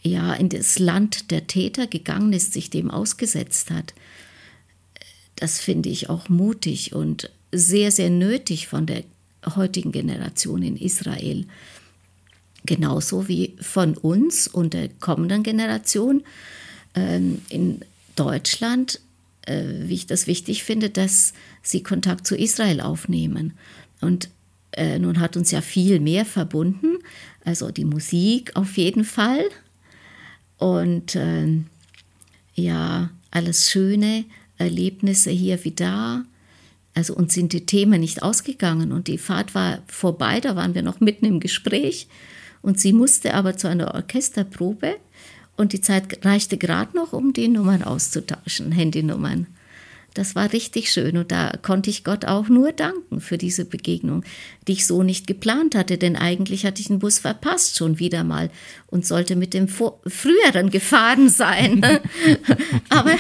ja 0.05 0.35
in 0.35 0.49
das 0.49 0.79
Land 0.79 1.31
der 1.31 1.47
Täter 1.47 1.87
gegangen 1.87 2.33
ist, 2.33 2.53
sich 2.53 2.71
dem 2.71 2.91
ausgesetzt 2.91 3.71
hat. 3.71 3.95
Das 5.37 5.59
finde 5.59 5.89
ich 5.89 6.11
auch 6.11 6.29
mutig 6.29 6.95
und 6.95 7.31
sehr, 7.53 7.91
sehr 7.91 8.11
nötig 8.11 8.69
von 8.69 8.87
der 8.87 9.05
heutigen 9.57 9.93
Generation 9.93 10.63
in 10.63 10.77
Israel. 10.77 11.47
Genauso 12.67 13.29
wie 13.29 13.57
von 13.61 13.97
uns 13.97 14.49
und 14.49 14.75
der 14.75 14.89
kommenden 14.89 15.43
Generation 15.43 16.23
ähm, 16.95 17.43
in 17.49 17.81
Deutschland, 18.17 19.01
äh, 19.43 19.65
wie 19.83 19.95
ich 19.95 20.07
das 20.07 20.27
wichtig 20.27 20.65
finde, 20.65 20.89
dass 20.91 21.35
sie 21.63 21.83
Kontakt 21.83 22.27
zu 22.27 22.37
Israel 22.37 22.81
aufnehmen. 22.81 23.55
Und 24.01 24.31
äh, 24.73 24.99
nun 24.99 25.21
hat 25.21 25.37
uns 25.37 25.51
ja 25.51 25.61
viel 25.61 26.01
mehr 26.01 26.25
verbunden, 26.25 26.99
also 27.45 27.71
die 27.71 27.85
Musik 27.85 28.57
auf 28.57 28.77
jeden 28.77 29.05
Fall, 29.05 29.45
und 30.65 31.15
äh, 31.15 31.47
ja, 32.55 33.11
alles 33.31 33.71
Schöne, 33.71 34.25
Erlebnisse 34.57 35.31
hier 35.31 35.63
wie 35.63 35.73
da. 35.73 36.25
Also 36.95 37.15
uns 37.15 37.35
sind 37.35 37.53
die 37.53 37.67
Themen 37.67 38.01
nicht 38.01 38.23
ausgegangen 38.23 38.91
und 38.91 39.07
die 39.07 39.19
Fahrt 39.19 39.55
war 39.55 39.83
vorbei, 39.87 40.41
da 40.41 40.57
waren 40.57 40.75
wir 40.75 40.81
noch 40.83 41.01
mitten 41.01 41.27
im 41.27 41.41
Gespräch 41.41 42.07
und 42.63 42.81
sie 42.81 42.95
musste 42.95 43.35
aber 43.35 43.59
zu 43.59 43.69
einer 43.69 43.95
Orchesterprobe 43.95 44.97
und 45.59 45.75
die 45.75 45.83
Zeit 45.83 46.25
reichte 46.25 46.57
gerade 46.57 46.97
noch, 46.97 47.13
um 47.13 47.35
die 47.35 47.49
Nummern 47.49 47.83
auszutauschen, 47.83 48.73
Handynummern. 48.73 49.47
Das 50.15 50.37
war 50.37 50.53
richtig 50.53 50.93
schön 50.93 51.17
und 51.17 51.33
da 51.33 51.53
konnte 51.61 51.91
ich 51.91 52.05
Gott 52.05 52.25
auch 52.25 52.49
nur 52.49 52.71
danken 52.71 53.21
für 53.21 53.37
diese 53.37 53.65
Begegnung, 53.65 54.25
die 54.69 54.73
ich 54.73 54.87
so 54.87 55.03
nicht 55.03 55.27
geplant 55.27 55.75
hatte, 55.75 55.99
denn 55.99 56.15
eigentlich 56.15 56.65
hatte 56.65 56.81
ich 56.81 56.87
den 56.87 57.01
Bus 57.01 57.19
verpasst 57.19 57.77
schon 57.77 57.99
wieder 57.99 58.23
mal 58.23 58.49
und 58.87 59.05
sollte 59.05 59.35
mit 59.35 59.55
dem 59.55 59.67
früheren 59.67 60.71
gefahren 60.71 61.29
sein. 61.29 61.85
Aber 62.91 63.17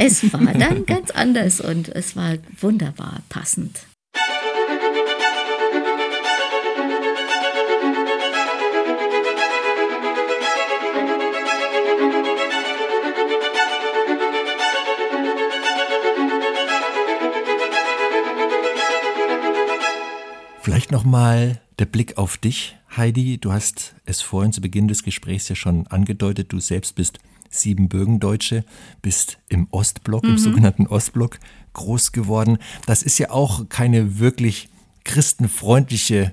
es 0.00 0.32
war 0.32 0.52
dann 0.52 0.84
ganz 0.84 1.12
anders 1.12 1.60
und 1.60 1.88
es 1.88 2.16
war 2.16 2.34
wunderbar 2.60 3.22
passend. 3.28 3.78
Vielleicht 20.62 20.92
nochmal 20.92 21.60
der 21.80 21.86
Blick 21.86 22.18
auf 22.18 22.38
dich, 22.38 22.76
Heidi. 22.96 23.36
Du 23.36 23.52
hast 23.52 23.96
es 24.04 24.20
vorhin 24.20 24.52
zu 24.52 24.60
Beginn 24.60 24.86
des 24.86 25.02
Gesprächs 25.02 25.48
ja 25.48 25.56
schon 25.56 25.88
angedeutet. 25.88 26.52
Du 26.52 26.60
selbst 26.60 26.94
bist 26.94 27.18
Siebenbürgendeutsche, 27.50 28.64
bist 29.02 29.38
im 29.48 29.66
Ostblock, 29.72 30.22
mhm. 30.22 30.30
im 30.30 30.38
sogenannten 30.38 30.86
Ostblock 30.86 31.40
groß 31.72 32.12
geworden. 32.12 32.58
Das 32.86 33.02
ist 33.02 33.18
ja 33.18 33.30
auch 33.30 33.68
keine 33.70 34.20
wirklich 34.20 34.68
christenfreundliche 35.02 36.30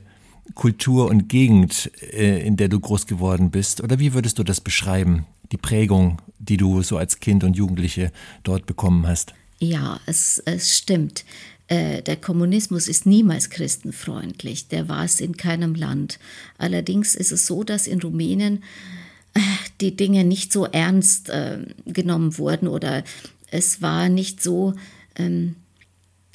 Kultur 0.54 1.08
und 1.08 1.28
Gegend, 1.28 1.92
äh, 2.14 2.46
in 2.46 2.56
der 2.56 2.68
du 2.68 2.80
groß 2.80 3.08
geworden 3.08 3.50
bist. 3.50 3.82
Oder 3.82 3.98
wie 3.98 4.14
würdest 4.14 4.38
du 4.38 4.44
das 4.44 4.62
beschreiben, 4.62 5.26
die 5.52 5.58
Prägung, 5.58 6.22
die 6.38 6.58
du 6.58 6.84
so 6.84 6.98
als 6.98 7.20
Kind 7.20 7.44
und 7.44 7.58
Jugendliche 7.58 8.12
dort 8.44 8.68
bekommen 8.68 9.08
hast? 9.08 9.34
Ja, 9.58 10.00
es, 10.06 10.38
es 10.46 10.78
stimmt. 10.78 11.26
Äh, 11.70 12.02
der 12.02 12.18
Kommunismus 12.18 12.88
ist 12.88 13.06
niemals 13.06 13.52
christenfreundlich, 13.52 14.68
der 14.68 14.90
war 14.90 15.06
es 15.06 15.22
in 15.22 15.38
keinem 15.38 15.76
Land. 15.76 16.20
Allerdings 16.58 17.16
ist 17.16 17.32
es 17.32 17.46
so, 17.46 17.64
dass 17.64 17.86
in 17.86 18.02
Rumänien 18.02 18.64
äh, 19.36 19.40
die 19.80 19.96
Dinge 19.96 20.24
nicht 20.24 20.52
so 20.52 20.66
ernst 20.66 21.30
äh, 21.30 21.60
genommen 21.86 22.40
wurden 22.40 22.68
oder 22.68 23.04
es 23.52 23.84
war 23.84 24.10
nicht 24.10 24.42
so 24.42 24.74
ähm, 25.16 25.56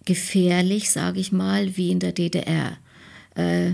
gefährlich, 0.04 0.90
sage 0.92 1.18
ich 1.18 1.32
mal, 1.32 1.76
wie 1.76 1.90
in 1.90 1.98
der 1.98 2.12
DDR, 2.12 2.76
äh, 3.34 3.72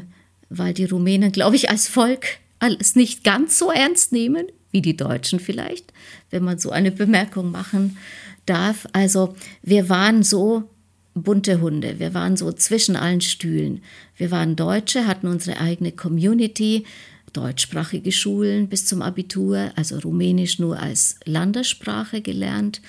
weil 0.48 0.72
die 0.72 0.86
Rumänen, 0.86 1.30
glaube 1.30 1.56
ich, 1.56 1.68
als 1.68 1.88
Volk 1.88 2.38
alles 2.58 2.96
nicht 2.96 3.22
ganz 3.22 3.58
so 3.58 3.70
ernst 3.70 4.12
nehmen 4.12 4.46
wie 4.70 4.80
die 4.80 4.96
Deutschen 4.96 5.40
vielleicht, 5.40 5.92
wenn 6.30 6.44
man 6.44 6.58
so 6.58 6.70
eine 6.70 6.90
Bemerkung 6.90 7.50
machen 7.50 7.98
darf. 8.46 8.86
Also 8.92 9.34
wir 9.62 9.90
waren 9.90 10.22
so 10.22 10.69
bunte 11.14 11.60
Hunde, 11.60 11.98
wir 11.98 12.14
waren 12.14 12.36
so 12.36 12.52
zwischen 12.52 12.96
allen 12.96 13.20
Stühlen. 13.20 13.82
Wir 14.16 14.30
waren 14.30 14.56
Deutsche, 14.56 15.06
hatten 15.06 15.26
unsere 15.26 15.60
eigene 15.60 15.92
Community, 15.92 16.84
deutschsprachige 17.32 18.12
Schulen 18.12 18.68
bis 18.68 18.86
zum 18.86 19.02
Abitur, 19.02 19.70
also 19.76 19.98
Rumänisch 19.98 20.58
nur 20.58 20.78
als 20.78 21.16
Landessprache 21.24 22.20
gelernt. 22.20 22.80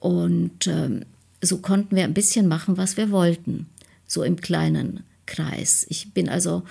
Und 0.00 0.66
ähm, 0.66 1.04
so 1.42 1.58
konnten 1.58 1.96
wir 1.96 2.04
ein 2.04 2.14
bisschen 2.14 2.48
machen, 2.48 2.76
was 2.76 2.96
wir 2.96 3.10
wollten, 3.10 3.66
so 4.06 4.22
im 4.22 4.36
kleinen 4.36 5.04
Kreis. 5.26 5.86
Ich 5.88 6.12
bin 6.12 6.28
also 6.28 6.62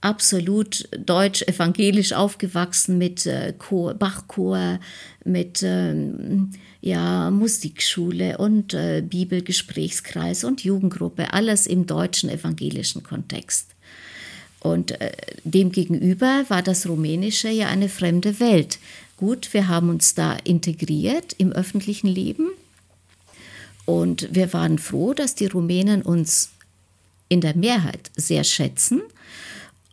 absolut 0.00 0.88
deutsch-evangelisch 0.98 2.12
aufgewachsen 2.12 2.98
mit 2.98 3.24
äh, 3.26 3.54
Chor, 3.56 3.94
Bachchor, 3.94 4.80
mit 5.24 5.62
ähm, 5.62 6.50
ja, 6.82 7.30
Musikschule 7.30 8.38
und 8.38 8.74
äh, 8.74 9.02
Bibelgesprächskreis 9.06 10.42
und 10.42 10.64
Jugendgruppe, 10.64 11.32
alles 11.32 11.68
im 11.68 11.86
deutschen 11.86 12.28
evangelischen 12.28 13.04
Kontext. 13.04 13.70
Und 14.58 15.00
äh, 15.00 15.12
demgegenüber 15.44 16.44
war 16.48 16.60
das 16.60 16.88
Rumänische 16.88 17.48
ja 17.48 17.68
eine 17.68 17.88
fremde 17.88 18.40
Welt. 18.40 18.80
Gut, 19.16 19.54
wir 19.54 19.68
haben 19.68 19.90
uns 19.90 20.14
da 20.14 20.36
integriert 20.42 21.34
im 21.38 21.52
öffentlichen 21.52 22.08
Leben 22.08 22.48
und 23.84 24.28
wir 24.32 24.52
waren 24.52 24.78
froh, 24.78 25.14
dass 25.14 25.36
die 25.36 25.46
Rumänen 25.46 26.02
uns 26.02 26.50
in 27.28 27.40
der 27.40 27.56
Mehrheit 27.56 28.10
sehr 28.16 28.42
schätzen 28.42 29.02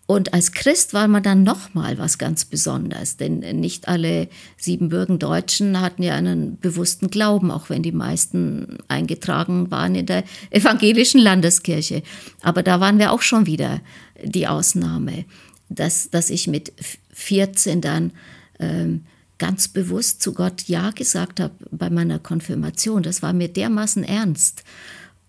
und 0.09 0.33
als 0.33 0.53
Christ 0.53 0.95
war 0.95 1.07
man 1.07 1.21
dann 1.21 1.43
nochmal 1.43 1.99
was 1.99 2.17
ganz 2.17 2.43
Besonderes, 2.43 3.17
denn 3.17 3.41
nicht 3.59 3.87
alle 3.87 4.27
Siebenbürgen 4.57 5.19
Deutschen 5.19 5.79
hatten 5.79 6.01
ja 6.01 6.15
einen 6.15 6.57
bewussten 6.57 7.11
Glauben, 7.11 7.51
auch 7.51 7.69
wenn 7.69 7.83
die 7.83 7.91
meisten 7.91 8.79
eingetragen 8.87 9.69
waren 9.69 9.93
in 9.93 10.07
der 10.07 10.23
evangelischen 10.49 11.21
Landeskirche. 11.21 12.01
Aber 12.41 12.63
da 12.63 12.79
waren 12.79 12.97
wir 12.97 13.11
auch 13.11 13.21
schon 13.21 13.45
wieder 13.45 13.81
die 14.23 14.47
Ausnahme, 14.47 15.25
dass, 15.69 16.09
dass 16.09 16.31
ich 16.31 16.47
mit 16.47 16.73
14 17.13 17.79
dann 17.79 18.11
ähm, 18.57 19.05
ganz 19.37 19.67
bewusst 19.67 20.23
zu 20.23 20.33
Gott 20.33 20.63
Ja 20.63 20.89
gesagt 20.89 21.39
habe 21.39 21.53
bei 21.69 21.91
meiner 21.91 22.17
Konfirmation. 22.17 23.03
Das 23.03 23.21
war 23.21 23.33
mir 23.33 23.49
dermaßen 23.49 24.03
ernst. 24.03 24.63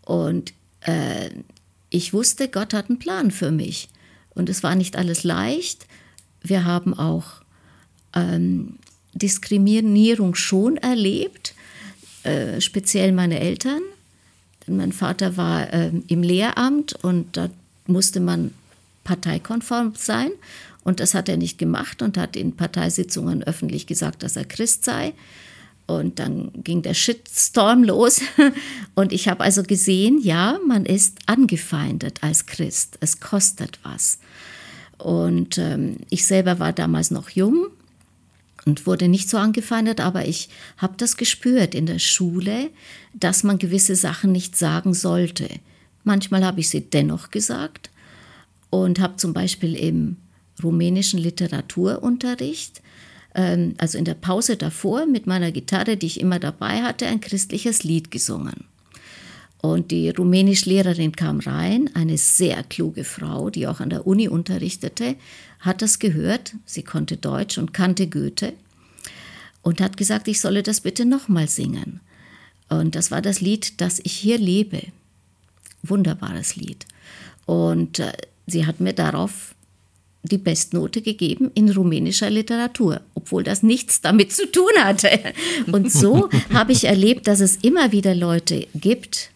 Und 0.06 0.54
äh, 0.86 1.28
ich 1.90 2.14
wusste, 2.14 2.48
Gott 2.48 2.72
hat 2.72 2.88
einen 2.88 2.98
Plan 2.98 3.30
für 3.30 3.50
mich. 3.50 3.90
Und 4.34 4.48
es 4.48 4.62
war 4.62 4.74
nicht 4.74 4.96
alles 4.96 5.24
leicht. 5.24 5.86
Wir 6.42 6.64
haben 6.64 6.94
auch 6.94 7.42
ähm, 8.14 8.78
Diskriminierung 9.12 10.34
schon 10.34 10.76
erlebt, 10.76 11.54
äh, 12.22 12.60
speziell 12.60 13.12
meine 13.12 13.40
Eltern. 13.40 13.82
Mein 14.66 14.92
Vater 14.92 15.36
war 15.36 15.72
äh, 15.72 15.90
im 16.06 16.22
Lehramt 16.22 16.92
und 17.02 17.36
da 17.36 17.50
musste 17.86 18.20
man 18.20 18.52
parteikonform 19.04 19.94
sein. 19.96 20.30
Und 20.84 21.00
das 21.00 21.14
hat 21.14 21.28
er 21.28 21.36
nicht 21.36 21.58
gemacht 21.58 22.02
und 22.02 22.16
hat 22.16 22.36
in 22.36 22.56
Parteisitzungen 22.56 23.42
öffentlich 23.42 23.86
gesagt, 23.86 24.22
dass 24.22 24.36
er 24.36 24.44
Christ 24.44 24.84
sei. 24.84 25.12
Und 25.90 26.20
dann 26.20 26.52
ging 26.54 26.82
der 26.82 26.94
Shitstorm 26.94 27.82
los. 27.82 28.20
Und 28.94 29.12
ich 29.12 29.26
habe 29.26 29.42
also 29.42 29.64
gesehen, 29.64 30.20
ja, 30.22 30.60
man 30.64 30.86
ist 30.86 31.18
angefeindet 31.26 32.22
als 32.22 32.46
Christ. 32.46 32.96
Es 33.00 33.18
kostet 33.18 33.80
was. 33.82 34.20
Und 34.98 35.58
ähm, 35.58 35.96
ich 36.08 36.26
selber 36.26 36.60
war 36.60 36.72
damals 36.72 37.10
noch 37.10 37.30
jung 37.30 37.66
und 38.66 38.86
wurde 38.86 39.08
nicht 39.08 39.28
so 39.28 39.38
angefeindet, 39.38 40.00
aber 40.00 40.28
ich 40.28 40.50
habe 40.76 40.94
das 40.96 41.16
gespürt 41.16 41.74
in 41.74 41.86
der 41.86 41.98
Schule, 41.98 42.70
dass 43.14 43.42
man 43.42 43.58
gewisse 43.58 43.96
Sachen 43.96 44.30
nicht 44.30 44.56
sagen 44.56 44.94
sollte. 44.94 45.48
Manchmal 46.04 46.44
habe 46.44 46.60
ich 46.60 46.68
sie 46.68 46.82
dennoch 46.82 47.30
gesagt 47.30 47.90
und 48.68 49.00
habe 49.00 49.16
zum 49.16 49.32
Beispiel 49.32 49.74
im 49.74 50.18
rumänischen 50.62 51.18
Literaturunterricht 51.18 52.82
ähm, 53.34 53.74
also 53.78 53.98
in 53.98 54.04
der 54.04 54.14
Pause 54.14 54.56
davor 54.56 55.06
mit 55.06 55.26
meiner 55.26 55.52
Gitarre, 55.52 55.96
die 55.96 56.06
ich 56.06 56.20
immer 56.20 56.38
dabei 56.38 56.82
hatte, 56.82 57.06
ein 57.06 57.20
christliches 57.20 57.84
Lied 57.84 58.10
gesungen. 58.10 58.64
Und 59.62 59.90
die 59.90 60.08
Rumänisch-Lehrerin 60.08 61.12
kam 61.12 61.40
rein, 61.40 61.90
eine 61.94 62.16
sehr 62.16 62.62
kluge 62.62 63.04
Frau, 63.04 63.50
die 63.50 63.66
auch 63.66 63.80
an 63.80 63.90
der 63.90 64.06
Uni 64.06 64.26
unterrichtete, 64.28 65.16
hat 65.60 65.82
das 65.82 65.98
gehört, 65.98 66.54
sie 66.64 66.82
konnte 66.82 67.18
Deutsch 67.18 67.58
und 67.58 67.74
kannte 67.74 68.06
Goethe 68.06 68.54
und 69.62 69.82
hat 69.82 69.98
gesagt, 69.98 70.28
ich 70.28 70.40
solle 70.40 70.62
das 70.62 70.80
bitte 70.80 71.04
nochmal 71.04 71.48
singen. 71.48 72.00
Und 72.70 72.94
das 72.94 73.10
war 73.10 73.20
das 73.20 73.42
Lied, 73.42 73.80
das 73.82 74.00
ich 74.02 74.12
hier 74.12 74.38
lebe. 74.38 74.82
Wunderbares 75.82 76.56
Lied. 76.56 76.86
Und 77.44 77.98
äh, 77.98 78.12
sie 78.46 78.64
hat 78.64 78.80
mir 78.80 78.94
darauf 78.94 79.54
die 80.22 80.38
Bestnote 80.38 81.00
gegeben 81.00 81.50
in 81.54 81.70
rumänischer 81.70 82.30
Literatur, 82.30 83.00
obwohl 83.14 83.42
das 83.42 83.62
nichts 83.62 84.00
damit 84.00 84.32
zu 84.32 84.50
tun 84.50 84.72
hatte. 84.78 85.08
Und 85.72 85.90
so 85.90 86.28
habe 86.52 86.72
ich 86.72 86.84
erlebt, 86.84 87.26
dass 87.26 87.40
es 87.40 87.56
immer 87.56 87.92
wieder 87.92 88.14
Leute 88.14 88.66
gibt, 88.74 89.30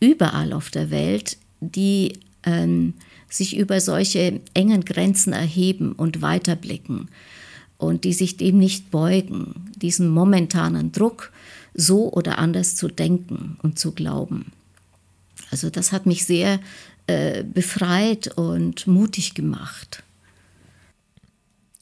überall 0.00 0.52
auf 0.52 0.70
der 0.70 0.90
Welt, 0.90 1.38
die 1.60 2.18
ähm, 2.44 2.94
sich 3.28 3.56
über 3.56 3.80
solche 3.80 4.40
engen 4.54 4.84
Grenzen 4.84 5.32
erheben 5.32 5.92
und 5.92 6.20
weiterblicken 6.20 7.08
und 7.78 8.04
die 8.04 8.12
sich 8.12 8.36
dem 8.36 8.58
nicht 8.58 8.90
beugen, 8.90 9.70
diesen 9.76 10.08
momentanen 10.08 10.92
Druck 10.92 11.32
so 11.72 12.12
oder 12.12 12.38
anders 12.38 12.76
zu 12.76 12.88
denken 12.88 13.56
und 13.62 13.78
zu 13.78 13.92
glauben. 13.92 14.52
Also 15.50 15.70
das 15.70 15.92
hat 15.92 16.06
mich 16.06 16.24
sehr 16.26 16.60
äh, 17.06 17.42
befreit 17.42 18.36
und 18.36 18.86
mutig 18.86 19.34
gemacht. 19.34 20.02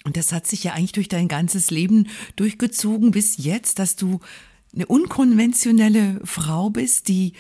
Und 0.09 0.17
das 0.17 0.33
hat 0.33 0.47
sich 0.47 0.65
ja 0.65 0.73
eigentlich 0.73 0.93
durch 0.93 1.09
dein 1.09 1.29
ganzes 1.29 1.71
Leben 1.71 2.07
durchgezogen 2.37 3.11
bis 3.11 3.37
jetzt, 3.37 3.79
dass 3.79 3.95
du 3.95 4.21
eine 4.75 4.87
unkonventionelle 4.87 6.23
Frau 6.25 6.71
bist, 6.71 7.09
die, 7.09 7.35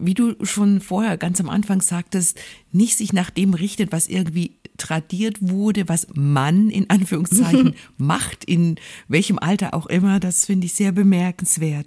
wie 0.00 0.14
du 0.14 0.34
schon 0.44 0.80
vorher 0.80 1.16
ganz 1.16 1.40
am 1.40 1.48
Anfang 1.48 1.80
sagtest, 1.80 2.36
nicht 2.72 2.96
sich 2.96 3.12
nach 3.12 3.30
dem 3.30 3.54
richtet, 3.54 3.92
was 3.92 4.08
irgendwie 4.08 4.56
tradiert 4.76 5.36
wurde, 5.40 5.88
was 5.88 6.08
Mann 6.14 6.68
in 6.68 6.90
Anführungszeichen 6.90 7.76
macht, 7.96 8.44
in 8.44 8.74
welchem 9.06 9.38
Alter 9.38 9.72
auch 9.72 9.86
immer. 9.86 10.18
Das 10.18 10.46
finde 10.46 10.66
ich 10.66 10.74
sehr 10.74 10.90
bemerkenswert. 10.90 11.86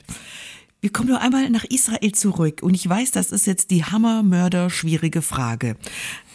Wir 0.84 0.92
kommen 0.92 1.08
noch 1.08 1.22
einmal 1.22 1.50
nach 1.50 1.64
Israel 1.64 2.12
zurück 2.12 2.62
und 2.62 2.74
ich 2.74 2.90
weiß, 2.90 3.12
das 3.12 3.32
ist 3.32 3.48
jetzt 3.48 3.72
die 3.72 3.86
hammermörder 3.86 4.70
schwierige 4.70 5.22
Frage 5.22 5.78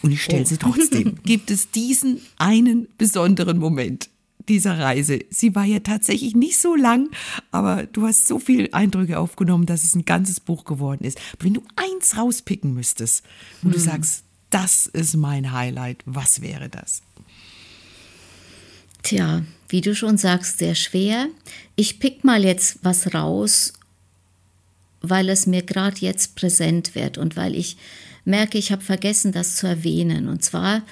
und 0.01 0.11
ich 0.11 0.23
stelle 0.23 0.41
oh. 0.41 0.45
sie 0.45 0.57
trotzdem. 0.57 1.19
Gibt 1.23 1.51
es 1.51 1.69
diesen 1.69 2.19
einen 2.39 2.87
besonderen 2.97 3.59
Moment 3.59 4.09
dieser 4.47 4.79
Reise? 4.79 5.19
Sie 5.29 5.53
war 5.53 5.65
ja 5.65 5.81
tatsächlich 5.81 6.35
nicht 6.35 6.57
so 6.57 6.75
lang, 6.75 7.11
aber 7.51 7.85
du 7.85 8.07
hast 8.07 8.27
so 8.27 8.39
viele 8.39 8.73
Eindrücke 8.73 9.19
aufgenommen, 9.19 9.67
dass 9.67 9.83
es 9.83 9.93
ein 9.93 10.05
ganzes 10.05 10.39
Buch 10.39 10.65
geworden 10.65 11.03
ist. 11.03 11.19
wenn 11.39 11.53
du 11.53 11.61
eins 11.75 12.17
rauspicken 12.17 12.73
müsstest 12.73 13.23
und 13.61 13.67
hm. 13.67 13.73
du 13.73 13.79
sagst, 13.79 14.23
das 14.49 14.87
ist 14.87 15.15
mein 15.15 15.51
Highlight, 15.51 16.01
was 16.07 16.41
wäre 16.41 16.69
das? 16.69 17.03
Tja, 19.03 19.43
wie 19.67 19.81
du 19.81 19.93
schon 19.93 20.17
sagst, 20.17 20.57
sehr 20.57 20.73
schwer. 20.73 21.27
Ich 21.75 21.99
pick 21.99 22.23
mal 22.23 22.43
jetzt 22.43 22.79
was 22.81 23.13
raus 23.13 23.73
weil 25.01 25.29
es 25.29 25.47
mir 25.47 25.61
gerade 25.61 25.97
jetzt 25.99 26.35
präsent 26.35 26.95
wird 26.95 27.17
und 27.17 27.35
weil 27.35 27.55
ich 27.55 27.77
merke, 28.25 28.57
ich 28.57 28.71
habe 28.71 28.83
vergessen, 28.83 29.31
das 29.31 29.55
zu 29.55 29.67
erwähnen. 29.67 30.27
Und 30.27 30.43
zwar 30.43 30.83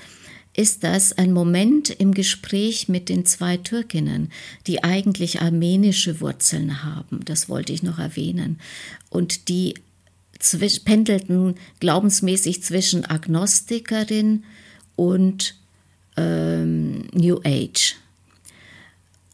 ist 0.54 0.84
das 0.84 1.14
ein 1.14 1.34
Moment 1.34 1.90
im 1.90 2.14
Gespräch 2.14 2.90
mit 2.90 3.10
den 3.10 3.26
zwei 3.26 3.58
Türkinnen, 3.58 4.32
die 4.66 4.84
eigentlich 4.84 5.42
armenische 5.42 6.20
Wurzeln 6.20 6.84
haben. 6.84 7.24
Das 7.26 7.48
wollte 7.48 7.74
ich 7.74 7.84
noch 7.84 8.00
erwähnen. 8.00 8.60
Und 9.10 9.50
die 9.50 9.76
pendelten 10.84 11.56
glaubensmäßig 11.80 12.64
zwischen 12.64 13.06
Agnostikerin 13.06 14.44
und 14.96 15.56
ähm, 16.16 17.08
New 17.14 17.40
Age. 17.44 17.96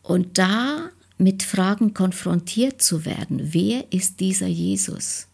Und 0.02 0.38
da 0.38 0.90
mit 1.24 1.44
Fragen 1.44 1.94
konfrontiert 1.94 2.82
zu 2.82 3.06
werden. 3.06 3.54
Wer 3.54 3.92
ist 3.92 4.20
dieser 4.20 4.48
Jesus? 4.48 5.28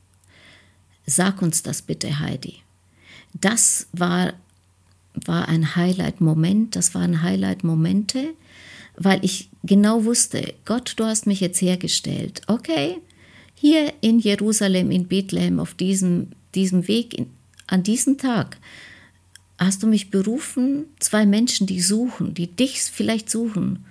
Sag 1.05 1.41
uns 1.41 1.63
das 1.63 1.81
bitte, 1.81 2.19
Heidi. 2.19 2.55
Das 3.33 3.87
war, 3.91 4.33
war 5.13 5.47
ein 5.47 5.75
Highlight-Moment, 5.75 6.75
das 6.75 6.93
waren 6.95 7.21
Highlight-Momente, 7.23 8.33
weil 8.95 9.23
ich 9.23 9.49
genau 9.63 10.05
wusste, 10.05 10.53
Gott, 10.65 10.93
du 10.97 11.05
hast 11.05 11.25
mich 11.25 11.39
jetzt 11.39 11.61
hergestellt. 11.61 12.41
Okay, 12.47 12.97
hier 13.55 13.93
in 14.01 14.19
Jerusalem, 14.19 14.91
in 14.91 15.07
Bethlehem, 15.07 15.59
auf 15.59 15.73
diesem 15.73 16.27
diesem 16.55 16.87
Weg, 16.87 17.13
in, 17.13 17.27
an 17.67 17.83
diesem 17.83 18.17
Tag, 18.17 18.57
hast 19.57 19.83
du 19.83 19.87
mich 19.87 20.09
berufen, 20.09 20.85
zwei 20.99 21.25
Menschen, 21.25 21.67
die 21.67 21.81
suchen, 21.81 22.33
die 22.33 22.47
dich 22.47 22.81
vielleicht 22.81 23.29
suchen, 23.29 23.85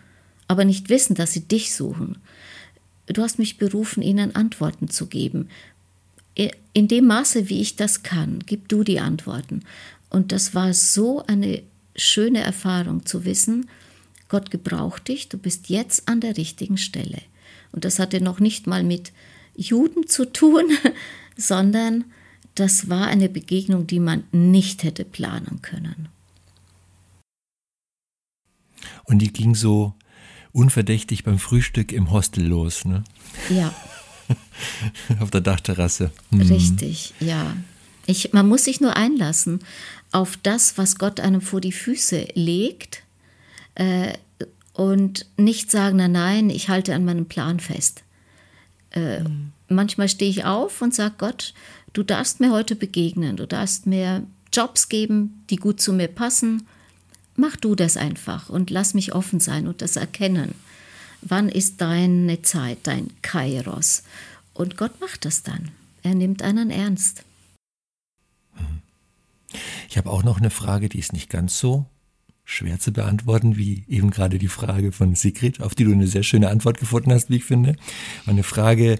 aber 0.49 0.64
nicht 0.64 0.88
wissen, 0.88 1.14
dass 1.14 1.32
sie 1.32 1.46
dich 1.46 1.74
suchen. 1.74 2.18
Du 3.07 3.22
hast 3.22 3.38
mich 3.38 3.59
berufen, 3.59 4.03
ihnen 4.03 4.34
Antworten 4.34 4.88
zu 4.88 5.07
geben. 5.07 5.49
In 6.72 6.88
dem 6.88 7.07
Maße, 7.07 7.49
wie 7.49 7.61
ich 7.61 7.76
das 7.76 8.03
kann, 8.03 8.40
gib 8.44 8.68
du 8.68 8.84
die 8.84 9.01
Antworten. 9.01 9.62
Und 10.11 10.32
das 10.32 10.55
war 10.55 10.74
so 10.74 11.24
eine 11.26 11.62
schöne 11.96 12.40
Erfahrung 12.40 13.07
zu 13.07 13.24
wissen, 13.24 13.68
Gott 14.28 14.51
gebraucht 14.51 15.09
dich, 15.09 15.28
du 15.28 15.38
bist 15.38 15.68
jetzt 15.68 16.07
an 16.07 16.20
der 16.20 16.36
richtigen 16.36 16.76
Stelle. 16.76 17.22
Und 17.72 17.84
das 17.84 17.99
hatte 17.99 18.20
noch 18.20 18.40
nicht 18.40 18.66
mal 18.66 18.82
mit 18.82 19.12
Juden 19.57 20.07
zu 20.07 20.26
tun, 20.26 20.64
sondern 21.36 22.05
das 22.55 22.88
war 22.88 23.07
eine 23.07 23.28
Begegnung, 23.28 23.86
die 23.86 24.01
man 24.01 24.24
nicht 24.32 24.82
hätte 24.82 25.05
planen 25.05 25.62
können. 25.62 26.09
Und 29.05 29.20
die 29.20 29.32
ging 29.32 29.55
so 29.55 29.94
unverdächtig 30.53 31.24
beim 31.24 31.38
Frühstück 31.38 31.92
im 31.92 32.11
Hostel 32.11 32.46
los, 32.46 32.84
ne? 32.84 33.05
Ja. 33.51 33.74
auf 35.20 35.30
der 35.30 35.40
Dachterrasse. 35.40 36.11
Hm. 36.30 36.40
Richtig, 36.42 37.14
ja. 37.20 37.57
Ich, 38.07 38.32
man 38.32 38.49
muss 38.49 38.64
sich 38.64 38.80
nur 38.80 38.96
einlassen 38.96 39.61
auf 40.12 40.38
das, 40.42 40.78
was 40.78 40.96
Gott 40.96 41.20
einem 41.20 41.40
vor 41.40 41.61
die 41.61 41.72
Füße 41.72 42.28
legt 42.34 43.03
äh, 43.74 44.14
und 44.72 45.26
nicht 45.36 45.70
sagen, 45.70 45.99
na 45.99 46.09
nein, 46.09 46.51
ich 46.51 46.68
halte 46.68 46.94
an 46.94 47.05
meinem 47.05 47.26
Plan 47.26 47.61
fest. 47.61 48.05
Äh, 48.92 49.20
mhm. 49.20 49.53
Manchmal 49.68 50.09
stehe 50.09 50.30
ich 50.30 50.44
auf 50.44 50.80
und 50.80 50.94
sage 50.94 51.16
Gott, 51.18 51.53
du 51.92 52.03
darfst 52.03 52.40
mir 52.40 52.51
heute 52.51 52.74
begegnen, 52.74 53.36
du 53.36 53.46
darfst 53.46 53.86
mir 53.86 54.26
Jobs 54.53 54.88
geben, 54.88 55.44
die 55.51 55.57
gut 55.57 55.80
zu 55.80 55.92
mir 55.92 56.09
passen. 56.09 56.66
Mach 57.41 57.55
du 57.55 57.76
das 57.76 57.97
einfach 57.97 58.49
und 58.49 58.68
lass 58.68 58.95
mich 58.95 59.14
offen 59.14 59.39
sein 59.39 59.68
und 59.68 59.80
das 59.80 59.95
erkennen. 59.95 60.57
Wann 61.20 61.49
ist 61.49 61.80
deine 61.80 62.43
Zeit, 62.43 62.78
dein 62.82 63.11
Kairos? 63.22 64.03
Und 64.55 64.76
Gott 64.76 65.01
macht 65.01 65.24
das 65.24 65.45
dann. 65.45 65.70
Er 66.03 66.16
nimmt 66.16 66.43
einen 66.43 66.70
ernst. 66.70 67.22
Ich 69.89 69.97
habe 69.97 70.11
auch 70.11 70.24
noch 70.24 70.39
eine 70.39 70.51
Frage, 70.51 70.89
die 70.89 70.99
ist 70.99 71.12
nicht 71.12 71.30
ganz 71.30 71.61
so 71.61 71.86
schwer 72.45 72.80
zu 72.80 72.93
beantworten, 72.93 73.57
wie 73.57 73.84
eben 73.86 74.11
gerade 74.11 74.39
die 74.39 74.49
Frage 74.49 74.91
von 74.91 75.14
Sigrid, 75.14 75.61
auf 75.61 75.76
die 75.76 75.84
du 75.84 75.93
eine 75.93 76.09
sehr 76.09 76.24
schöne 76.24 76.51
Antwort 76.51 76.78
gefunden 76.80 77.12
hast, 77.12 77.30
wie 77.30 77.36
ich 77.36 77.45
finde. 77.45 77.76
Eine 78.26 78.43
Frage, 78.43 78.99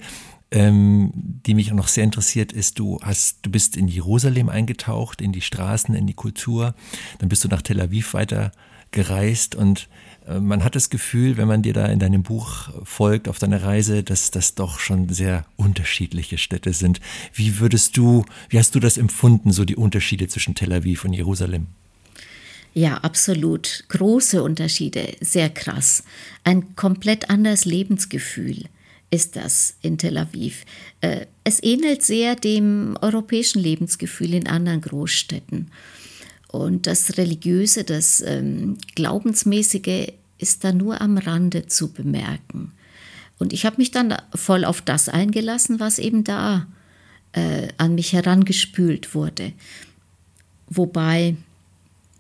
ähm, 0.51 1.13
die 1.15 1.55
mich 1.55 1.71
auch 1.71 1.77
noch 1.77 1.89
sehr 1.89 2.05
interessiert, 2.05 2.53
ist, 2.53 2.79
du 2.79 2.99
hast, 3.03 3.39
du 3.43 3.51
bist 3.51 3.77
in 3.77 3.89
Jerusalem 3.89 4.49
eingetaucht, 4.49 5.21
in 5.21 5.33
die 5.33 5.43
Straßen, 5.43 5.95
in 5.95 6.07
die 6.07 6.15
Kultur, 6.15 6.75
dann 7.19 7.29
bist 7.29 7.45
du 7.45 7.49
nach 7.49 7.63
Tel 7.63 7.81
Aviv 7.81 8.15
weiter 8.15 8.53
gereist 8.91 9.55
und 9.55 9.89
äh, 10.27 10.41
man 10.41 10.65
hat 10.65 10.75
das 10.75 10.89
Gefühl, 10.89 11.37
wenn 11.37 11.49
man 11.49 11.63
dir 11.63 11.75
da 11.75 11.87
in 11.87 11.99
deinem 11.99 12.23
Buch 12.23 12.71
folgt 12.85 13.29
auf 13.29 13.39
deiner 13.39 13.63
Reise, 13.63 14.03
dass 14.03 14.31
das 14.31 14.55
doch 14.55 14.79
schon 14.79 15.11
sehr 15.11 15.45
unterschiedliche 15.57 16.39
Städte 16.39 16.73
sind. 16.73 17.01
Wie 17.35 17.59
würdest 17.59 17.97
du, 17.99 18.25
wie 18.49 18.59
hast 18.59 18.75
du 18.75 18.81
das 18.81 18.97
empfunden, 18.97 19.53
so 19.53 19.67
die 19.67 19.77
Unterschiede 19.77 20.29
zwischen 20.29 20.55
Tel 20.55 20.73
Aviv 20.73 21.05
und 21.05 21.13
Jerusalem? 21.13 21.67
Ja, 22.73 22.99
absolut. 22.99 23.85
Große 23.89 24.43
Unterschiede, 24.43 25.17
sehr 25.21 25.51
krass. 25.51 26.05
Ein 26.45 26.77
komplett 26.77 27.29
anderes 27.29 27.65
Lebensgefühl 27.65 28.65
ist 29.11 29.37
das 29.37 29.77
in 29.81 29.99
Tel 29.99 30.19
Aviv. 30.19 30.65
Äh, 31.01 31.27
es 31.45 31.63
ähnelt 31.63 32.03
sehr 32.03 32.37
dem 32.37 32.97
europäischen 33.01 33.61
Lebensgefühl 33.61 34.35
in 34.35 34.47
anderen 34.47 34.81
Großstädten. 34.81 35.71
Und 36.49 36.87
das 36.87 37.17
Religiöse, 37.19 37.85
das 37.85 38.21
ähm, 38.21 38.79
Glaubensmäßige 38.95 40.13
ist 40.39 40.65
da 40.65 40.73
nur 40.73 41.01
am 41.01 41.19
Rande 41.19 41.67
zu 41.67 41.93
bemerken. 41.93 42.73
Und 43.39 43.53
ich 43.53 43.65
habe 43.65 43.77
mich 43.79 43.91
dann 43.91 44.15
voll 44.35 44.65
auf 44.65 44.81
das 44.81 45.09
eingelassen, 45.09 45.81
was 45.81 45.99
eben 45.99 46.25
da 46.25 46.67
äh, 47.33 47.69
an 47.77 47.95
mich 47.95 48.13
herangespült 48.13 49.15
wurde. 49.15 49.53
Wobei 50.69 51.37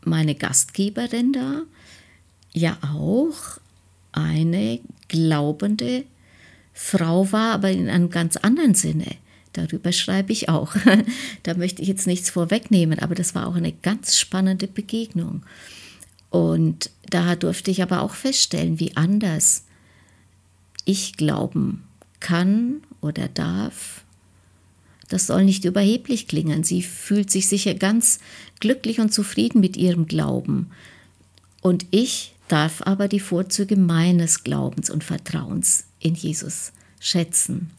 meine 0.04 0.34
Gastgeberin 0.34 1.32
da 1.32 1.62
ja 2.52 2.78
auch 2.82 3.58
eine 4.12 4.80
glaubende 5.08 6.04
Frau 6.80 7.32
war, 7.32 7.54
aber 7.54 7.72
in 7.72 7.90
einem 7.90 8.08
ganz 8.08 8.36
anderen 8.36 8.76
Sinne. 8.76 9.16
Darüber 9.52 9.90
schreibe 9.90 10.32
ich 10.32 10.48
auch. 10.48 10.76
da 11.42 11.54
möchte 11.54 11.82
ich 11.82 11.88
jetzt 11.88 12.06
nichts 12.06 12.30
vorwegnehmen, 12.30 13.00
aber 13.00 13.16
das 13.16 13.34
war 13.34 13.48
auch 13.48 13.56
eine 13.56 13.72
ganz 13.72 14.16
spannende 14.16 14.68
Begegnung. 14.68 15.42
Und 16.30 16.90
da 17.10 17.34
durfte 17.34 17.72
ich 17.72 17.82
aber 17.82 18.00
auch 18.00 18.14
feststellen, 18.14 18.78
wie 18.78 18.96
anders 18.96 19.64
ich 20.84 21.16
glauben 21.16 21.82
kann 22.20 22.80
oder 23.00 23.26
darf. 23.26 24.04
Das 25.08 25.26
soll 25.26 25.44
nicht 25.44 25.64
überheblich 25.64 26.28
klingen. 26.28 26.62
Sie 26.62 26.82
fühlt 26.82 27.30
sich 27.30 27.48
sicher 27.48 27.74
ganz 27.74 28.20
glücklich 28.60 29.00
und 29.00 29.12
zufrieden 29.12 29.60
mit 29.60 29.76
ihrem 29.76 30.06
Glauben. 30.06 30.70
Und 31.60 31.86
ich 31.90 32.34
darf 32.46 32.82
aber 32.82 33.08
die 33.08 33.20
Vorzüge 33.20 33.76
meines 33.76 34.44
Glaubens 34.44 34.90
und 34.90 35.02
Vertrauens 35.02 35.87
in 36.00 36.14
Jesus 36.14 36.72
schätzen. 37.00 37.70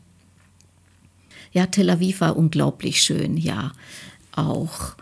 Ja, 1.52 1.66
Tel 1.66 1.90
Aviv 1.90 2.22
war 2.22 2.38
unglaublich 2.38 3.02
schön, 3.02 3.38
ja, 3.38 3.72
auch. 4.32 4.96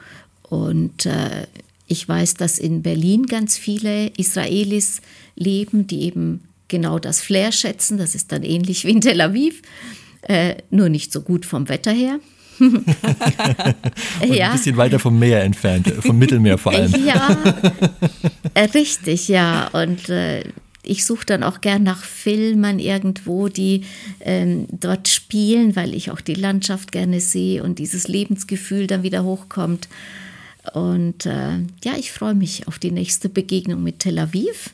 Und 0.43 1.05
äh, 1.05 1.47
ich 1.87 2.07
weiß, 2.07 2.35
dass 2.35 2.57
in 2.57 2.81
Berlin 2.81 3.25
ganz 3.25 3.57
viele 3.57 4.07
Israelis 4.17 5.01
leben, 5.35 5.87
die 5.87 6.03
eben 6.03 6.41
genau 6.67 6.99
das 6.99 7.21
Flair 7.21 7.51
schätzen. 7.51 7.97
Das 7.97 8.15
ist 8.15 8.31
dann 8.31 8.43
ähnlich 8.43 8.85
wie 8.85 8.91
in 8.91 9.01
Tel 9.01 9.21
Aviv, 9.21 9.61
äh, 10.23 10.55
nur 10.69 10.89
nicht 10.89 11.11
so 11.11 11.21
gut 11.21 11.45
vom 11.45 11.69
Wetter 11.69 11.91
her. 11.91 12.19
ja. 14.27 14.47
Ein 14.49 14.51
bisschen 14.53 14.77
weiter 14.77 14.99
vom 14.99 15.19
Meer 15.19 15.43
entfernt, 15.43 15.93
vom 15.99 16.17
Mittelmeer 16.17 16.57
vor 16.57 16.71
allem. 16.71 17.05
ja, 17.05 17.37
äh, 18.53 18.63
richtig, 18.63 19.27
ja. 19.27 19.67
Und 19.67 20.09
äh, 20.09 20.43
ich 20.87 21.05
suche 21.05 21.25
dann 21.25 21.43
auch 21.43 21.61
gern 21.61 21.83
nach 21.83 22.03
Filmen 22.03 22.79
irgendwo, 22.79 23.49
die 23.49 23.83
ähm, 24.21 24.67
dort 24.71 25.07
spielen, 25.07 25.75
weil 25.75 25.93
ich 25.93 26.11
auch 26.11 26.21
die 26.21 26.33
Landschaft 26.33 26.91
gerne 26.91 27.19
sehe 27.19 27.63
und 27.63 27.79
dieses 27.79 28.07
Lebensgefühl 28.07 28.87
dann 28.87 29.03
wieder 29.03 29.23
hochkommt. 29.23 29.87
Und 30.73 31.25
äh, 31.25 31.59
ja, 31.83 31.93
ich 31.97 32.11
freue 32.11 32.35
mich 32.35 32.67
auf 32.67 32.79
die 32.79 32.91
nächste 32.91 33.29
Begegnung 33.29 33.83
mit 33.83 33.99
Tel 33.99 34.19
Aviv. 34.19 34.73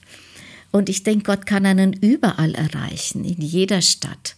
Und 0.72 0.89
ich 0.89 1.03
denke, 1.03 1.26
Gott 1.26 1.45
kann 1.45 1.66
einen 1.66 1.93
überall 1.93 2.55
erreichen, 2.55 3.26
in 3.26 3.41
jeder 3.41 3.82
Stadt. 3.82 4.36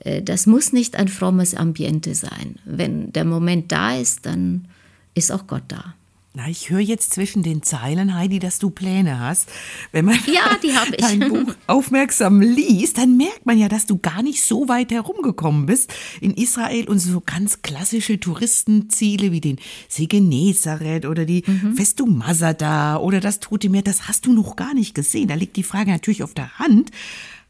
Äh, 0.00 0.22
das 0.22 0.46
muss 0.46 0.72
nicht 0.72 0.96
ein 0.96 1.08
frommes 1.08 1.54
Ambiente 1.54 2.14
sein. 2.14 2.56
Wenn 2.64 3.12
der 3.12 3.24
Moment 3.24 3.70
da 3.70 3.96
ist, 3.96 4.26
dann 4.26 4.66
ist 5.14 5.30
auch 5.30 5.46
Gott 5.46 5.64
da. 5.68 5.94
Na, 6.38 6.46
ich 6.48 6.70
höre 6.70 6.78
jetzt 6.78 7.14
zwischen 7.14 7.42
den 7.42 7.64
Zeilen, 7.64 8.14
Heidi, 8.14 8.38
dass 8.38 8.60
du 8.60 8.70
Pläne 8.70 9.18
hast. 9.18 9.48
Wenn 9.90 10.04
man 10.04 10.14
ja, 10.32 10.56
die 10.62 10.72
habe 10.72 10.94
ich. 10.94 11.04
dein 11.04 11.18
Buch 11.28 11.52
aufmerksam 11.66 12.40
liest, 12.40 12.96
dann 12.96 13.16
merkt 13.16 13.44
man 13.44 13.58
ja, 13.58 13.68
dass 13.68 13.86
du 13.86 13.98
gar 13.98 14.22
nicht 14.22 14.44
so 14.44 14.68
weit 14.68 14.92
herumgekommen 14.92 15.66
bist 15.66 15.92
in 16.20 16.32
Israel 16.34 16.88
und 16.88 17.00
so 17.00 17.20
ganz 17.20 17.62
klassische 17.62 18.20
Touristenziele 18.20 19.32
wie 19.32 19.40
den 19.40 19.56
See 19.88 20.06
Genezareth 20.06 21.06
oder 21.06 21.24
die 21.24 21.42
mhm. 21.44 21.74
Festung 21.74 22.16
Masada 22.16 22.98
oder 22.98 23.18
das 23.18 23.40
Tote 23.40 23.68
Meer, 23.68 23.82
das 23.82 24.06
hast 24.06 24.24
du 24.24 24.32
noch 24.32 24.54
gar 24.54 24.74
nicht 24.74 24.94
gesehen. 24.94 25.26
Da 25.26 25.34
liegt 25.34 25.56
die 25.56 25.64
Frage 25.64 25.90
natürlich 25.90 26.22
auf 26.22 26.34
der 26.34 26.56
Hand. 26.60 26.92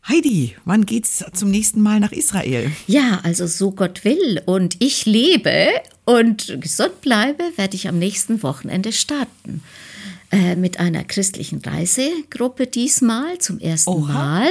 Heidi, 0.09 0.57
wann 0.65 0.87
geht's 0.87 1.23
zum 1.35 1.51
nächsten 1.51 1.83
Mal 1.83 2.01
nach 2.01 2.13
Israel? 2.13 2.73
Ja, 2.87 3.21
also 3.25 3.47
so 3.47 3.73
Gott 3.73 4.07
will 4.07 4.41
und 4.47 4.77
ich 4.79 5.05
lebe 5.05 5.69
und 6.09 6.59
gesund 6.63 7.03
bleibe, 7.03 7.43
werde 7.57 7.77
ich 7.77 7.87
am 7.87 7.99
nächsten 7.99 8.43
Wochenende 8.43 8.93
starten. 8.93 9.63
Äh, 10.31 10.57
mit 10.57 10.81
einer 10.81 11.05
christlichen 11.05 11.61
Reisegruppe 11.61 12.67
diesmal 12.67 13.37
zum 13.39 13.59
ersten 13.59 13.91
Oha. 13.91 14.13
Mal. 14.13 14.51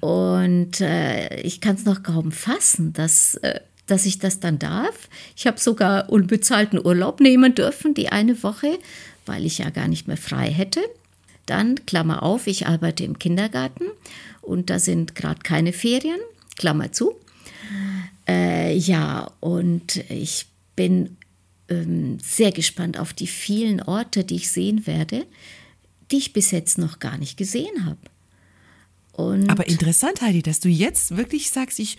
Und 0.00 0.82
äh, 0.82 1.40
ich 1.40 1.62
kann 1.62 1.76
es 1.76 1.86
noch 1.86 2.02
kaum 2.02 2.30
fassen, 2.30 2.92
dass, 2.92 3.36
äh, 3.36 3.60
dass 3.86 4.04
ich 4.04 4.18
das 4.18 4.38
dann 4.38 4.58
darf. 4.58 5.08
Ich 5.34 5.46
habe 5.46 5.58
sogar 5.58 6.10
unbezahlten 6.10 6.78
Urlaub 6.84 7.20
nehmen 7.20 7.54
dürfen, 7.54 7.94
die 7.94 8.10
eine 8.10 8.42
Woche, 8.42 8.78
weil 9.24 9.46
ich 9.46 9.56
ja 9.56 9.70
gar 9.70 9.88
nicht 9.88 10.06
mehr 10.08 10.18
frei 10.18 10.50
hätte. 10.50 10.80
Dann, 11.46 11.86
Klammer 11.86 12.22
auf, 12.22 12.46
ich 12.46 12.66
arbeite 12.66 13.02
im 13.02 13.18
Kindergarten 13.18 13.86
und 14.42 14.68
da 14.68 14.78
sind 14.78 15.14
gerade 15.14 15.40
keine 15.42 15.72
Ferien, 15.72 16.20
Klammer 16.58 16.92
zu. 16.92 17.14
Äh, 18.28 18.76
ja, 18.76 19.30
und 19.40 19.96
ich 20.10 20.46
bin 20.76 21.16
ähm, 21.68 22.18
sehr 22.20 22.52
gespannt 22.52 22.98
auf 22.98 23.12
die 23.12 23.26
vielen 23.26 23.82
Orte, 23.82 24.24
die 24.24 24.36
ich 24.36 24.50
sehen 24.50 24.86
werde, 24.86 25.26
die 26.10 26.18
ich 26.18 26.32
bis 26.32 26.50
jetzt 26.52 26.78
noch 26.78 27.00
gar 27.00 27.18
nicht 27.18 27.36
gesehen 27.36 27.84
habe. 27.84 27.98
Aber 29.48 29.66
interessant, 29.66 30.20
Heidi, 30.20 30.42
dass 30.42 30.60
du 30.60 30.68
jetzt 30.68 31.16
wirklich 31.16 31.50
sagst, 31.50 31.78
ich 31.78 31.96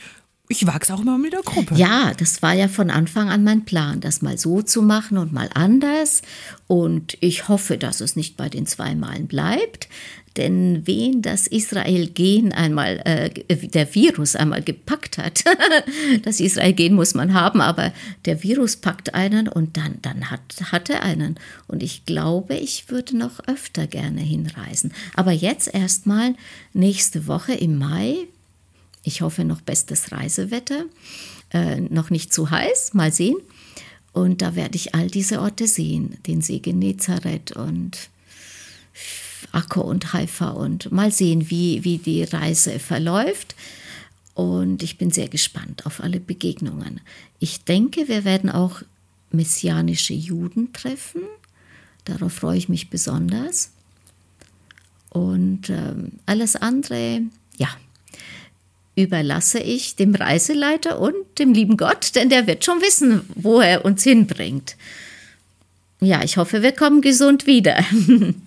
Ich 0.49 0.65
wag's 0.65 0.91
auch 0.91 1.03
mal 1.03 1.17
mit 1.17 1.33
der 1.33 1.41
Gruppe. 1.41 1.75
Ja, 1.75 2.13
das 2.13 2.41
war 2.41 2.53
ja 2.53 2.69
von 2.69 2.89
Anfang 2.89 3.29
an 3.29 3.43
mein 3.43 3.65
Plan, 3.65 3.99
das 3.99 4.21
mal 4.21 4.37
so 4.37 4.61
zu 4.61 4.81
machen 4.81 5.17
und 5.17 5.33
mal 5.33 5.49
anders. 5.53 6.21
Und 6.67 7.17
ich 7.19 7.49
hoffe, 7.49 7.77
dass 7.77 7.99
es 7.99 8.15
nicht 8.15 8.37
bei 8.37 8.47
den 8.47 8.65
zwei 8.65 8.95
Malen 8.95 9.27
bleibt. 9.27 9.89
Denn 10.37 10.85
wen 10.85 11.23
das 11.23 11.47
Israel-Gen 11.47 12.53
einmal, 12.53 13.01
äh, 13.05 13.67
der 13.67 13.93
Virus 13.95 14.35
einmal 14.35 14.61
gepackt 14.61 15.17
hat, 15.17 15.43
das 16.23 16.39
Israel-Gen 16.39 16.93
muss 16.93 17.15
man 17.15 17.33
haben, 17.33 17.59
aber 17.59 17.91
der 18.25 18.43
Virus 18.43 18.75
packt 18.75 19.15
einen 19.15 19.47
und 19.47 19.77
dann, 19.77 19.97
dann 20.03 20.29
hat, 20.29 20.41
hat 20.71 20.91
er 20.91 21.01
einen. 21.01 21.39
Und 21.67 21.81
ich 21.81 22.05
glaube, 22.05 22.53
ich 22.53 22.89
würde 22.89 23.17
noch 23.17 23.39
öfter 23.47 23.87
gerne 23.87 24.21
hinreisen. 24.21 24.93
Aber 25.15 25.31
jetzt 25.31 25.73
erstmal 25.73 26.35
nächste 26.73 27.25
Woche 27.25 27.53
im 27.53 27.79
Mai, 27.79 28.15
ich 29.03 29.21
hoffe 29.21 29.43
noch 29.43 29.61
bestes 29.61 30.11
Reisewetter, 30.11 30.85
äh, 31.51 31.77
noch 31.79 32.11
nicht 32.11 32.31
zu 32.31 32.51
heiß, 32.51 32.93
mal 32.93 33.11
sehen. 33.11 33.37
Und 34.13 34.43
da 34.43 34.55
werde 34.55 34.75
ich 34.75 34.93
all 34.93 35.07
diese 35.07 35.41
Orte 35.41 35.67
sehen, 35.67 36.17
den 36.27 36.41
See 36.41 36.59
Genezareth 36.59 37.53
und 37.53 38.09
Akko 39.57 39.81
und 39.81 40.13
Haifa 40.13 40.49
und 40.49 40.91
mal 40.91 41.11
sehen, 41.11 41.49
wie, 41.49 41.83
wie 41.83 41.97
die 41.97 42.23
Reise 42.23 42.79
verläuft. 42.79 43.55
Und 44.35 44.83
ich 44.83 44.99
bin 44.99 45.09
sehr 45.09 45.27
gespannt 45.27 45.87
auf 45.87 45.99
alle 45.99 46.19
Begegnungen. 46.19 47.01
Ich 47.39 47.63
denke, 47.63 48.07
wir 48.07 48.23
werden 48.23 48.51
auch 48.51 48.83
messianische 49.31 50.13
Juden 50.13 50.73
treffen. 50.73 51.23
Darauf 52.05 52.33
freue 52.33 52.57
ich 52.57 52.69
mich 52.69 52.91
besonders. 52.91 53.71
Und 55.09 55.71
ähm, 55.71 56.11
alles 56.27 56.55
andere, 56.55 57.21
ja, 57.57 57.69
überlasse 58.95 59.59
ich 59.59 59.95
dem 59.95 60.13
Reiseleiter 60.13 60.99
und 60.99 61.15
dem 61.39 61.53
lieben 61.53 61.77
Gott, 61.77 62.15
denn 62.15 62.29
der 62.29 62.45
wird 62.45 62.63
schon 62.63 62.81
wissen, 62.81 63.21
wo 63.33 63.59
er 63.59 63.85
uns 63.85 64.03
hinbringt. 64.03 64.75
Ja, 65.99 66.23
ich 66.23 66.37
hoffe, 66.37 66.61
wir 66.61 66.73
kommen 66.73 67.01
gesund 67.01 67.47
wieder. 67.47 67.83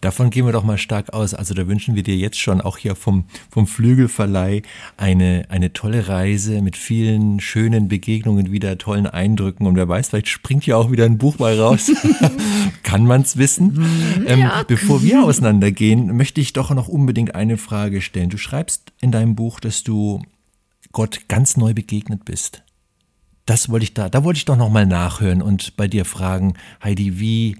Davon 0.00 0.30
gehen 0.30 0.46
wir 0.46 0.52
doch 0.52 0.64
mal 0.64 0.78
stark 0.78 1.12
aus. 1.12 1.34
Also 1.34 1.54
da 1.54 1.66
wünschen 1.66 1.94
wir 1.94 2.02
dir 2.02 2.16
jetzt 2.16 2.38
schon 2.38 2.60
auch 2.60 2.78
hier 2.78 2.94
vom, 2.94 3.24
vom 3.50 3.66
Flügelverleih 3.66 4.62
eine, 4.96 5.46
eine 5.48 5.72
tolle 5.72 6.08
Reise 6.08 6.62
mit 6.62 6.76
vielen 6.76 7.40
schönen 7.40 7.88
Begegnungen, 7.88 8.52
wieder 8.52 8.78
tollen 8.78 9.06
Eindrücken. 9.06 9.66
Und 9.66 9.76
wer 9.76 9.88
weiß, 9.88 10.10
vielleicht 10.10 10.28
springt 10.28 10.66
ja 10.66 10.76
auch 10.76 10.92
wieder 10.92 11.04
ein 11.04 11.18
Buch 11.18 11.38
mal 11.38 11.58
raus. 11.58 11.90
Kann 12.82 13.06
man's 13.06 13.36
wissen? 13.36 13.74
Mhm. 13.74 14.26
Ähm, 14.26 14.40
ja. 14.40 14.62
Bevor 14.66 15.02
wir 15.02 15.24
auseinandergehen, 15.24 16.16
möchte 16.16 16.40
ich 16.40 16.52
doch 16.52 16.70
noch 16.70 16.88
unbedingt 16.88 17.34
eine 17.34 17.56
Frage 17.56 18.00
stellen. 18.00 18.30
Du 18.30 18.38
schreibst 18.38 18.92
in 19.00 19.10
deinem 19.10 19.34
Buch, 19.34 19.58
dass 19.58 19.82
du 19.82 20.22
Gott 20.92 21.28
ganz 21.28 21.56
neu 21.56 21.74
begegnet 21.74 22.24
bist. 22.24 22.62
Das 23.46 23.70
wollte 23.70 23.84
ich 23.84 23.94
da, 23.94 24.10
da 24.10 24.24
wollte 24.24 24.36
ich 24.36 24.44
doch 24.44 24.58
noch 24.58 24.68
mal 24.68 24.84
nachhören 24.84 25.40
und 25.40 25.74
bei 25.78 25.88
dir 25.88 26.04
fragen, 26.04 26.52
Heidi, 26.84 27.18
wie, 27.18 27.56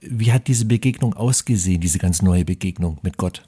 wie 0.00 0.32
hat 0.32 0.48
diese 0.48 0.64
Begegnung 0.64 1.14
ausgesehen, 1.14 1.80
diese 1.80 1.98
ganz 1.98 2.22
neue 2.22 2.44
Begegnung 2.44 2.98
mit 3.02 3.16
Gott? 3.16 3.42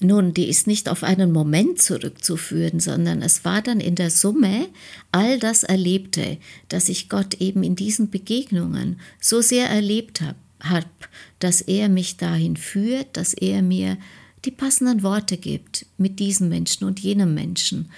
Nun, 0.00 0.34
die 0.34 0.48
ist 0.48 0.66
nicht 0.66 0.88
auf 0.88 1.04
einen 1.04 1.30
Moment 1.30 1.80
zurückzuführen, 1.80 2.80
sondern 2.80 3.22
es 3.22 3.44
war 3.44 3.62
dann 3.62 3.78
in 3.78 3.94
der 3.94 4.10
Summe 4.10 4.68
all 5.12 5.38
das 5.38 5.62
Erlebte, 5.62 6.38
dass 6.68 6.88
ich 6.88 7.08
Gott 7.08 7.34
eben 7.34 7.62
in 7.62 7.76
diesen 7.76 8.10
Begegnungen 8.10 8.98
so 9.20 9.40
sehr 9.40 9.68
erlebt 9.68 10.20
habe, 10.20 10.36
hab, 10.60 11.08
dass 11.38 11.60
er 11.60 11.88
mich 11.88 12.16
dahin 12.16 12.56
führt, 12.56 13.16
dass 13.16 13.32
er 13.32 13.62
mir 13.62 13.96
die 14.44 14.50
passenden 14.50 15.04
Worte 15.04 15.36
gibt 15.36 15.86
mit 15.98 16.18
diesem 16.18 16.48
Menschen 16.48 16.84
und 16.84 16.98
jenem 16.98 17.34
Menschen. 17.34 17.90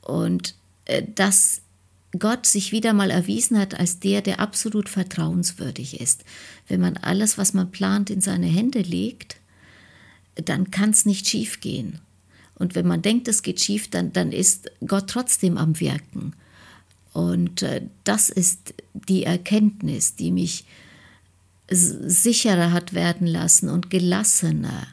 Und 0.00 0.56
äh, 0.86 1.04
dass 1.14 1.60
Gott 2.18 2.46
sich 2.46 2.72
wieder 2.72 2.92
mal 2.92 3.10
erwiesen 3.10 3.58
hat 3.58 3.78
als 3.78 3.98
der, 3.98 4.22
der 4.22 4.40
absolut 4.40 4.88
vertrauenswürdig 4.88 6.00
ist. 6.00 6.24
Wenn 6.68 6.80
man 6.80 6.96
alles, 6.96 7.38
was 7.38 7.54
man 7.54 7.70
plant, 7.70 8.10
in 8.10 8.20
seine 8.20 8.46
Hände 8.46 8.80
legt, 8.80 9.36
dann 10.34 10.70
kann 10.70 10.90
es 10.90 11.06
nicht 11.06 11.28
schief 11.28 11.60
gehen. 11.60 12.00
Und 12.56 12.74
wenn 12.74 12.86
man 12.86 13.02
denkt, 13.02 13.28
es 13.28 13.42
geht 13.42 13.60
schief, 13.60 13.88
dann, 13.90 14.12
dann 14.12 14.32
ist 14.32 14.70
Gott 14.86 15.08
trotzdem 15.08 15.58
am 15.58 15.78
Wirken. 15.80 16.34
Und 17.12 17.62
äh, 17.62 17.82
das 18.04 18.28
ist 18.28 18.74
die 18.92 19.24
Erkenntnis, 19.24 20.14
die 20.14 20.30
mich 20.30 20.64
sicherer 21.68 22.72
hat 22.72 22.92
werden 22.92 23.26
lassen 23.26 23.68
und 23.68 23.90
gelassener, 23.90 24.86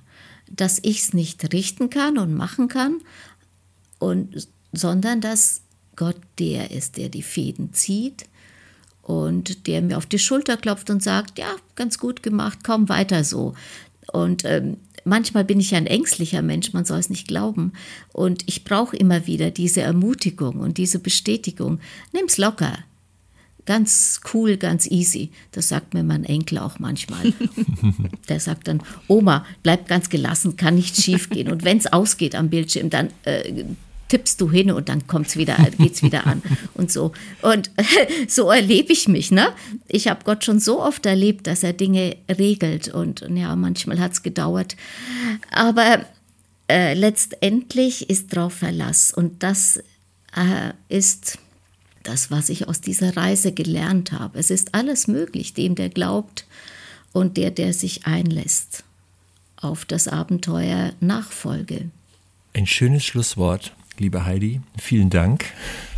dass 0.50 0.80
ich 0.84 1.00
es 1.00 1.14
nicht 1.14 1.52
richten 1.54 1.90
kann 1.90 2.18
und 2.18 2.34
machen 2.34 2.68
kann, 2.68 3.02
und, 4.00 4.48
sondern 4.72 5.22
dass 5.22 5.62
Gott 6.02 6.18
der 6.40 6.72
ist, 6.72 6.98
der 6.98 7.10
die 7.10 7.22
Fäden 7.22 7.74
zieht 7.74 8.26
und 9.04 9.68
der 9.68 9.84
mir 9.84 10.00
auf 10.00 10.08
die 10.08 10.18
Schulter 10.18 10.58
klopft 10.58 10.90
und 10.90 11.04
sagt, 11.04 11.38
ja, 11.38 11.56
ganz 11.76 12.00
gut 12.00 12.24
gemacht, 12.24 12.62
komm 12.64 12.90
weiter 12.90 13.24
so. 13.24 13.54
Und 14.12 14.44
ähm, 14.44 14.78
manchmal 15.04 15.46
bin 15.46 15.60
ich 15.60 15.76
ein 15.76 15.86
ängstlicher 15.86 16.42
Mensch, 16.42 16.74
man 16.74 16.86
soll 16.86 16.98
es 16.98 17.12
nicht 17.12 17.28
glauben. 17.28 17.74
Und 18.14 18.46
ich 18.48 18.64
brauche 18.64 18.98
immer 18.98 19.28
wieder 19.28 19.52
diese 19.52 19.82
Ermutigung 19.82 20.56
und 20.60 20.80
diese 20.80 20.98
Bestätigung. 20.98 21.80
Nimm's 22.14 22.40
locker. 22.40 22.80
Ganz 23.68 24.22
cool, 24.34 24.58
ganz 24.58 24.88
easy. 24.90 25.30
Das 25.52 25.70
sagt 25.70 25.94
mir 25.94 26.04
mein 26.04 26.24
Enkel 26.24 26.58
auch 26.58 26.80
manchmal. 26.80 27.32
Der 28.28 28.40
sagt 28.40 28.68
dann, 28.68 28.82
Oma, 29.08 29.46
bleib 29.62 29.88
ganz 29.88 30.10
gelassen, 30.10 30.56
kann 30.56 30.74
nicht 30.74 31.00
schief 31.00 31.30
gehen. 31.30 31.52
Und 31.52 31.64
wenn 31.64 31.78
es 31.78 31.94
ausgeht 31.94 32.34
am 32.34 32.50
Bildschirm, 32.50 32.90
dann 32.90 33.10
äh, 33.24 33.66
tippst 34.12 34.42
du 34.42 34.52
hin 34.52 34.72
und 34.72 34.90
dann 34.90 35.08
kommt's 35.08 35.38
wieder, 35.38 35.56
geht's 35.78 36.04
wieder 36.04 36.28
an 36.28 36.42
und 36.74 36.92
so. 36.92 37.14
Und 37.42 37.72
so 38.28 38.52
erlebe 38.52 38.92
ich 38.92 39.08
mich, 39.08 39.32
ne? 39.32 39.54
Ich 39.88 40.10
habe 40.10 40.26
Gott 40.26 40.44
schon 40.44 40.60
so 40.60 40.82
oft 40.82 41.06
erlebt, 41.06 41.48
dass 41.48 41.64
er 41.64 41.72
Dinge 41.72 42.18
regelt 42.30 42.90
und 42.90 43.26
ja, 43.34 43.56
manchmal 43.56 44.00
hat 44.00 44.12
es 44.12 44.22
gedauert. 44.22 44.76
Aber 45.50 46.06
äh, 46.70 46.94
letztendlich 46.94 48.10
ist 48.10 48.36
drauf 48.36 48.54
Verlass 48.56 49.14
und 49.14 49.44
das 49.44 49.78
äh, 50.36 50.74
ist 50.90 51.38
das, 52.04 52.32
was 52.32 52.50
ich 52.50 52.68
aus 52.68 52.82
dieser 52.82 53.16
Reise 53.16 53.54
gelernt 53.54 54.12
habe. 54.12 54.40
Es 54.40 54.52
ist 54.52 54.76
alles 54.76 55.08
möglich, 55.08 55.54
dem, 55.54 55.76
der 55.76 55.88
glaubt 55.88 56.46
und 57.14 57.38
der, 57.38 57.52
der 57.52 57.74
sich 57.74 58.06
einlässt 58.06 58.84
auf 59.56 59.86
das 59.86 60.10
Abenteuer 60.10 60.92
Nachfolge. 61.00 61.92
Ein 62.54 62.68
schönes 62.68 63.06
Schlusswort 63.06 63.74
liebe 63.98 64.26
Heidi. 64.26 64.62
Vielen 64.78 65.10
Dank 65.10 65.46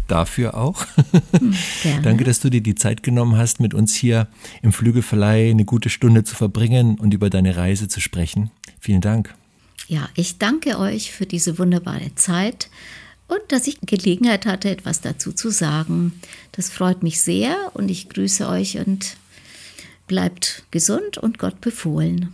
dafür 0.08 0.56
auch. 0.56 0.86
Gerne. 1.84 2.02
Danke, 2.02 2.24
dass 2.24 2.40
du 2.40 2.50
dir 2.50 2.62
die 2.62 2.76
Zeit 2.76 3.04
genommen 3.04 3.38
hast, 3.38 3.60
mit 3.60 3.74
uns 3.74 3.96
hier 3.96 4.28
im 4.62 4.74
Flügelverleih 4.74 5.52
eine 5.52 5.66
gute 5.66 5.90
Stunde 5.90 6.24
zu 6.24 6.36
verbringen 6.36 7.00
und 7.00 7.14
über 7.14 7.30
deine 7.30 7.56
Reise 7.56 7.88
zu 7.88 8.00
sprechen. 8.00 8.52
Vielen 8.80 9.02
Dank. 9.02 9.34
Ja, 9.88 10.10
ich 10.16 10.38
danke 10.38 10.80
euch 10.80 11.12
für 11.12 11.26
diese 11.26 11.58
wunderbare 11.58 12.16
Zeit 12.16 12.70
und 13.28 13.40
dass 13.50 13.68
ich 13.68 13.80
Gelegenheit 13.82 14.46
hatte, 14.46 14.70
etwas 14.70 15.02
dazu 15.02 15.34
zu 15.34 15.50
sagen. 15.50 16.14
Das 16.52 16.70
freut 16.70 17.04
mich 17.04 17.22
sehr 17.22 17.72
und 17.74 17.90
ich 17.90 18.10
grüße 18.10 18.48
euch 18.48 18.78
und 18.78 19.18
bleibt 20.08 20.64
gesund 20.72 21.18
und 21.18 21.38
Gott 21.38 21.62
befohlen. 21.62 22.34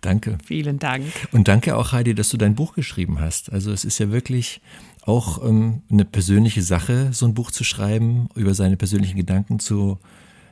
Danke. 0.00 0.38
Vielen 0.44 0.78
Dank. 0.78 1.04
Und 1.32 1.48
danke 1.48 1.76
auch, 1.76 1.92
Heidi, 1.92 2.14
dass 2.14 2.30
du 2.30 2.36
dein 2.36 2.54
Buch 2.54 2.74
geschrieben 2.74 3.20
hast. 3.20 3.52
Also 3.52 3.72
es 3.72 3.84
ist 3.84 3.98
ja 3.98 4.10
wirklich 4.10 4.60
auch 5.02 5.44
ähm, 5.44 5.82
eine 5.90 6.04
persönliche 6.04 6.62
Sache, 6.62 7.10
so 7.12 7.26
ein 7.26 7.34
Buch 7.34 7.50
zu 7.50 7.64
schreiben, 7.64 8.28
über 8.34 8.54
seine 8.54 8.76
persönlichen 8.76 9.16
Gedanken 9.16 9.58
zu, 9.58 9.98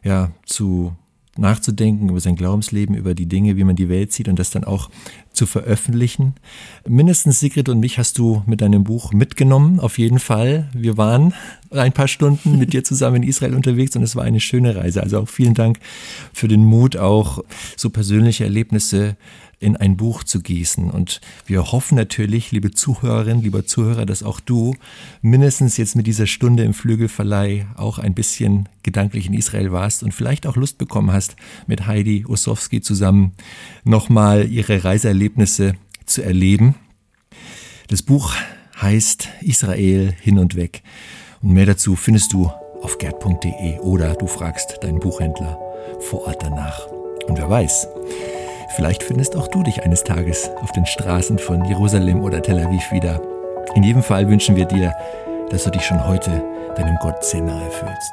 ja, 0.03 0.33
zu 0.47 0.97
nachzudenken, 1.37 2.09
über 2.09 2.21
sein 2.21 2.37
Glaubensleben, 2.37 2.95
über 2.95 3.15
die 3.15 3.27
Dinge, 3.27 3.57
wie 3.57 3.65
man 3.65 3.77
die 3.77 3.89
Welt 3.89 4.13
sieht 4.13 4.29
und 4.29 4.39
das 4.39 4.51
dann 4.51 4.65
auch 4.65 4.91
zu 5.39 5.47
veröffentlichen. 5.47 6.35
Mindestens 6.87 7.39
Sigrid 7.41 7.69
und 7.69 7.79
mich 7.79 7.97
hast 7.97 8.19
du 8.19 8.43
mit 8.47 8.61
deinem 8.61 8.85
Buch 8.85 9.13
mitgenommen, 9.13 9.79
auf 9.79 9.97
jeden 9.97 10.19
Fall. 10.19 10.69
Wir 10.75 10.97
waren 10.99 11.33
ein 11.71 11.93
paar 11.93 12.09
Stunden 12.09 12.59
mit 12.59 12.73
dir 12.73 12.83
zusammen 12.83 13.23
in 13.23 13.29
Israel 13.29 13.55
unterwegs 13.55 13.95
und 13.95 14.03
es 14.03 14.17
war 14.17 14.25
eine 14.25 14.41
schöne 14.41 14.75
Reise. 14.75 15.03
Also 15.03 15.21
auch 15.21 15.29
vielen 15.29 15.55
Dank 15.55 15.79
für 16.33 16.49
den 16.49 16.65
Mut, 16.65 16.97
auch 16.97 17.45
so 17.77 17.89
persönliche 17.89 18.45
Erlebnisse 18.45 19.17
in 19.61 19.77
ein 19.77 19.97
Buch 19.97 20.23
zu 20.23 20.41
gießen. 20.41 20.91
Und 20.91 21.21
wir 21.47 21.73
hoffen 21.73 21.97
natürlich, 21.97 22.53
liebe 22.53 22.71
Zuhörerinnen, 22.71 23.43
lieber 23.43 23.67
Zuhörer, 23.67 24.07
dass 24.07 24.23
auch 24.23 24.41
du 24.41 24.77
mindestens 25.21 25.77
jetzt 25.77 25.97
mit 25.97 26.07
dieser 26.07 26.27
Stunde 26.27 26.63
im 26.63 26.75
Flügelverleih 26.75 27.67
auch 27.77 27.99
ein 27.99 28.15
bisschen 28.15 28.69
gedanklich 28.85 29.27
in 29.27 29.35
Israel 29.35 29.73
warst 29.73 30.03
und 30.03 30.15
vielleicht 30.15 30.47
auch 30.47 30.57
Lust 30.57 30.79
bekommen 30.79 31.13
hast, 31.13 31.37
mit 31.67 31.87
Heidi 31.87 32.25
Ossowski 32.27 32.81
zusammen 32.81 33.33
nochmal 33.89 34.49
ihre 34.49 34.85
Reiseerlebnisse 34.85 35.75
zu 36.07 36.23
erleben. 36.23 36.75
Das 37.89 38.03
Buch 38.03 38.35
heißt 38.81 39.29
Israel 39.41 40.15
hin 40.21 40.39
und 40.39 40.55
weg. 40.55 40.83
Und 41.43 41.53
mehr 41.53 41.67
dazu 41.67 41.97
findest 41.97 42.33
du 42.33 42.51
auf 42.83 42.99
gerd.de 42.99 43.79
oder 43.81 44.15
du 44.15 44.27
fragst 44.27 44.79
deinen 44.83 45.01
Buchhändler 45.01 45.59
vor 46.01 46.27
Ort 46.27 46.43
danach. 46.43 46.87
Und 47.27 47.39
wer 47.39 47.51
weiß, 47.51 47.89
Vielleicht 48.79 49.03
findest 49.03 49.35
auch 49.35 49.49
du 49.49 49.65
dich 49.65 49.83
eines 49.83 50.05
Tages 50.05 50.51
auf 50.63 50.71
den 50.73 50.87
Straßen 50.87 51.39
von 51.39 51.65
Jerusalem 51.65 52.21
oder 52.21 52.41
Tel 52.43 52.61
Aviv 52.61 52.93
wieder. 52.93 53.21
In 53.75 53.83
jedem 53.83 54.05
Fall 54.05 54.29
wünschen 54.29 54.55
wir 54.55 54.67
dir, 54.67 54.95
dass 55.51 55.65
du 55.65 55.71
dich 55.71 55.83
schon 55.83 56.07
heute 56.07 56.45
deinem 56.77 56.97
Gott 57.01 57.25
sehr 57.25 57.43
nahe 57.43 57.69
fühlst. 57.71 58.13